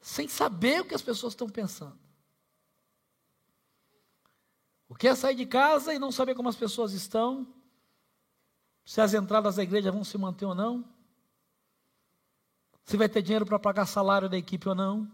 sem 0.00 0.28
saber 0.28 0.80
o 0.80 0.84
que 0.84 0.94
as 0.94 1.02
pessoas 1.02 1.32
estão 1.32 1.48
pensando. 1.48 1.98
O 4.90 4.94
que 4.96 5.06
é 5.06 5.14
sair 5.14 5.36
de 5.36 5.46
casa 5.46 5.94
e 5.94 6.00
não 6.00 6.10
saber 6.10 6.34
como 6.34 6.48
as 6.48 6.56
pessoas 6.56 6.92
estão? 6.92 7.46
Se 8.84 9.00
as 9.00 9.14
entradas 9.14 9.54
da 9.54 9.62
igreja 9.62 9.92
vão 9.92 10.02
se 10.02 10.18
manter 10.18 10.44
ou 10.44 10.54
não? 10.54 10.84
Se 12.82 12.96
vai 12.96 13.08
ter 13.08 13.22
dinheiro 13.22 13.46
para 13.46 13.56
pagar 13.56 13.86
salário 13.86 14.28
da 14.28 14.36
equipe 14.36 14.68
ou 14.68 14.74
não? 14.74 15.08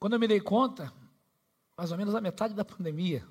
Quando 0.00 0.14
eu 0.14 0.18
me 0.18 0.26
dei 0.26 0.40
conta, 0.40 0.90
mais 1.76 1.92
ou 1.92 1.98
menos 1.98 2.14
a 2.14 2.20
metade 2.20 2.54
da 2.54 2.64
pandemia, 2.64 3.28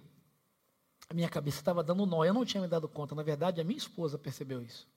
a 1.09 1.13
minha 1.15 1.27
cabeça 1.27 1.57
estava 1.57 1.83
dando 1.83 2.05
nó. 2.05 2.23
Eu 2.23 2.35
não 2.35 2.45
tinha 2.45 2.61
me 2.61 2.67
dado 2.67 2.87
conta. 2.87 3.15
Na 3.15 3.23
verdade, 3.23 3.59
a 3.59 3.63
minha 3.63 3.79
esposa 3.79 4.15
percebeu 4.15 4.61
isso. 4.61 4.87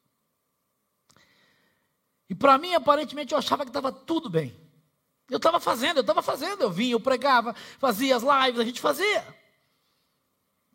E 2.28 2.34
para 2.34 2.58
mim, 2.58 2.74
aparentemente, 2.74 3.32
eu 3.32 3.38
achava 3.38 3.64
que 3.64 3.70
estava 3.70 3.90
tudo 3.90 4.28
bem. 4.28 4.67
Eu 5.30 5.36
estava 5.36 5.60
fazendo, 5.60 5.98
eu 5.98 6.02
estava 6.02 6.22
fazendo, 6.22 6.62
eu 6.62 6.70
vinha, 6.70 6.94
eu 6.94 7.00
pregava, 7.00 7.54
fazia 7.78 8.16
as 8.16 8.22
lives, 8.22 8.60
a 8.60 8.64
gente 8.64 8.80
fazia. 8.80 9.36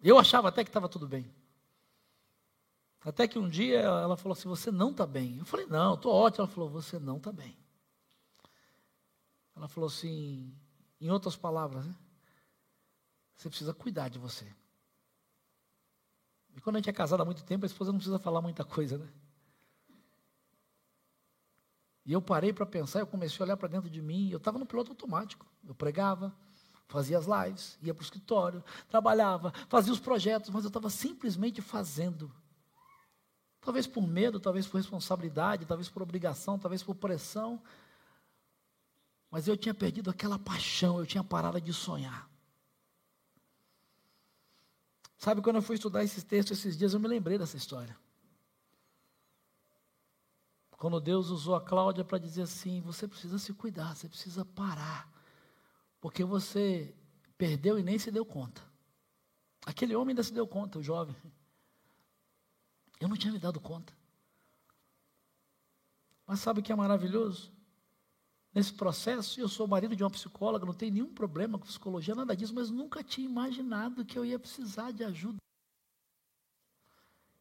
Eu 0.01 0.19
achava 0.19 0.49
até 0.49 0.63
que 0.63 0.69
estava 0.69 0.87
tudo 0.87 1.07
bem. 1.07 1.33
Até 3.01 3.27
que 3.27 3.39
um 3.39 3.49
dia 3.49 3.79
ela 3.79 4.15
falou 4.15 4.33
assim: 4.33 4.47
Você 4.47 4.71
não 4.71 4.91
está 4.91 5.05
bem. 5.05 5.37
Eu 5.39 5.45
falei: 5.45 5.65
Não, 5.65 5.95
estou 5.95 6.13
ótimo. 6.13 6.43
Ela 6.43 6.53
falou: 6.53 6.69
Você 6.69 6.99
não 6.99 7.17
está 7.17 7.31
bem. 7.31 7.57
Ela 9.55 9.67
falou 9.67 9.87
assim, 9.87 10.53
em 10.99 11.09
outras 11.09 11.35
palavras, 11.35 11.85
né? 11.85 11.95
Você 13.35 13.49
precisa 13.49 13.73
cuidar 13.73 14.09
de 14.09 14.19
você. 14.19 14.45
E 16.55 16.61
quando 16.61 16.77
a 16.77 16.79
gente 16.79 16.89
é 16.89 16.93
casado 16.93 17.21
há 17.21 17.25
muito 17.25 17.43
tempo, 17.43 17.65
a 17.65 17.67
esposa 17.67 17.91
não 17.91 17.99
precisa 17.99 18.19
falar 18.19 18.41
muita 18.41 18.63
coisa, 18.63 18.97
né? 18.97 19.07
E 22.05 22.11
eu 22.11 22.21
parei 22.21 22.51
para 22.51 22.65
pensar, 22.65 22.99
eu 22.99 23.07
comecei 23.07 23.37
a 23.39 23.43
olhar 23.43 23.57
para 23.57 23.69
dentro 23.69 23.89
de 23.89 24.01
mim, 24.01 24.29
eu 24.29 24.37
estava 24.37 24.59
no 24.59 24.65
piloto 24.65 24.91
automático. 24.91 25.45
Eu 25.65 25.73
pregava, 25.73 26.35
fazia 26.87 27.17
as 27.17 27.25
lives, 27.25 27.77
ia 27.81 27.93
para 27.93 28.01
o 28.01 28.03
escritório, 28.03 28.63
trabalhava, 28.89 29.53
fazia 29.69 29.93
os 29.93 29.99
projetos, 29.99 30.49
mas 30.49 30.63
eu 30.63 30.67
estava 30.67 30.89
simplesmente 30.89 31.61
fazendo. 31.61 32.31
Talvez 33.61 33.87
por 33.87 34.05
medo, 34.05 34.39
talvez 34.39 34.67
por 34.67 34.77
responsabilidade, 34.77 35.65
talvez 35.65 35.87
por 35.87 36.01
obrigação, 36.01 36.59
talvez 36.59 36.83
por 36.83 36.95
pressão. 36.95 37.61
Mas 39.31 39.47
eu 39.47 39.55
tinha 39.55 39.73
perdido 39.73 40.09
aquela 40.09 40.37
paixão, 40.37 40.99
eu 40.99 41.05
tinha 41.05 41.23
parado 41.23 41.61
de 41.61 41.73
sonhar. 41.73 42.29
Sabe, 45.17 45.41
quando 45.41 45.55
eu 45.55 45.61
fui 45.61 45.75
estudar 45.75 46.03
esses 46.03 46.21
textos 46.21 46.59
esses 46.59 46.77
dias, 46.77 46.93
eu 46.93 46.99
me 46.99 47.07
lembrei 47.07 47.37
dessa 47.37 47.55
história. 47.55 47.97
Quando 50.83 50.99
Deus 50.99 51.29
usou 51.29 51.55
a 51.55 51.61
Cláudia 51.61 52.03
para 52.03 52.17
dizer 52.17 52.41
assim: 52.41 52.81
você 52.81 53.07
precisa 53.07 53.39
se 53.39 53.53
cuidar, 53.53 53.95
você 53.95 54.09
precisa 54.09 54.43
parar, 54.43 55.09
porque 56.01 56.25
você 56.25 56.93
perdeu 57.37 57.79
e 57.79 57.83
nem 57.83 57.97
se 57.97 58.11
deu 58.11 58.25
conta. 58.25 58.61
Aquele 59.65 59.95
homem 59.95 60.11
ainda 60.11 60.23
se 60.23 60.33
deu 60.33 60.45
conta, 60.45 60.79
o 60.79 60.83
jovem. 60.83 61.15
Eu 62.99 63.07
não 63.07 63.15
tinha 63.15 63.31
me 63.31 63.39
dado 63.39 63.61
conta. 63.61 63.93
Mas 66.27 66.41
sabe 66.41 66.59
o 66.59 66.63
que 66.63 66.73
é 66.73 66.75
maravilhoso? 66.75 67.49
Nesse 68.53 68.73
processo, 68.73 69.39
eu 69.39 69.47
sou 69.47 69.65
marido 69.65 69.95
de 69.95 70.03
uma 70.03 70.11
psicóloga, 70.11 70.65
não 70.65 70.73
tenho 70.73 70.95
nenhum 70.95 71.13
problema 71.13 71.57
com 71.57 71.65
psicologia, 71.65 72.13
nada 72.13 72.35
disso, 72.35 72.53
mas 72.53 72.69
nunca 72.69 73.01
tinha 73.01 73.25
imaginado 73.25 74.03
que 74.03 74.19
eu 74.19 74.25
ia 74.25 74.37
precisar 74.37 74.91
de 74.91 75.05
ajuda. 75.05 75.37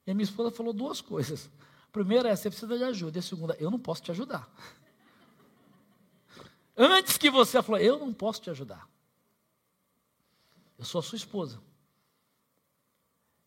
E 0.06 0.12
a 0.12 0.14
minha 0.14 0.22
esposa 0.22 0.52
falou 0.52 0.72
duas 0.72 1.00
coisas 1.00 1.50
primeira 1.92 2.30
é, 2.30 2.34
você 2.34 2.48
precisa 2.48 2.76
de 2.76 2.82
ajuda. 2.82 3.18
E 3.18 3.20
a 3.20 3.22
segunda, 3.22 3.56
eu 3.60 3.70
não 3.70 3.78
posso 3.78 4.02
te 4.02 4.10
ajudar. 4.10 4.50
Antes 6.76 7.18
que 7.18 7.30
você 7.30 7.62
falou, 7.62 7.80
eu 7.80 7.98
não 7.98 8.12
posso 8.12 8.40
te 8.40 8.50
ajudar. 8.50 8.88
Eu 10.78 10.84
sou 10.84 10.98
a 10.98 11.02
sua 11.02 11.16
esposa. 11.16 11.62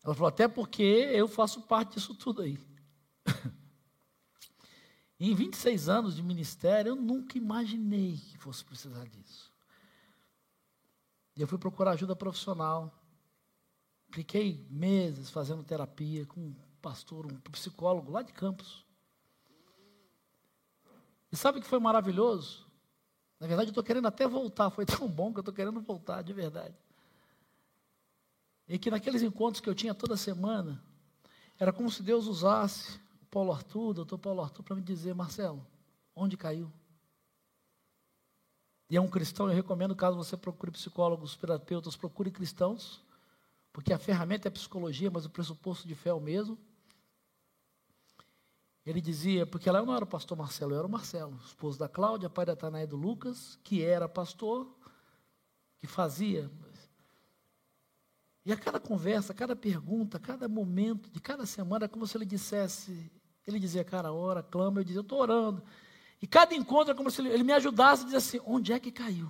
Ela 0.02 0.14
falou, 0.14 0.28
até 0.28 0.46
porque 0.46 0.82
eu 0.82 1.26
faço 1.26 1.62
parte 1.62 1.94
disso 1.94 2.14
tudo 2.14 2.42
aí. 2.42 2.56
em 5.18 5.34
26 5.34 5.88
anos 5.88 6.14
de 6.14 6.22
ministério, 6.22 6.90
eu 6.90 6.96
nunca 6.96 7.36
imaginei 7.36 8.16
que 8.16 8.38
fosse 8.38 8.64
precisar 8.64 9.04
disso. 9.08 9.52
E 11.36 11.40
eu 11.40 11.48
fui 11.48 11.58
procurar 11.58 11.90
ajuda 11.90 12.14
profissional. 12.14 12.96
Fiquei 14.10 14.64
meses 14.70 15.28
fazendo 15.28 15.64
terapia 15.64 16.24
com 16.24 16.54
pastor, 16.86 17.26
um 17.26 17.40
psicólogo 17.50 18.12
lá 18.12 18.22
de 18.22 18.32
Campos. 18.32 18.86
E 21.32 21.36
sabe 21.36 21.58
o 21.58 21.60
que 21.60 21.66
foi 21.66 21.80
maravilhoso? 21.80 22.64
Na 23.40 23.48
verdade, 23.48 23.70
eu 23.70 23.72
estou 23.72 23.82
querendo 23.82 24.06
até 24.06 24.28
voltar. 24.28 24.70
Foi 24.70 24.86
tão 24.86 25.08
bom 25.08 25.32
que 25.32 25.38
eu 25.38 25.40
estou 25.40 25.52
querendo 25.52 25.80
voltar, 25.80 26.22
de 26.22 26.32
verdade. 26.32 26.76
E 28.68 28.78
que 28.78 28.88
naqueles 28.88 29.20
encontros 29.20 29.60
que 29.60 29.68
eu 29.68 29.74
tinha 29.74 29.92
toda 29.96 30.16
semana, 30.16 30.80
era 31.58 31.72
como 31.72 31.90
se 31.90 32.04
Deus 32.04 32.28
usasse 32.28 33.00
o 33.20 33.26
Paulo 33.32 33.52
Arthur, 33.52 33.88
o 33.88 33.94
doutor 33.94 34.18
Paulo 34.18 34.42
Arthur, 34.42 34.62
para 34.62 34.76
me 34.76 34.82
dizer, 34.82 35.12
Marcelo, 35.12 35.66
onde 36.14 36.36
caiu? 36.36 36.70
E 38.88 38.96
é 38.96 39.00
um 39.00 39.10
cristão, 39.10 39.48
eu 39.48 39.54
recomendo, 39.56 39.96
caso 39.96 40.16
você 40.16 40.36
procure 40.36 40.70
psicólogos, 40.70 41.34
terapeutas, 41.34 41.96
procure 41.96 42.30
cristãos, 42.30 43.02
porque 43.72 43.92
a 43.92 43.98
ferramenta 43.98 44.46
é 44.46 44.50
psicologia, 44.52 45.10
mas 45.10 45.26
o 45.26 45.30
pressuposto 45.30 45.88
de 45.88 45.96
fé 45.96 46.10
é 46.10 46.14
o 46.14 46.20
mesmo. 46.20 46.56
Ele 48.86 49.00
dizia, 49.00 49.44
porque 49.44 49.68
lá 49.68 49.80
eu 49.80 49.86
não 49.86 49.96
era 49.96 50.04
o 50.04 50.06
pastor 50.06 50.38
Marcelo, 50.38 50.72
eu 50.72 50.78
era 50.78 50.86
o 50.86 50.90
Marcelo, 50.90 51.36
esposo 51.44 51.76
da 51.76 51.88
Cláudia, 51.88 52.30
pai 52.30 52.46
da 52.46 52.54
Tanaí 52.54 52.84
e 52.84 52.86
do 52.86 52.96
Lucas, 52.96 53.58
que 53.64 53.82
era 53.82 54.08
pastor, 54.08 54.72
que 55.80 55.88
fazia. 55.88 56.48
E 58.44 58.52
a 58.52 58.56
cada 58.56 58.78
conversa, 58.78 59.34
cada 59.34 59.56
pergunta, 59.56 60.20
cada 60.20 60.48
momento, 60.48 61.10
de 61.10 61.18
cada 61.18 61.44
semana, 61.44 61.86
é 61.86 61.88
como 61.88 62.06
se 62.06 62.16
ele 62.16 62.24
dissesse, 62.24 63.10
ele 63.44 63.58
dizia, 63.58 63.82
cara, 63.82 64.12
ora, 64.12 64.40
clama, 64.40 64.78
eu 64.78 64.84
dizia, 64.84 65.00
eu 65.00 65.02
estou 65.02 65.20
orando. 65.20 65.64
E 66.22 66.26
cada 66.28 66.54
encontro 66.54 66.92
é 66.92 66.94
como 66.94 67.10
se 67.10 67.20
ele, 67.20 67.30
ele 67.30 67.42
me 67.42 67.52
ajudasse 67.52 68.02
a 68.02 68.04
dizer 68.04 68.18
assim, 68.18 68.40
onde 68.46 68.72
é 68.72 68.78
que 68.78 68.92
caiu? 68.92 69.28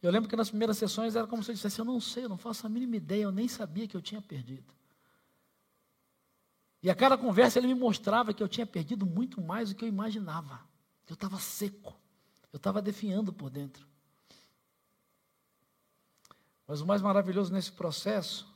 Eu 0.00 0.12
lembro 0.12 0.30
que 0.30 0.36
nas 0.36 0.50
primeiras 0.50 0.78
sessões 0.78 1.16
era 1.16 1.26
como 1.26 1.42
se 1.42 1.50
ele 1.50 1.56
dissesse, 1.56 1.80
eu 1.80 1.84
não 1.84 2.00
sei, 2.00 2.24
eu 2.24 2.28
não 2.28 2.38
faço 2.38 2.64
a 2.68 2.70
mínima 2.70 2.94
ideia, 2.94 3.24
eu 3.24 3.32
nem 3.32 3.48
sabia 3.48 3.88
que 3.88 3.96
eu 3.96 4.00
tinha 4.00 4.22
perdido. 4.22 4.72
E 6.86 6.90
a 6.90 6.94
cada 6.94 7.18
conversa 7.18 7.58
ele 7.58 7.66
me 7.66 7.74
mostrava 7.74 8.32
que 8.32 8.40
eu 8.40 8.48
tinha 8.48 8.64
perdido 8.64 9.04
muito 9.04 9.40
mais 9.40 9.70
do 9.70 9.74
que 9.74 9.84
eu 9.84 9.88
imaginava. 9.88 10.60
Eu 11.08 11.14
estava 11.14 11.36
seco. 11.36 11.98
Eu 12.52 12.58
estava 12.58 12.80
definhando 12.80 13.32
por 13.32 13.50
dentro. 13.50 13.84
Mas 16.64 16.80
o 16.80 16.86
mais 16.86 17.02
maravilhoso 17.02 17.52
nesse 17.52 17.72
processo, 17.72 18.46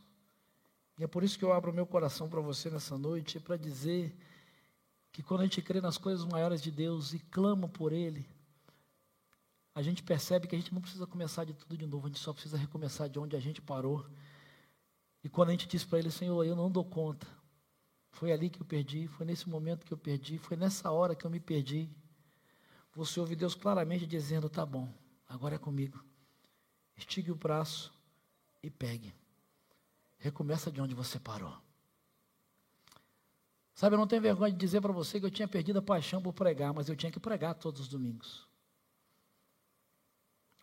e 0.96 1.02
é 1.02 1.08
por 1.08 1.24
isso 1.24 1.36
que 1.36 1.44
eu 1.44 1.52
abro 1.52 1.72
meu 1.72 1.84
coração 1.84 2.28
para 2.28 2.40
você 2.40 2.70
nessa 2.70 2.96
noite, 2.96 3.38
é 3.38 3.40
para 3.40 3.56
dizer 3.56 4.16
que 5.10 5.24
quando 5.24 5.40
a 5.40 5.42
gente 5.42 5.60
crê 5.60 5.80
nas 5.80 5.98
coisas 5.98 6.24
maiores 6.24 6.62
de 6.62 6.70
Deus 6.70 7.12
e 7.12 7.18
clama 7.18 7.66
por 7.66 7.92
Ele, 7.92 8.24
a 9.74 9.82
gente 9.82 10.04
percebe 10.04 10.46
que 10.46 10.54
a 10.54 10.58
gente 10.58 10.72
não 10.72 10.80
precisa 10.80 11.04
começar 11.04 11.42
de 11.42 11.52
tudo 11.52 11.76
de 11.76 11.84
novo, 11.84 12.06
a 12.06 12.08
gente 12.08 12.20
só 12.20 12.32
precisa 12.32 12.56
recomeçar 12.56 13.08
de 13.08 13.18
onde 13.18 13.34
a 13.34 13.40
gente 13.40 13.60
parou. 13.60 14.06
E 15.24 15.28
quando 15.28 15.48
a 15.48 15.50
gente 15.50 15.66
diz 15.66 15.82
para 15.82 15.98
Ele, 15.98 16.12
Senhor, 16.12 16.44
eu 16.44 16.54
não 16.54 16.70
dou 16.70 16.84
conta, 16.84 17.26
foi 18.10 18.32
ali 18.32 18.50
que 18.50 18.60
eu 18.60 18.66
perdi, 18.66 19.06
foi 19.06 19.24
nesse 19.24 19.48
momento 19.48 19.86
que 19.86 19.92
eu 19.92 19.98
perdi, 19.98 20.38
foi 20.38 20.56
nessa 20.56 20.90
hora 20.90 21.14
que 21.14 21.24
eu 21.24 21.30
me 21.30 21.40
perdi. 21.40 21.88
Você 22.94 23.20
ouve 23.20 23.36
Deus 23.36 23.54
claramente 23.54 24.06
dizendo: 24.06 24.48
tá 24.48 24.66
bom, 24.66 24.92
agora 25.28 25.54
é 25.54 25.58
comigo. 25.58 26.02
Estigue 26.96 27.30
o 27.30 27.36
braço 27.36 27.92
e 28.62 28.68
pegue. 28.70 29.14
Recomeça 30.18 30.70
de 30.70 30.80
onde 30.80 30.94
você 30.94 31.18
parou. 31.18 31.56
Sabe, 33.74 33.94
eu 33.94 33.98
não 33.98 34.06
tenho 34.06 34.20
vergonha 34.20 34.52
de 34.52 34.58
dizer 34.58 34.82
para 34.82 34.92
você 34.92 35.18
que 35.18 35.24
eu 35.24 35.30
tinha 35.30 35.48
perdido 35.48 35.78
a 35.78 35.82
paixão 35.82 36.20
por 36.20 36.34
pregar, 36.34 36.74
mas 36.74 36.90
eu 36.90 36.96
tinha 36.96 37.10
que 37.10 37.18
pregar 37.18 37.54
todos 37.54 37.80
os 37.80 37.88
domingos. 37.88 38.46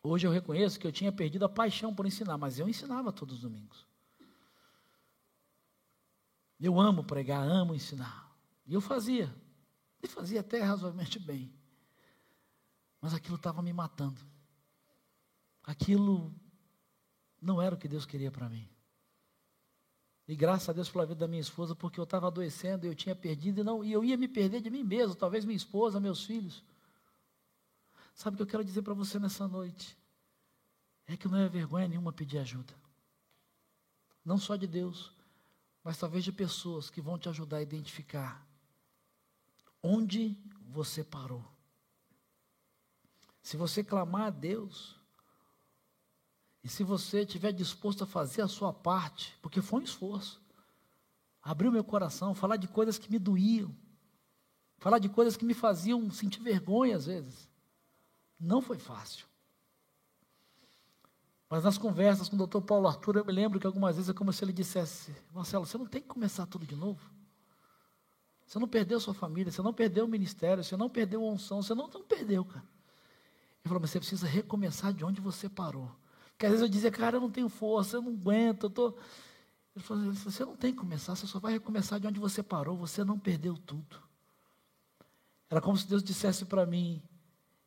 Hoje 0.03 0.27
eu 0.27 0.31
reconheço 0.31 0.79
que 0.79 0.85
eu 0.85 0.91
tinha 0.91 1.11
perdido 1.11 1.43
a 1.43 1.49
paixão 1.49 1.95
por 1.95 2.05
ensinar, 2.05 2.37
mas 2.37 2.59
eu 2.59 2.69
ensinava 2.69 3.11
todos 3.11 3.37
os 3.37 3.41
domingos. 3.41 3.86
Eu 6.59 6.79
amo 6.79 7.03
pregar, 7.03 7.47
amo 7.47 7.75
ensinar. 7.75 8.35
E 8.65 8.73
eu 8.73 8.81
fazia. 8.81 9.33
E 10.01 10.07
fazia 10.07 10.39
até 10.39 10.61
razoavelmente 10.61 11.19
bem. 11.19 11.53
Mas 12.99 13.13
aquilo 13.13 13.35
estava 13.35 13.61
me 13.61 13.71
matando. 13.71 14.19
Aquilo 15.63 16.33
não 17.41 17.61
era 17.61 17.75
o 17.75 17.77
que 17.77 17.87
Deus 17.87 18.05
queria 18.05 18.31
para 18.31 18.49
mim. 18.49 18.67
E 20.27 20.35
graças 20.35 20.67
a 20.67 20.73
Deus 20.73 20.89
pela 20.89 21.05
vida 21.05 21.19
da 21.19 21.27
minha 21.27 21.41
esposa, 21.41 21.73
porque 21.73 21.99
eu 21.99 22.03
estava 22.03 22.27
adoecendo, 22.27 22.85
eu 22.85 22.93
tinha 22.93 23.15
perdido, 23.15 23.61
e, 23.61 23.63
não, 23.63 23.83
e 23.83 23.93
eu 23.93 24.03
ia 24.03 24.17
me 24.17 24.27
perder 24.27 24.59
de 24.59 24.69
mim 24.69 24.83
mesmo, 24.83 25.15
talvez 25.15 25.45
minha 25.45 25.55
esposa, 25.55 25.99
meus 25.99 26.25
filhos. 26.25 26.63
Sabe 28.13 28.33
o 28.33 28.37
que 28.37 28.43
eu 28.43 28.47
quero 28.47 28.63
dizer 28.65 28.81
para 28.81 28.93
você 28.93 29.19
nessa 29.19 29.47
noite? 29.47 29.97
É 31.05 31.15
que 31.15 31.29
não 31.29 31.37
é 31.37 31.47
vergonha 31.47 31.87
nenhuma 31.87 32.11
pedir 32.11 32.39
ajuda. 32.39 32.73
Não 34.25 34.37
só 34.37 34.57
de 34.57 34.67
Deus, 34.67 35.13
mas 35.87 35.97
talvez 35.97 36.21
de 36.25 36.33
pessoas 36.33 36.89
que 36.89 36.99
vão 36.99 37.17
te 37.17 37.29
ajudar 37.29 37.59
a 37.59 37.61
identificar 37.61 38.45
onde 39.81 40.37
você 40.59 41.01
parou. 41.01 41.41
Se 43.41 43.55
você 43.55 43.81
clamar 43.81 44.23
a 44.23 44.29
Deus, 44.29 44.99
e 46.61 46.67
se 46.67 46.83
você 46.83 47.21
estiver 47.21 47.53
disposto 47.53 48.03
a 48.03 48.05
fazer 48.05 48.41
a 48.41 48.49
sua 48.49 48.73
parte, 48.73 49.37
porque 49.41 49.61
foi 49.61 49.79
um 49.79 49.83
esforço, 49.85 50.43
abrir 51.41 51.69
o 51.69 51.71
meu 51.71 51.85
coração, 51.85 52.35
falar 52.35 52.57
de 52.57 52.67
coisas 52.67 52.99
que 52.99 53.09
me 53.09 53.17
doíam, 53.17 53.73
falar 54.79 54.99
de 54.99 55.07
coisas 55.07 55.37
que 55.37 55.45
me 55.45 55.53
faziam 55.53 56.11
sentir 56.11 56.41
vergonha 56.41 56.97
às 56.97 57.05
vezes, 57.05 57.47
não 58.37 58.61
foi 58.61 58.77
fácil. 58.77 59.25
Mas 61.49 61.63
nas 61.63 61.77
conversas 61.77 62.27
com 62.27 62.35
o 62.35 62.37
doutor 62.37 62.61
Paulo 62.61 62.87
Arthur, 62.87 63.17
eu 63.17 63.25
me 63.25 63.31
lembro 63.31 63.59
que 63.59 63.65
algumas 63.65 63.95
vezes 63.95 64.09
é 64.09 64.13
como 64.13 64.33
se 64.33 64.43
ele 64.43 64.51
dissesse: 64.51 65.15
Marcelo, 65.33 65.65
você 65.65 65.77
não 65.77 65.85
tem 65.85 66.01
que 66.01 66.07
começar 66.07 66.45
tudo 66.45 66.65
de 66.65 66.75
novo. 66.75 66.99
Você 68.45 68.59
não 68.59 68.67
perdeu 68.67 68.99
sua 68.99 69.13
família, 69.13 69.51
você 69.51 69.61
não 69.61 69.73
perdeu 69.73 70.05
o 70.05 70.07
ministério, 70.07 70.63
você 70.63 70.77
não 70.77 70.89
perdeu 70.89 71.21
a 71.21 71.29
unção, 71.29 71.61
você 71.61 71.75
não, 71.75 71.87
não 71.87 72.03
perdeu, 72.03 72.45
cara. 72.45 72.63
Ele 72.63 73.67
falou, 73.67 73.81
mas 73.81 73.91
você 73.91 73.99
precisa 73.99 74.25
recomeçar 74.25 74.93
de 74.93 75.03
onde 75.03 75.19
você 75.19 75.49
parou. 75.49 75.91
Porque 76.29 76.45
às 76.45 76.51
vezes 76.51 76.63
eu 76.63 76.69
dizia, 76.69 76.91
cara, 76.91 77.17
eu 77.17 77.21
não 77.21 77.29
tenho 77.29 77.49
força, 77.49 77.97
eu 77.97 78.01
não 78.01 78.13
aguento, 78.13 78.63
eu 78.63 78.69
tô. 78.69 78.97
Ele 79.75 79.83
falou, 79.83 80.13
você 80.13 80.45
não 80.45 80.55
tem 80.55 80.71
que 80.71 80.79
começar, 80.79 81.15
você 81.15 81.27
só 81.27 81.39
vai 81.39 81.53
recomeçar 81.53 81.99
de 81.99 82.07
onde 82.07 82.19
você 82.19 82.41
parou, 82.41 82.77
você 82.77 83.03
não 83.03 83.19
perdeu 83.19 83.57
tudo. 83.57 84.01
Era 85.49 85.61
como 85.61 85.77
se 85.77 85.87
Deus 85.87 86.03
dissesse 86.03 86.45
para 86.45 86.65
mim, 86.65 87.01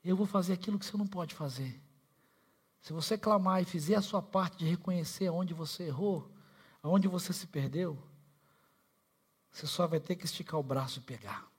eu 0.02 0.16
vou 0.16 0.26
fazer 0.26 0.54
aquilo 0.54 0.78
que 0.78 0.86
você 0.86 0.96
não 0.96 1.06
pode 1.06 1.34
fazer. 1.34 1.80
Se 2.80 2.92
você 2.92 3.18
clamar 3.18 3.62
e 3.62 3.66
fizer 3.66 3.96
a 3.96 4.02
sua 4.02 4.22
parte 4.22 4.58
de 4.58 4.66
reconhecer 4.66 5.28
onde 5.28 5.52
você 5.52 5.84
errou, 5.84 6.30
aonde 6.82 7.08
você 7.08 7.32
se 7.32 7.46
perdeu, 7.46 7.98
você 9.50 9.66
só 9.66 9.86
vai 9.86 10.00
ter 10.00 10.16
que 10.16 10.24
esticar 10.24 10.58
o 10.58 10.62
braço 10.62 10.98
e 10.98 11.02
pegar. 11.02 11.50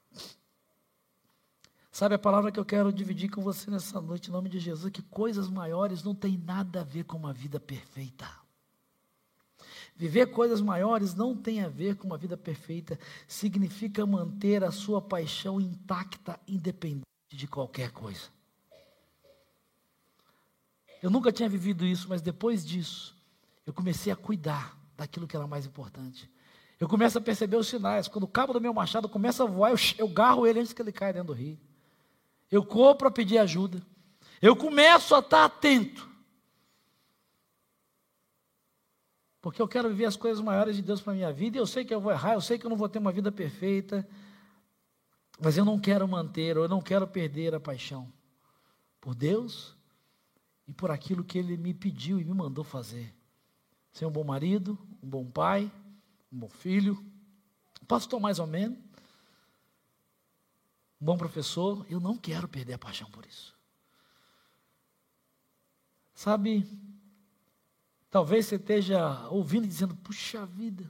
Sabe 1.91 2.15
a 2.15 2.19
palavra 2.19 2.51
que 2.51 2.59
eu 2.59 2.65
quero 2.65 2.91
dividir 2.91 3.29
com 3.29 3.41
você 3.41 3.69
nessa 3.69 3.99
noite, 3.99 4.29
em 4.29 4.31
nome 4.31 4.49
de 4.49 4.59
Jesus, 4.59 4.91
que 4.91 5.01
coisas 5.01 5.49
maiores 5.49 6.01
não 6.03 6.15
tem 6.15 6.37
nada 6.37 6.81
a 6.81 6.83
ver 6.83 7.03
com 7.03 7.17
uma 7.17 7.33
vida 7.33 7.59
perfeita. 7.59 8.27
Viver 9.95 10.27
coisas 10.27 10.61
maiores 10.61 11.13
não 11.13 11.35
tem 11.35 11.61
a 11.61 11.67
ver 11.67 11.97
com 11.97 12.07
uma 12.07 12.17
vida 12.17 12.37
perfeita, 12.37 12.97
significa 13.27 14.05
manter 14.05 14.63
a 14.63 14.71
sua 14.71 15.01
paixão 15.01 15.59
intacta, 15.59 16.39
independente 16.47 17.05
de 17.29 17.47
qualquer 17.47 17.91
coisa. 17.91 18.29
Eu 21.01 21.09
nunca 21.09 21.31
tinha 21.31 21.49
vivido 21.49 21.85
isso, 21.85 22.07
mas 22.07 22.21
depois 22.21 22.65
disso, 22.65 23.15
eu 23.65 23.73
comecei 23.73 24.13
a 24.13 24.15
cuidar 24.15 24.77
daquilo 24.95 25.27
que 25.27 25.35
era 25.35 25.47
mais 25.47 25.65
importante. 25.65 26.29
Eu 26.79 26.87
começo 26.87 27.17
a 27.17 27.21
perceber 27.21 27.57
os 27.57 27.67
sinais. 27.67 28.07
Quando 28.07 28.25
o 28.25 28.27
cabo 28.27 28.53
do 28.53 28.61
meu 28.61 28.73
machado 28.73 29.09
começa 29.09 29.43
a 29.43 29.47
voar, 29.47 29.71
eu, 29.71 29.77
eu 29.97 30.07
garro 30.07 30.45
ele 30.45 30.59
antes 30.59 30.73
que 30.73 30.81
ele 30.81 30.91
caia 30.91 31.13
dentro 31.13 31.27
do 31.27 31.33
rio. 31.33 31.59
Eu 32.51 32.63
corro 32.63 32.95
para 32.95 33.09
pedir 33.09 33.39
ajuda. 33.39 33.81
Eu 34.41 34.55
começo 34.55 35.15
a 35.15 35.19
estar 35.19 35.45
atento. 35.45 36.07
Porque 39.41 39.61
eu 39.61 39.67
quero 39.67 39.89
viver 39.89 40.05
as 40.05 40.15
coisas 40.15 40.43
maiores 40.43 40.75
de 40.75 40.81
Deus 40.83 41.01
para 41.01 41.13
a 41.13 41.15
minha 41.15 41.33
vida. 41.33 41.57
E 41.57 41.59
eu 41.59 41.65
sei 41.65 41.83
que 41.83 41.93
eu 41.93 42.01
vou 42.01 42.11
errar, 42.11 42.33
eu 42.33 42.41
sei 42.41 42.59
que 42.59 42.65
eu 42.65 42.69
não 42.69 42.77
vou 42.77 42.89
ter 42.89 42.99
uma 42.99 43.11
vida 43.11 43.31
perfeita. 43.31 44.07
Mas 45.39 45.57
eu 45.57 45.65
não 45.65 45.79
quero 45.79 46.07
manter, 46.07 46.57
ou 46.57 46.65
eu 46.65 46.69
não 46.69 46.81
quero 46.81 47.07
perder 47.07 47.55
a 47.55 47.59
paixão 47.59 48.11
por 48.99 49.15
Deus 49.15 49.75
e 50.71 50.73
por 50.73 50.89
aquilo 50.89 51.21
que 51.21 51.37
Ele 51.37 51.57
me 51.57 51.73
pediu 51.73 52.17
e 52.17 52.23
me 52.23 52.33
mandou 52.33 52.63
fazer. 52.63 53.13
Ser 53.91 54.05
um 54.05 54.09
bom 54.09 54.23
marido, 54.23 54.79
um 55.03 55.09
bom 55.09 55.29
pai, 55.29 55.69
um 56.31 56.39
bom 56.39 56.47
filho, 56.47 57.05
pastor 57.85 58.21
mais 58.21 58.39
ou 58.39 58.47
menos, 58.47 58.77
um 61.01 61.05
bom 61.05 61.17
professor. 61.17 61.85
Eu 61.89 61.99
não 61.99 62.15
quero 62.15 62.47
perder 62.47 62.75
a 62.75 62.77
paixão 62.77 63.11
por 63.11 63.25
isso. 63.25 63.53
Sabe, 66.13 66.65
talvez 68.09 68.45
você 68.45 68.55
esteja 68.55 69.27
ouvindo 69.27 69.65
e 69.65 69.67
dizendo, 69.67 69.93
puxa 69.97 70.45
vida. 70.45 70.89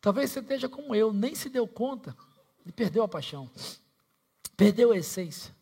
Talvez 0.00 0.32
você 0.32 0.40
esteja 0.40 0.68
como 0.68 0.92
eu, 0.92 1.12
nem 1.12 1.36
se 1.36 1.48
deu 1.48 1.68
conta 1.68 2.16
e 2.66 2.72
perdeu 2.72 3.04
a 3.04 3.08
paixão, 3.08 3.48
perdeu 4.56 4.90
a 4.90 4.96
essência. 4.96 5.54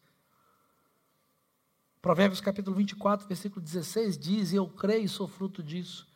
Provérbios 2.03 2.41
capítulo 2.41 2.75
24, 2.75 3.29
versículo 3.29 3.65
16 3.65 4.19
diz: 4.19 4.53
Eu 4.53 4.67
creio 4.69 5.05
e 5.05 5.09
sou 5.09 5.29
fruto 5.29 5.63
disso. 5.63 6.09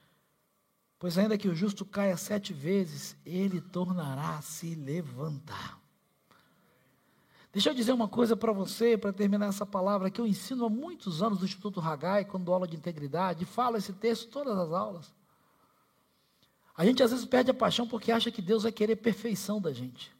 Pois 0.99 1.17
ainda 1.17 1.39
que 1.39 1.49
o 1.49 1.55
justo 1.55 1.85
caia 1.85 2.17
sete 2.17 2.53
vezes, 2.53 3.17
ele 3.25 3.61
tornará 3.61 4.39
a 4.39 4.43
se 4.43 4.75
levantar. 4.75 5.81
Deixa 7.53 7.71
eu 7.71 7.75
dizer 7.75 7.93
uma 7.93 8.09
coisa 8.09 8.37
para 8.37 8.53
você, 8.53 8.99
para 8.99 9.13
terminar 9.13 9.47
essa 9.47 9.65
palavra, 9.65 10.11
que 10.11 10.21
eu 10.21 10.27
ensino 10.27 10.65
há 10.65 10.69
muitos 10.69 11.23
anos 11.23 11.39
no 11.39 11.45
Instituto 11.45 11.81
Hagai, 11.81 12.25
quando 12.25 12.45
dou 12.45 12.55
aula 12.55 12.67
de 12.67 12.77
integridade, 12.77 13.45
falo 13.45 13.77
esse 13.77 13.93
texto 13.93 14.29
todas 14.29 14.59
as 14.59 14.73
aulas. 14.73 15.15
A 16.77 16.85
gente 16.85 17.01
às 17.01 17.13
vezes 17.13 17.25
perde 17.25 17.53
a 17.53 17.55
paixão 17.55 17.87
porque 17.87 18.11
acha 18.11 18.33
que 18.33 18.43
Deus 18.43 18.65
vai 18.65 18.73
querer 18.73 18.97
perfeição 18.97 19.61
da 19.61 19.73
gente. 19.73 20.13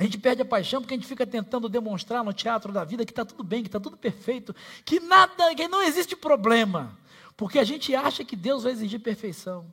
A 0.00 0.02
gente 0.02 0.16
perde 0.16 0.40
a 0.40 0.46
paixão 0.46 0.80
porque 0.80 0.94
a 0.94 0.96
gente 0.96 1.06
fica 1.06 1.26
tentando 1.26 1.68
demonstrar 1.68 2.24
no 2.24 2.32
teatro 2.32 2.72
da 2.72 2.82
vida 2.84 3.04
que 3.04 3.12
está 3.12 3.22
tudo 3.22 3.44
bem, 3.44 3.62
que 3.62 3.68
está 3.68 3.78
tudo 3.78 3.98
perfeito, 3.98 4.56
que 4.82 4.98
nada, 4.98 5.54
que 5.54 5.68
não 5.68 5.82
existe 5.82 6.16
problema, 6.16 6.98
porque 7.36 7.58
a 7.58 7.64
gente 7.64 7.94
acha 7.94 8.24
que 8.24 8.34
Deus 8.34 8.62
vai 8.62 8.72
exigir 8.72 8.98
perfeição. 9.00 9.70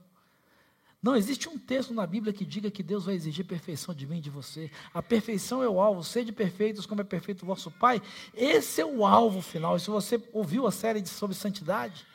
Não 1.02 1.16
existe 1.16 1.48
um 1.48 1.58
texto 1.58 1.94
na 1.94 2.06
Bíblia 2.06 2.34
que 2.34 2.44
diga 2.44 2.70
que 2.70 2.84
Deus 2.84 3.06
vai 3.06 3.16
exigir 3.16 3.46
perfeição 3.46 3.96
de 3.96 4.06
mim 4.06 4.18
e 4.18 4.22
de 4.22 4.30
você. 4.30 4.70
A 4.94 5.02
perfeição 5.02 5.64
é 5.64 5.70
o 5.70 5.80
alvo, 5.80 6.04
sede 6.04 6.34
perfeitos 6.34 6.86
como 6.86 7.00
é 7.00 7.06
perfeito 7.06 7.44
o 7.44 7.46
vosso 7.46 7.72
Pai. 7.72 8.02
Esse 8.36 8.82
é 8.82 8.86
o 8.86 9.06
alvo 9.06 9.42
final. 9.42 9.78
E 9.78 9.80
se 9.80 9.90
você 9.90 10.22
ouviu 10.34 10.68
a 10.68 10.74
série 10.74 11.08
sobre 11.08 11.38
santidade, 11.38 12.06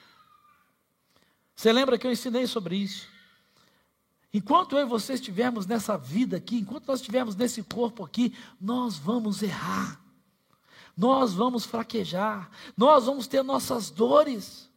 você 1.57 1.73
lembra 1.73 1.97
que 1.97 2.07
eu 2.07 2.13
ensinei 2.13 2.47
sobre 2.47 2.77
isso. 2.77 3.12
Enquanto 4.33 4.77
eu 4.77 4.87
e 4.87 4.89
você 4.89 5.13
estivermos 5.15 5.67
nessa 5.67 5.99
vida 5.99 6.39
aqui, 6.39 6.57
enquanto 6.57 6.87
nós 6.87 7.01
estivermos 7.01 7.37
nesse 7.37 7.63
corpo 7.63 8.03
aqui, 8.05 8.35
nós 8.61 8.97
vamos 8.97 9.43
errar, 9.43 10.01
nós 10.97 11.35
vamos 11.35 11.67
fraquejar, 11.67 12.51
nós 12.77 13.05
vamos 13.05 13.27
ter 13.27 13.43
nossas 13.43 13.91
dores. 13.91 14.71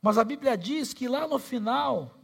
Mas 0.00 0.18
a 0.18 0.24
Bíblia 0.24 0.56
diz 0.56 0.92
que 0.92 1.08
lá 1.08 1.26
no 1.26 1.38
final, 1.38 2.16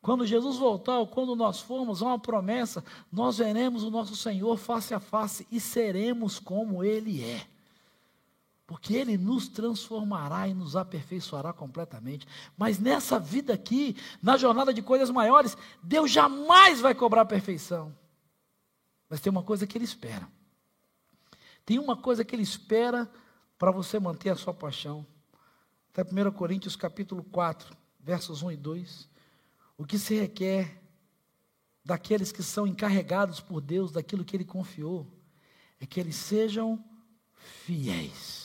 quando 0.00 0.26
Jesus 0.26 0.56
voltar, 0.56 0.98
ou 0.98 1.06
quando 1.06 1.34
nós 1.34 1.60
formos, 1.60 2.00
há 2.00 2.06
uma 2.06 2.18
promessa: 2.18 2.84
nós 3.10 3.38
veremos 3.38 3.82
o 3.82 3.90
nosso 3.90 4.14
Senhor 4.14 4.56
face 4.56 4.94
a 4.94 5.00
face 5.00 5.46
e 5.50 5.58
seremos 5.58 6.38
como 6.38 6.84
Ele 6.84 7.24
é 7.24 7.53
porque 8.66 8.94
Ele 8.94 9.18
nos 9.18 9.48
transformará 9.48 10.48
e 10.48 10.54
nos 10.54 10.74
aperfeiçoará 10.74 11.52
completamente. 11.52 12.26
Mas 12.56 12.78
nessa 12.78 13.18
vida 13.18 13.52
aqui, 13.52 13.96
na 14.22 14.36
jornada 14.36 14.72
de 14.72 14.80
coisas 14.80 15.10
maiores, 15.10 15.56
Deus 15.82 16.10
jamais 16.10 16.80
vai 16.80 16.94
cobrar 16.94 17.26
perfeição. 17.26 17.94
Mas 19.08 19.20
tem 19.20 19.30
uma 19.30 19.42
coisa 19.42 19.66
que 19.66 19.76
Ele 19.76 19.84
espera. 19.84 20.26
Tem 21.64 21.78
uma 21.78 21.96
coisa 21.96 22.24
que 22.24 22.34
Ele 22.34 22.42
espera 22.42 23.10
para 23.58 23.70
você 23.70 23.98
manter 23.98 24.30
a 24.30 24.36
sua 24.36 24.54
paixão. 24.54 25.06
Está 25.88 26.02
1 26.02 26.32
Coríntios 26.32 26.74
capítulo 26.74 27.22
4, 27.24 27.76
versos 28.00 28.42
1 28.42 28.52
e 28.52 28.56
2. 28.56 29.08
O 29.76 29.84
que 29.84 29.98
se 29.98 30.14
requer 30.18 30.80
daqueles 31.84 32.32
que 32.32 32.42
são 32.42 32.66
encarregados 32.66 33.40
por 33.40 33.60
Deus 33.60 33.92
daquilo 33.92 34.24
que 34.24 34.34
Ele 34.34 34.44
confiou 34.44 35.06
é 35.78 35.84
que 35.84 36.00
eles 36.00 36.16
sejam 36.16 36.82
fiéis 37.36 38.43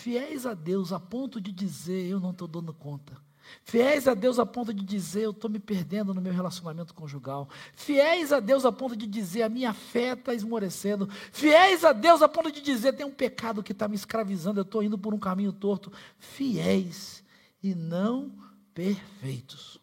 fiéis 0.00 0.46
a 0.46 0.54
Deus 0.54 0.92
a 0.92 0.98
ponto 0.98 1.40
de 1.40 1.52
dizer: 1.52 2.08
Eu 2.08 2.18
não 2.18 2.30
estou 2.30 2.48
dando 2.48 2.72
conta. 2.72 3.16
Fiéis 3.64 4.06
a 4.06 4.14
Deus 4.14 4.38
a 4.38 4.46
ponto 4.46 4.72
de 4.72 4.84
dizer: 4.84 5.24
Eu 5.24 5.30
estou 5.30 5.50
me 5.50 5.58
perdendo 5.58 6.14
no 6.14 6.20
meu 6.20 6.32
relacionamento 6.32 6.94
conjugal. 6.94 7.48
Fiéis 7.74 8.32
a 8.32 8.40
Deus 8.40 8.64
a 8.64 8.72
ponto 8.72 8.96
de 8.96 9.06
dizer: 9.06 9.42
A 9.42 9.48
minha 9.48 9.72
fé 9.72 10.12
está 10.12 10.34
esmorecendo. 10.34 11.08
Fiéis 11.32 11.84
a 11.84 11.92
Deus 11.92 12.22
a 12.22 12.28
ponto 12.28 12.50
de 12.50 12.60
dizer: 12.60 12.92
Tem 12.92 13.06
um 13.06 13.12
pecado 13.12 13.62
que 13.62 13.72
está 13.72 13.88
me 13.88 13.96
escravizando, 13.96 14.60
eu 14.60 14.64
estou 14.64 14.82
indo 14.82 14.98
por 14.98 15.14
um 15.14 15.18
caminho 15.18 15.52
torto. 15.52 15.92
Fiéis 16.18 17.22
e 17.62 17.74
não 17.74 18.32
perfeitos. 18.74 19.79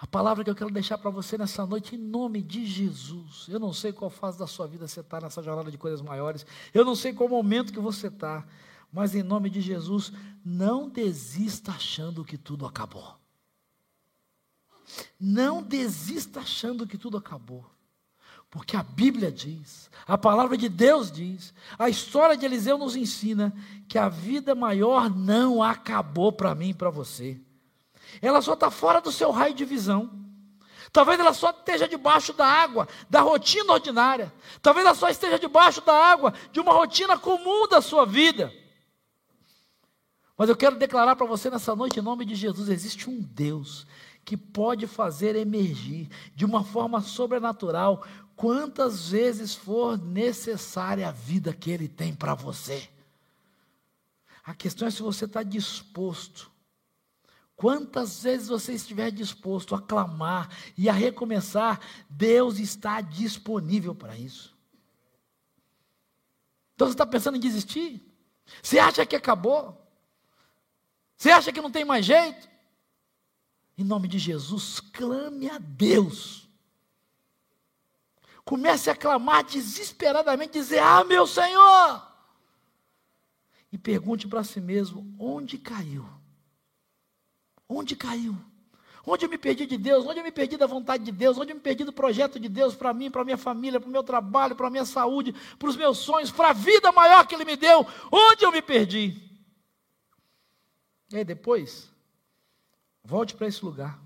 A 0.00 0.06
palavra 0.06 0.42
que 0.42 0.48
eu 0.48 0.54
quero 0.54 0.70
deixar 0.70 0.96
para 0.96 1.10
você 1.10 1.36
nessa 1.36 1.66
noite, 1.66 1.94
em 1.94 1.98
nome 1.98 2.40
de 2.40 2.64
Jesus. 2.64 3.44
Eu 3.50 3.60
não 3.60 3.70
sei 3.70 3.92
qual 3.92 4.10
fase 4.10 4.38
da 4.38 4.46
sua 4.46 4.66
vida 4.66 4.88
você 4.88 5.00
está 5.00 5.20
nessa 5.20 5.42
jornada 5.42 5.70
de 5.70 5.76
coisas 5.76 6.00
maiores. 6.00 6.46
Eu 6.72 6.86
não 6.86 6.96
sei 6.96 7.12
qual 7.12 7.28
momento 7.28 7.70
que 7.70 7.78
você 7.78 8.06
está. 8.06 8.46
Mas 8.90 9.14
em 9.14 9.22
nome 9.22 9.50
de 9.50 9.60
Jesus, 9.60 10.10
não 10.42 10.88
desista 10.88 11.72
achando 11.72 12.24
que 12.24 12.38
tudo 12.38 12.64
acabou. 12.64 13.14
Não 15.20 15.62
desista 15.62 16.40
achando 16.40 16.86
que 16.86 16.96
tudo 16.96 17.18
acabou. 17.18 17.66
Porque 18.50 18.76
a 18.76 18.82
Bíblia 18.82 19.30
diz, 19.30 19.90
a 20.06 20.16
palavra 20.16 20.56
de 20.56 20.70
Deus 20.70 21.12
diz, 21.12 21.52
a 21.78 21.90
história 21.90 22.38
de 22.38 22.46
Eliseu 22.46 22.78
nos 22.78 22.96
ensina 22.96 23.54
que 23.86 23.98
a 23.98 24.08
vida 24.08 24.54
maior 24.54 25.14
não 25.14 25.62
acabou 25.62 26.32
para 26.32 26.54
mim 26.54 26.70
e 26.70 26.74
para 26.74 26.88
você 26.88 27.38
ela 28.20 28.42
só 28.42 28.54
está 28.54 28.70
fora 28.70 29.00
do 29.00 29.12
seu 29.12 29.30
raio 29.30 29.54
de 29.54 29.64
visão. 29.64 30.10
Talvez 30.92 31.20
ela 31.20 31.32
só 31.32 31.50
esteja 31.50 31.86
debaixo 31.86 32.32
da 32.32 32.46
água, 32.46 32.88
da 33.08 33.20
rotina 33.20 33.72
ordinária. 33.72 34.32
Talvez 34.60 34.84
ela 34.84 34.94
só 34.94 35.08
esteja 35.08 35.38
debaixo 35.38 35.80
da 35.80 35.94
água 35.94 36.34
de 36.50 36.58
uma 36.58 36.72
rotina 36.72 37.16
comum 37.16 37.68
da 37.68 37.80
sua 37.80 38.04
vida. 38.04 38.52
Mas 40.36 40.48
eu 40.48 40.56
quero 40.56 40.76
declarar 40.76 41.16
para 41.16 41.26
você 41.26 41.50
nessa 41.50 41.76
noite, 41.76 42.00
em 42.00 42.02
nome 42.02 42.24
de 42.24 42.34
Jesus: 42.34 42.68
existe 42.68 43.08
um 43.08 43.20
Deus 43.20 43.86
que 44.24 44.36
pode 44.36 44.86
fazer 44.86 45.36
emergir 45.36 46.08
de 46.34 46.44
uma 46.44 46.64
forma 46.64 47.00
sobrenatural 47.00 48.04
quantas 48.34 49.10
vezes 49.10 49.54
for 49.54 49.98
necessária 49.98 51.08
a 51.08 51.12
vida 51.12 51.52
que 51.52 51.70
Ele 51.70 51.86
tem 51.86 52.14
para 52.14 52.34
você. 52.34 52.88
A 54.42 54.54
questão 54.54 54.88
é 54.88 54.90
se 54.90 55.02
você 55.02 55.26
está 55.26 55.42
disposto 55.42 56.50
Quantas 57.60 58.22
vezes 58.22 58.48
você 58.48 58.72
estiver 58.72 59.10
disposto 59.10 59.74
a 59.74 59.82
clamar 59.82 60.48
e 60.78 60.88
a 60.88 60.94
recomeçar, 60.94 61.78
Deus 62.08 62.58
está 62.58 63.02
disponível 63.02 63.94
para 63.94 64.16
isso. 64.16 64.56
Então 66.74 66.86
você 66.88 66.94
está 66.94 67.04
pensando 67.04 67.36
em 67.36 67.40
desistir? 67.40 68.02
Você 68.62 68.78
acha 68.78 69.04
que 69.04 69.14
acabou? 69.14 69.78
Você 71.18 71.30
acha 71.30 71.52
que 71.52 71.60
não 71.60 71.70
tem 71.70 71.84
mais 71.84 72.06
jeito? 72.06 72.48
Em 73.76 73.84
nome 73.84 74.08
de 74.08 74.18
Jesus, 74.18 74.80
clame 74.80 75.50
a 75.50 75.58
Deus. 75.58 76.48
Comece 78.42 78.88
a 78.88 78.96
clamar 78.96 79.44
desesperadamente, 79.44 80.54
dizer: 80.54 80.78
Ah, 80.78 81.04
meu 81.04 81.26
Senhor! 81.26 82.10
E 83.70 83.76
pergunte 83.76 84.26
para 84.26 84.42
si 84.42 84.62
mesmo: 84.62 85.14
onde 85.18 85.58
caiu? 85.58 86.19
Onde 87.72 87.94
caiu? 87.94 88.36
Onde 89.06 89.24
eu 89.24 89.30
me 89.30 89.38
perdi 89.38 89.64
de 89.64 89.78
Deus? 89.78 90.04
Onde 90.04 90.18
eu 90.18 90.24
me 90.24 90.32
perdi 90.32 90.56
da 90.56 90.66
vontade 90.66 91.04
de 91.04 91.12
Deus? 91.12 91.38
Onde 91.38 91.52
eu 91.52 91.54
me 91.54 91.62
perdi 91.62 91.84
do 91.84 91.92
projeto 91.92 92.38
de 92.40 92.48
Deus 92.48 92.74
para 92.74 92.92
mim, 92.92 93.08
para 93.08 93.24
minha 93.24 93.38
família, 93.38 93.78
para 93.78 93.88
o 93.88 93.92
meu 93.92 94.02
trabalho, 94.02 94.56
para 94.56 94.66
a 94.66 94.70
minha 94.70 94.84
saúde, 94.84 95.32
para 95.56 95.68
os 95.68 95.76
meus 95.76 95.98
sonhos, 95.98 96.32
para 96.32 96.50
a 96.50 96.52
vida 96.52 96.90
maior 96.90 97.24
que 97.26 97.34
Ele 97.34 97.44
me 97.44 97.56
deu? 97.56 97.86
Onde 98.10 98.44
eu 98.44 98.50
me 98.50 98.60
perdi? 98.60 99.22
E 101.12 101.18
aí 101.18 101.24
depois, 101.24 101.88
volte 103.04 103.34
para 103.36 103.46
esse 103.46 103.64
lugar. 103.64 104.02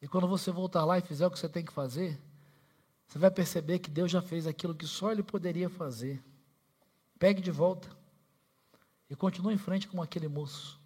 E 0.00 0.06
quando 0.06 0.28
você 0.28 0.50
voltar 0.50 0.84
lá 0.84 0.98
e 0.98 1.02
fizer 1.02 1.26
o 1.26 1.30
que 1.30 1.38
você 1.38 1.48
tem 1.48 1.64
que 1.64 1.72
fazer, 1.72 2.20
você 3.08 3.18
vai 3.18 3.30
perceber 3.30 3.78
que 3.78 3.90
Deus 3.90 4.10
já 4.10 4.20
fez 4.20 4.46
aquilo 4.46 4.74
que 4.74 4.86
só 4.86 5.10
Ele 5.10 5.22
poderia 5.22 5.70
fazer. 5.70 6.22
Pegue 7.18 7.40
de 7.40 7.50
volta. 7.50 7.88
E 9.08 9.16
continua 9.16 9.52
em 9.52 9.58
frente 9.58 9.88
com 9.88 10.02
aquele 10.02 10.28
moço. 10.28 10.78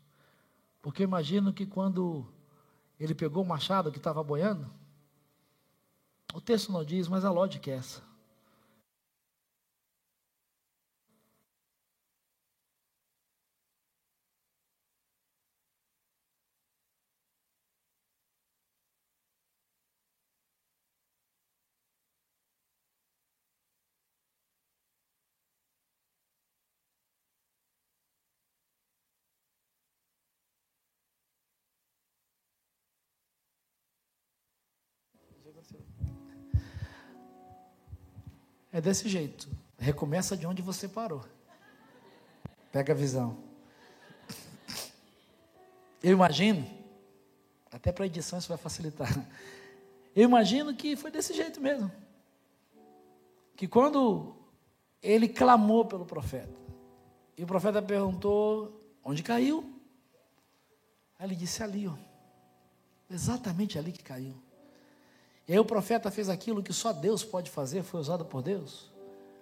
Porque 0.83 1.03
imagino 1.03 1.53
que 1.53 1.67
quando 1.67 2.27
ele 2.99 3.15
pegou 3.15 3.43
o 3.43 3.47
machado 3.47 3.91
que 3.91 3.99
estava 3.99 4.23
boiando, 4.23 4.71
o 6.33 6.41
texto 6.41 6.73
não 6.73 6.85
diz, 6.85 7.09
mas 7.09 7.25
a 7.25 7.31
lógica 7.31 7.71
é 7.71 7.75
essa. 7.75 8.03
É 38.73 38.81
desse 38.81 39.09
jeito. 39.09 39.49
Recomeça 39.79 40.37
de 40.37 40.47
onde 40.47 40.63
você 40.63 40.89
parou. 40.89 41.25
Pega 42.71 42.93
a 42.93 42.97
visão. 42.97 43.37
Eu 46.03 46.13
imagino, 46.13 46.67
até 47.71 47.93
para 47.93 48.07
edição 48.07 48.39
isso 48.39 48.49
vai 48.49 48.57
facilitar. 48.57 49.09
Eu 50.15 50.25
imagino 50.25 50.75
que 50.75 50.97
foi 50.97 51.11
desse 51.11 51.35
jeito 51.35 51.61
mesmo. 51.61 51.91
Que 53.57 53.69
quando 53.69 54.35
ele 55.03 55.29
clamou 55.29 55.85
pelo 55.85 56.07
profeta, 56.07 56.59
e 57.37 57.45
o 57.45 57.47
profeta 57.47 57.81
perguntou: 57.81 58.81
onde 59.05 59.23
caiu? 59.23 59.65
Aí 61.19 61.27
ele 61.27 61.37
disse: 61.37 61.63
ali, 61.63 61.87
ó. 61.87 61.95
Exatamente 63.11 63.79
ali 63.79 63.93
que 63.93 64.03
caiu. 64.03 64.35
E 65.51 65.53
aí 65.53 65.59
o 65.59 65.65
profeta 65.65 66.13
fez 66.13 66.29
aquilo 66.29 66.63
que 66.63 66.73
só 66.73 66.93
Deus 66.93 67.25
pode 67.25 67.51
fazer, 67.51 67.83
foi 67.83 67.99
usado 67.99 68.25
por 68.25 68.41
Deus. 68.41 68.83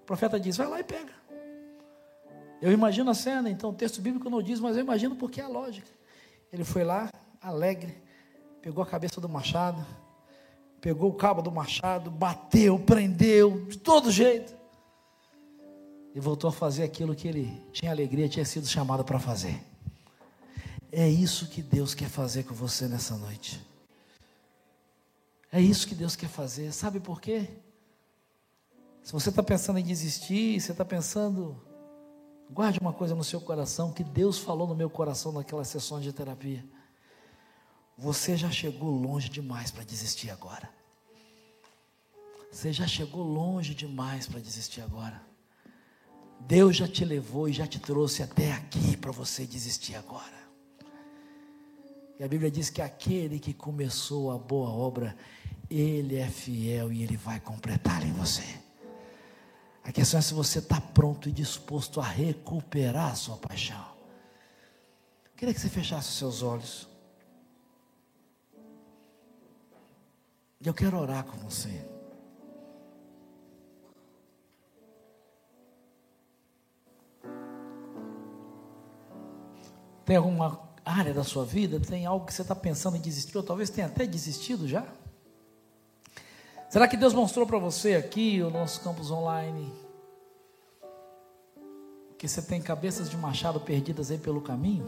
O 0.00 0.06
profeta 0.06 0.40
diz: 0.40 0.56
vai 0.56 0.66
lá 0.66 0.80
e 0.80 0.82
pega. 0.82 1.12
Eu 2.62 2.72
imagino 2.72 3.10
a 3.10 3.14
cena, 3.14 3.50
então 3.50 3.68
o 3.68 3.74
texto 3.74 4.00
bíblico 4.00 4.30
não 4.30 4.40
diz, 4.40 4.58
mas 4.58 4.74
eu 4.74 4.82
imagino 4.82 5.16
porque 5.16 5.38
é 5.38 5.44
a 5.44 5.48
lógica. 5.48 5.86
Ele 6.50 6.64
foi 6.64 6.82
lá, 6.82 7.12
alegre, 7.42 7.94
pegou 8.62 8.82
a 8.82 8.86
cabeça 8.86 9.20
do 9.20 9.28
machado, 9.28 9.84
pegou 10.80 11.10
o 11.10 11.14
cabo 11.14 11.42
do 11.42 11.52
machado, 11.52 12.10
bateu, 12.10 12.78
prendeu, 12.78 13.66
de 13.66 13.76
todo 13.76 14.10
jeito. 14.10 14.56
E 16.14 16.20
voltou 16.20 16.48
a 16.48 16.52
fazer 16.54 16.84
aquilo 16.84 17.14
que 17.14 17.28
ele 17.28 17.62
tinha 17.70 17.90
alegria, 17.90 18.30
tinha 18.30 18.46
sido 18.46 18.66
chamado 18.66 19.04
para 19.04 19.18
fazer. 19.18 19.62
É 20.90 21.06
isso 21.06 21.48
que 21.48 21.60
Deus 21.60 21.94
quer 21.94 22.08
fazer 22.08 22.44
com 22.44 22.54
você 22.54 22.88
nessa 22.88 23.14
noite. 23.14 23.67
É 25.50 25.60
isso 25.60 25.86
que 25.86 25.94
Deus 25.94 26.14
quer 26.14 26.28
fazer. 26.28 26.72
Sabe 26.72 27.00
por 27.00 27.20
quê? 27.20 27.48
Se 29.02 29.12
você 29.12 29.30
está 29.30 29.42
pensando 29.42 29.78
em 29.78 29.82
desistir, 29.82 30.60
você 30.60 30.72
está 30.72 30.84
pensando, 30.84 31.56
guarde 32.50 32.78
uma 32.78 32.92
coisa 32.92 33.14
no 33.14 33.24
seu 33.24 33.40
coração, 33.40 33.92
que 33.92 34.04
Deus 34.04 34.38
falou 34.38 34.66
no 34.66 34.74
meu 34.74 34.90
coração 34.90 35.32
naquelas 35.32 35.68
sessões 35.68 36.04
de 36.04 36.12
terapia. 36.12 36.64
Você 37.96 38.36
já 38.36 38.50
chegou 38.50 38.90
longe 38.90 39.28
demais 39.28 39.70
para 39.70 39.82
desistir 39.82 40.30
agora. 40.30 40.68
Você 42.52 42.72
já 42.72 42.86
chegou 42.86 43.22
longe 43.22 43.74
demais 43.74 44.26
para 44.26 44.40
desistir 44.40 44.82
agora. 44.82 45.20
Deus 46.40 46.76
já 46.76 46.86
te 46.86 47.04
levou 47.04 47.48
e 47.48 47.52
já 47.52 47.66
te 47.66 47.78
trouxe 47.78 48.22
até 48.22 48.52
aqui 48.52 48.96
para 48.96 49.10
você 49.10 49.44
desistir 49.44 49.96
agora. 49.96 50.38
E 52.18 52.24
a 52.24 52.28
Bíblia 52.28 52.50
diz 52.50 52.68
que 52.68 52.82
aquele 52.82 53.38
que 53.38 53.54
começou 53.54 54.30
a 54.32 54.38
boa 54.38 54.70
obra, 54.70 55.16
ele 55.70 56.16
é 56.16 56.28
fiel 56.28 56.90
e 56.92 57.02
Ele 57.02 57.16
vai 57.16 57.38
completar 57.40 58.02
em 58.02 58.12
você. 58.12 58.58
A 59.84 59.92
questão 59.92 60.18
é 60.18 60.22
se 60.22 60.34
você 60.34 60.58
está 60.58 60.80
pronto 60.80 61.28
e 61.28 61.32
disposto 61.32 62.00
a 62.00 62.04
recuperar 62.04 63.12
a 63.12 63.14
sua 63.14 63.36
paixão. 63.36 63.86
Eu 65.24 65.30
queria 65.36 65.54
que 65.54 65.60
você 65.60 65.68
fechasse 65.68 66.08
os 66.08 66.18
seus 66.18 66.42
olhos. 66.42 66.88
E 70.60 70.66
eu 70.66 70.74
quero 70.74 70.98
orar 70.98 71.24
com 71.24 71.36
você. 71.38 71.86
Tem 80.04 80.16
alguma 80.16 80.68
área 80.84 81.12
da 81.12 81.22
sua 81.22 81.44
vida? 81.44 81.78
Tem 81.78 82.06
algo 82.06 82.26
que 82.26 82.32
você 82.32 82.42
está 82.42 82.54
pensando 82.54 82.96
em 82.96 83.00
desistir? 83.00 83.36
Ou 83.36 83.42
talvez 83.44 83.70
tenha 83.70 83.86
até 83.86 84.06
desistido 84.06 84.66
já? 84.66 84.86
Será 86.68 86.86
que 86.86 86.98
Deus 86.98 87.14
mostrou 87.14 87.46
para 87.46 87.58
você 87.58 87.94
aqui, 87.94 88.42
o 88.42 88.50
nosso 88.50 88.82
campus 88.82 89.10
online, 89.10 89.72
que 92.18 92.28
você 92.28 92.42
tem 92.42 92.60
cabeças 92.60 93.08
de 93.08 93.16
machado 93.16 93.58
perdidas 93.58 94.10
aí 94.10 94.18
pelo 94.18 94.42
caminho? 94.42 94.86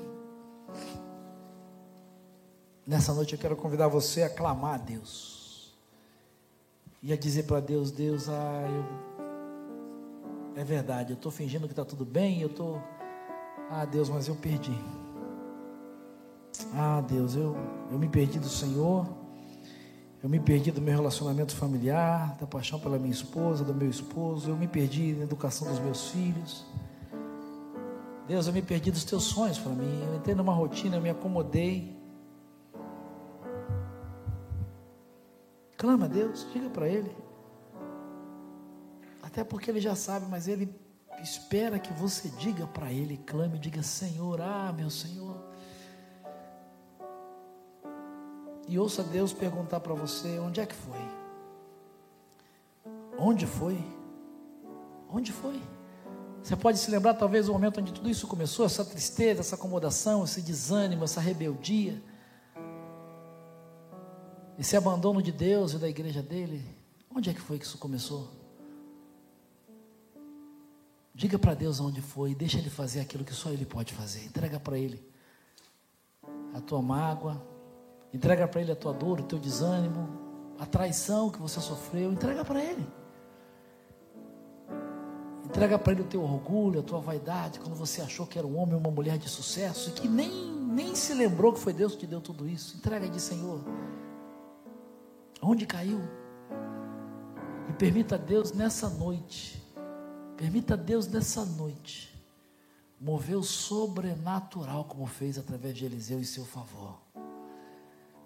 Nessa 2.86 3.14
noite 3.14 3.32
eu 3.32 3.38
quero 3.38 3.56
convidar 3.56 3.88
você 3.88 4.22
a 4.22 4.28
clamar 4.28 4.74
a 4.74 4.78
Deus 4.78 5.72
e 7.02 7.14
a 7.14 7.16
dizer 7.16 7.44
para 7.44 7.60
Deus: 7.60 7.90
Deus, 7.90 8.28
ah, 8.28 8.64
eu... 10.54 10.60
é 10.60 10.64
verdade, 10.64 11.12
eu 11.12 11.16
estou 11.16 11.32
fingindo 11.32 11.66
que 11.66 11.72
está 11.72 11.84
tudo 11.84 12.04
bem, 12.04 12.42
eu 12.42 12.48
estou, 12.48 12.74
tô... 12.74 12.80
ah, 13.70 13.86
Deus, 13.86 14.10
mas 14.10 14.28
eu 14.28 14.36
perdi. 14.36 14.76
Ah, 16.74 17.00
Deus, 17.00 17.34
eu, 17.36 17.56
eu 17.90 17.98
me 17.98 18.08
perdi 18.08 18.38
do 18.38 18.50
Senhor. 18.50 19.19
Eu 20.22 20.28
me 20.28 20.38
perdi 20.38 20.70
do 20.70 20.82
meu 20.82 20.94
relacionamento 20.94 21.56
familiar, 21.56 22.36
da 22.38 22.46
paixão 22.46 22.78
pela 22.78 22.98
minha 22.98 23.12
esposa, 23.12 23.64
do 23.64 23.74
meu 23.74 23.88
esposo. 23.88 24.50
Eu 24.50 24.56
me 24.56 24.68
perdi 24.68 25.14
na 25.14 25.24
educação 25.24 25.66
dos 25.66 25.78
meus 25.78 26.10
filhos. 26.10 26.66
Deus, 28.28 28.46
eu 28.46 28.52
me 28.52 28.60
perdi 28.60 28.90
dos 28.90 29.02
teus 29.02 29.24
sonhos 29.24 29.58
para 29.58 29.72
mim. 29.72 30.04
Eu 30.06 30.16
entrei 30.16 30.34
numa 30.34 30.52
rotina, 30.52 30.96
eu 30.96 31.00
me 31.00 31.08
acomodei. 31.08 31.98
Clama 35.78 36.04
a 36.04 36.08
Deus, 36.08 36.46
diga 36.52 36.68
para 36.68 36.86
Ele. 36.86 37.16
Até 39.22 39.42
porque 39.42 39.70
Ele 39.70 39.80
já 39.80 39.94
sabe, 39.94 40.26
mas 40.28 40.46
Ele 40.46 40.68
espera 41.22 41.78
que 41.78 41.92
você 41.94 42.28
diga 42.28 42.66
para 42.66 42.92
Ele, 42.92 43.16
clame, 43.16 43.58
diga: 43.58 43.82
Senhor, 43.82 44.38
ah, 44.42 44.70
meu 44.76 44.90
Senhor. 44.90 45.49
E 48.70 48.78
ouça 48.78 49.02
Deus 49.02 49.32
perguntar 49.32 49.80
para 49.80 49.92
você: 49.92 50.38
onde 50.38 50.60
é 50.60 50.64
que 50.64 50.76
foi? 50.76 51.00
Onde 53.18 53.44
foi? 53.44 53.76
Onde 55.12 55.32
foi? 55.32 55.60
Você 56.40 56.54
pode 56.54 56.78
se 56.78 56.88
lembrar, 56.88 57.14
talvez, 57.14 57.46
do 57.46 57.52
momento 57.52 57.80
onde 57.80 57.92
tudo 57.92 58.08
isso 58.08 58.28
começou, 58.28 58.64
essa 58.64 58.84
tristeza, 58.84 59.40
essa 59.40 59.56
acomodação, 59.56 60.22
esse 60.22 60.40
desânimo, 60.40 61.02
essa 61.02 61.20
rebeldia, 61.20 62.00
esse 64.56 64.76
abandono 64.76 65.20
de 65.20 65.32
Deus 65.32 65.72
e 65.72 65.78
da 65.78 65.88
igreja 65.88 66.22
dele. 66.22 66.64
Onde 67.14 67.28
é 67.28 67.34
que 67.34 67.40
foi 67.40 67.58
que 67.58 67.64
isso 67.64 67.76
começou? 67.76 68.30
Diga 71.12 71.40
para 71.40 71.54
Deus 71.54 71.80
onde 71.80 72.00
foi, 72.00 72.36
deixa 72.36 72.56
Ele 72.56 72.70
fazer 72.70 73.00
aquilo 73.00 73.24
que 73.24 73.34
só 73.34 73.50
Ele 73.50 73.66
pode 73.66 73.92
fazer. 73.92 74.24
Entrega 74.24 74.60
para 74.60 74.78
Ele 74.78 75.04
a 76.54 76.60
tua 76.60 76.80
mágoa, 76.80 77.49
Entrega 78.12 78.48
para 78.48 78.60
Ele 78.60 78.72
a 78.72 78.76
tua 78.76 78.92
dor, 78.92 79.20
o 79.20 79.24
teu 79.24 79.38
desânimo, 79.38 80.08
a 80.58 80.66
traição 80.66 81.30
que 81.30 81.40
você 81.40 81.60
sofreu. 81.60 82.12
Entrega 82.12 82.44
para 82.44 82.62
Ele. 82.62 82.86
Entrega 85.44 85.78
para 85.78 85.92
Ele 85.92 86.02
o 86.02 86.06
teu 86.06 86.22
orgulho, 86.22 86.80
a 86.80 86.82
tua 86.82 87.00
vaidade, 87.00 87.58
quando 87.58 87.74
você 87.74 88.00
achou 88.00 88.26
que 88.26 88.38
era 88.38 88.46
um 88.46 88.56
homem 88.56 88.74
ou 88.74 88.80
uma 88.80 88.90
mulher 88.90 89.18
de 89.18 89.28
sucesso 89.28 89.90
e 89.90 89.92
que 89.92 90.08
nem, 90.08 90.30
nem 90.30 90.94
se 90.94 91.14
lembrou 91.14 91.52
que 91.52 91.60
foi 91.60 91.72
Deus 91.72 91.94
que 91.94 92.00
te 92.00 92.06
deu 92.06 92.20
tudo 92.20 92.48
isso. 92.48 92.76
Entrega 92.76 93.08
de 93.08 93.20
Senhor. 93.20 93.60
Onde 95.42 95.66
caiu? 95.66 96.00
E 97.68 97.72
permita 97.72 98.16
a 98.16 98.18
Deus 98.18 98.52
nessa 98.52 98.88
noite, 98.88 99.62
permita 100.36 100.74
a 100.74 100.76
Deus 100.76 101.06
nessa 101.06 101.44
noite, 101.44 102.10
mover 103.00 103.36
o 103.36 103.42
sobrenatural 103.42 104.84
como 104.84 105.06
fez 105.06 105.38
através 105.38 105.76
de 105.76 105.84
Eliseu 105.84 106.20
em 106.20 106.24
seu 106.24 106.44
favor. 106.44 106.98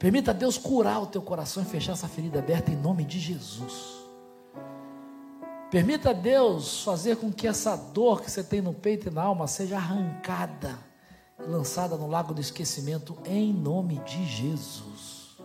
Permita 0.05 0.35
Deus 0.35 0.59
curar 0.59 1.01
o 1.01 1.07
teu 1.07 1.23
coração 1.23 1.63
e 1.63 1.67
fechar 1.67 1.93
essa 1.93 2.07
ferida 2.07 2.39
aberta 2.39 2.71
em 2.71 2.77
nome 2.77 3.05
de 3.05 3.19
Jesus. 3.19 4.05
Permita 5.71 6.13
Deus 6.13 6.83
fazer 6.83 7.17
com 7.17 7.33
que 7.33 7.47
essa 7.47 7.75
dor 7.75 8.21
que 8.21 8.31
você 8.31 8.45
tem 8.45 8.61
no 8.61 8.75
peito 8.75 9.09
e 9.09 9.11
na 9.11 9.23
alma 9.23 9.47
seja 9.47 9.77
arrancada 9.77 10.79
e 11.43 11.49
lançada 11.49 11.97
no 11.97 12.07
lago 12.07 12.35
do 12.35 12.41
esquecimento 12.43 13.17
em 13.25 13.51
nome 13.51 13.99
de 14.01 14.27
Jesus. 14.27 15.39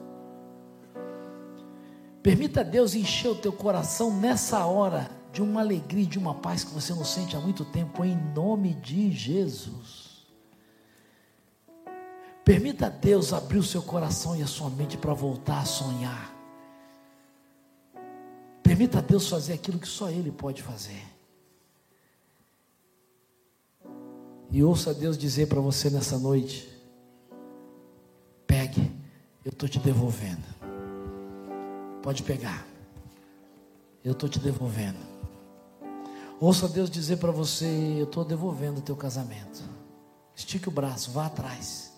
Permita 2.22 2.62
Deus 2.62 2.94
encher 2.96 3.30
o 3.30 3.36
teu 3.36 3.54
coração 3.54 4.14
nessa 4.14 4.66
hora 4.66 5.10
de 5.32 5.42
uma 5.42 5.62
alegria, 5.62 6.06
de 6.06 6.20
uma 6.20 6.34
paz 6.34 6.66
que 6.66 6.74
você 6.74 6.94
não 6.94 7.06
sente 7.06 7.34
há 7.34 7.40
muito 7.40 7.64
tempo, 7.64 8.04
em 8.04 8.18
nome 8.36 8.74
de 8.74 9.10
Jesus. 9.10 10.09
Permita 12.50 12.90
Deus 12.90 13.32
abrir 13.32 13.60
o 13.60 13.64
seu 13.64 13.80
coração 13.80 14.36
e 14.36 14.42
a 14.42 14.48
sua 14.48 14.72
mente 14.72 14.98
para 14.98 15.14
voltar 15.14 15.60
a 15.60 15.66
sonhar. 15.66 16.36
Permita 18.64 19.04
Deus 19.04 19.30
fazer 19.30 19.54
aquilo 19.54 19.78
que 19.78 19.88
só 19.88 20.10
Ele 20.10 20.32
pode 20.32 20.64
fazer. 20.64 21.06
E 24.50 24.64
ouça 24.64 24.96
Deus 24.96 25.16
dizer 25.16 25.46
para 25.46 25.62
você 25.62 25.92
nessa 25.92 26.18
noite: 26.18 26.68
pegue, 28.48 28.82
eu 29.46 29.52
estou 29.52 29.70
te 29.70 29.78
devolvendo. 29.78 30.44
Pode 32.02 32.24
pegar, 32.24 32.66
eu 34.04 34.14
estou 34.14 34.28
te 34.28 34.40
devolvendo. 34.40 34.98
Ouça 36.40 36.68
Deus 36.68 36.90
dizer 36.90 37.18
para 37.18 37.32
você: 37.32 37.68
eu 38.00 38.06
estou 38.06 38.26
devolvendo 38.26 38.80
o 38.80 38.82
teu 38.82 38.96
casamento. 38.96 39.62
Estique 40.36 40.68
o 40.68 40.72
braço, 40.72 41.12
vá 41.12 41.28
atrás. 41.28 41.89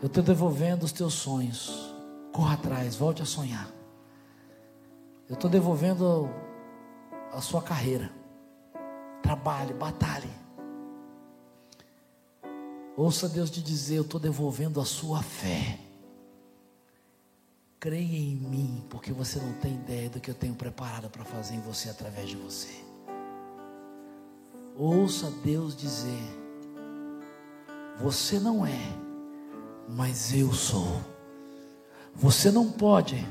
Eu 0.00 0.06
estou 0.06 0.22
devolvendo 0.22 0.84
os 0.84 0.92
teus 0.92 1.14
sonhos. 1.14 1.94
Corra 2.32 2.54
atrás, 2.54 2.94
volte 2.96 3.22
a 3.22 3.26
sonhar. 3.26 3.68
Eu 5.28 5.34
estou 5.34 5.50
devolvendo 5.50 6.30
a 7.32 7.40
sua 7.40 7.60
carreira. 7.60 8.10
Trabalhe, 9.22 9.74
batalhe. 9.74 10.30
Ouça 12.96 13.28
Deus 13.28 13.50
te 13.50 13.60
dizer: 13.60 13.96
Eu 13.96 14.02
estou 14.02 14.20
devolvendo 14.20 14.80
a 14.80 14.84
sua 14.84 15.22
fé. 15.22 15.78
Creia 17.80 18.18
em 18.18 18.34
mim, 18.34 18.84
porque 18.90 19.12
você 19.12 19.38
não 19.38 19.52
tem 19.54 19.74
ideia 19.74 20.10
do 20.10 20.18
que 20.20 20.30
eu 20.30 20.34
tenho 20.34 20.54
preparado 20.54 21.08
para 21.08 21.24
fazer 21.24 21.54
em 21.54 21.60
você 21.60 21.88
através 21.88 22.28
de 22.28 22.36
você. 22.36 22.84
Ouça 24.76 25.30
Deus 25.44 25.76
dizer: 25.76 26.22
Você 28.00 28.40
não 28.40 28.66
é, 28.66 29.07
mas 29.88 30.34
eu 30.34 30.52
sou. 30.52 31.00
Você 32.14 32.50
não 32.50 32.70
pode, 32.70 33.26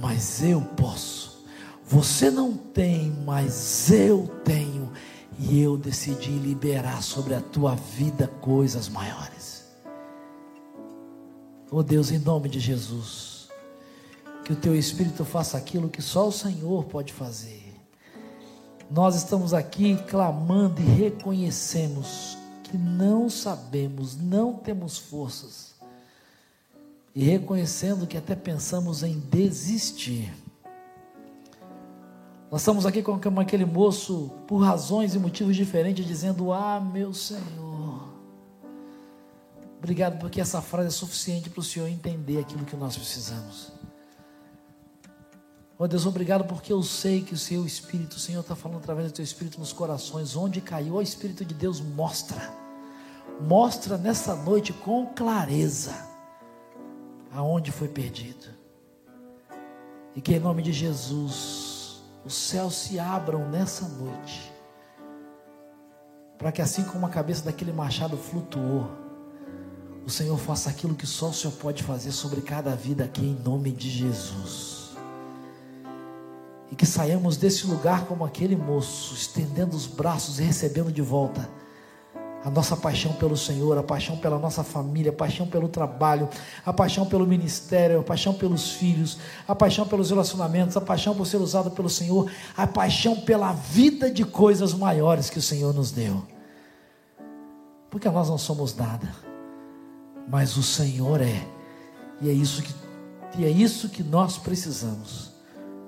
mas 0.00 0.42
eu 0.42 0.60
posso. 0.60 1.44
Você 1.84 2.30
não 2.30 2.56
tem, 2.56 3.10
mas 3.24 3.90
eu 3.90 4.26
tenho. 4.44 4.90
E 5.38 5.60
eu 5.60 5.76
decidi 5.76 6.30
liberar 6.30 7.02
sobre 7.02 7.34
a 7.34 7.40
tua 7.40 7.74
vida 7.74 8.28
coisas 8.40 8.88
maiores. 8.88 9.64
Oh 11.70 11.82
Deus, 11.82 12.10
em 12.10 12.18
nome 12.18 12.48
de 12.48 12.60
Jesus, 12.60 13.48
que 14.44 14.52
o 14.52 14.56
teu 14.56 14.76
Espírito 14.76 15.24
faça 15.24 15.56
aquilo 15.56 15.88
que 15.88 16.02
só 16.02 16.28
o 16.28 16.32
Senhor 16.32 16.84
pode 16.84 17.12
fazer. 17.12 17.74
Nós 18.90 19.16
estamos 19.16 19.54
aqui 19.54 19.96
clamando 20.08 20.80
e 20.82 20.84
reconhecemos 20.84 22.36
que 22.62 22.76
não 22.76 23.30
sabemos, 23.30 24.16
não 24.16 24.52
temos 24.52 24.98
forças, 24.98 25.74
e 27.14 27.24
reconhecendo 27.24 28.06
que 28.06 28.16
até 28.16 28.34
pensamos 28.34 29.02
em 29.02 29.18
desistir. 29.18 30.32
Nós 32.50 32.60
estamos 32.60 32.84
aqui 32.84 33.02
com 33.02 33.40
aquele 33.40 33.64
moço, 33.64 34.30
por 34.46 34.58
razões 34.58 35.14
e 35.14 35.18
motivos 35.18 35.56
diferentes, 35.56 36.06
dizendo: 36.06 36.52
Ah, 36.52 36.80
meu 36.80 37.14
Senhor. 37.14 38.12
Obrigado, 39.78 40.18
porque 40.18 40.40
essa 40.40 40.62
frase 40.62 40.88
é 40.88 40.90
suficiente 40.90 41.50
para 41.50 41.60
o 41.60 41.64
Senhor 41.64 41.88
entender 41.88 42.38
aquilo 42.38 42.64
que 42.64 42.76
nós 42.76 42.96
precisamos. 42.96 43.72
Oh 45.78 45.88
Deus, 45.88 46.06
obrigado 46.06 46.44
porque 46.44 46.72
eu 46.72 46.82
sei 46.82 47.22
que 47.22 47.34
o 47.34 47.38
seu 47.38 47.66
Espírito, 47.66 48.16
o 48.16 48.20
Senhor 48.20 48.40
está 48.40 48.54
falando 48.54 48.78
através 48.78 49.10
do 49.10 49.14
teu 49.14 49.24
Espírito 49.24 49.58
nos 49.58 49.72
corações, 49.72 50.36
onde 50.36 50.60
caiu, 50.60 50.94
o 50.94 51.02
Espírito 51.02 51.44
de 51.44 51.54
Deus 51.54 51.80
mostra, 51.80 52.54
mostra 53.40 53.98
nessa 53.98 54.36
noite 54.36 54.72
com 54.72 55.06
clareza 55.06 56.11
aonde 57.32 57.72
foi 57.72 57.88
perdido, 57.88 58.46
e 60.14 60.20
que 60.20 60.34
em 60.34 60.40
nome 60.40 60.62
de 60.62 60.72
Jesus, 60.72 62.02
os 62.24 62.34
céus 62.34 62.74
se 62.74 62.98
abram 62.98 63.48
nessa 63.48 63.88
noite, 63.88 64.52
para 66.36 66.52
que 66.52 66.60
assim 66.60 66.84
como 66.84 67.06
a 67.06 67.10
cabeça 67.10 67.44
daquele 67.44 67.72
machado 67.72 68.16
flutuou, 68.16 68.90
o 70.04 70.10
Senhor 70.10 70.36
faça 70.36 70.68
aquilo 70.68 70.94
que 70.94 71.06
só 71.06 71.28
o 71.28 71.34
Senhor 71.34 71.54
pode 71.54 71.82
fazer 71.82 72.10
sobre 72.10 72.40
cada 72.40 72.74
vida 72.74 73.04
aqui 73.04 73.24
em 73.24 73.34
nome 73.34 73.70
de 73.70 73.88
Jesus. 73.88 74.90
E 76.70 76.74
que 76.74 76.84
saiamos 76.84 77.36
desse 77.36 77.66
lugar 77.66 78.06
como 78.06 78.24
aquele 78.24 78.56
moço, 78.56 79.14
estendendo 79.14 79.76
os 79.76 79.86
braços 79.86 80.40
e 80.40 80.42
recebendo 80.42 80.90
de 80.90 81.02
volta 81.02 81.48
a 82.44 82.50
nossa 82.50 82.76
paixão 82.76 83.12
pelo 83.12 83.36
Senhor, 83.36 83.78
a 83.78 83.82
paixão 83.82 84.16
pela 84.16 84.38
nossa 84.38 84.64
família, 84.64 85.12
a 85.12 85.14
paixão 85.14 85.46
pelo 85.46 85.68
trabalho, 85.68 86.28
a 86.66 86.72
paixão 86.72 87.06
pelo 87.06 87.26
ministério, 87.26 88.00
a 88.00 88.02
paixão 88.02 88.34
pelos 88.34 88.72
filhos, 88.72 89.18
a 89.46 89.54
paixão 89.54 89.86
pelos 89.86 90.10
relacionamentos, 90.10 90.76
a 90.76 90.80
paixão 90.80 91.14
por 91.14 91.26
ser 91.26 91.36
usado 91.36 91.70
pelo 91.70 91.88
Senhor, 91.88 92.30
a 92.56 92.66
paixão 92.66 93.20
pela 93.20 93.52
vida 93.52 94.10
de 94.10 94.24
coisas 94.24 94.74
maiores 94.74 95.30
que 95.30 95.38
o 95.38 95.42
Senhor 95.42 95.72
nos 95.72 95.92
deu. 95.92 96.24
Porque 97.88 98.08
nós 98.08 98.28
não 98.28 98.38
somos 98.38 98.74
nada, 98.74 99.08
mas 100.28 100.56
o 100.56 100.62
Senhor 100.62 101.20
é. 101.20 101.46
E 102.20 102.28
é 102.28 102.32
isso 102.32 102.62
que, 102.62 102.74
e 103.38 103.44
é 103.44 103.50
isso 103.50 103.88
que 103.88 104.02
nós 104.02 104.36
precisamos 104.36 105.30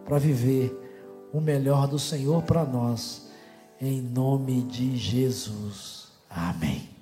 para 0.05 0.19
viver 0.19 0.73
o 1.33 1.41
melhor 1.41 1.89
do 1.89 1.99
Senhor 1.99 2.43
para 2.43 2.65
nós, 2.65 3.29
em 3.81 4.01
nome 4.01 4.63
de 4.63 4.97
Jesus. 4.97 6.04
Amém. 6.35 6.94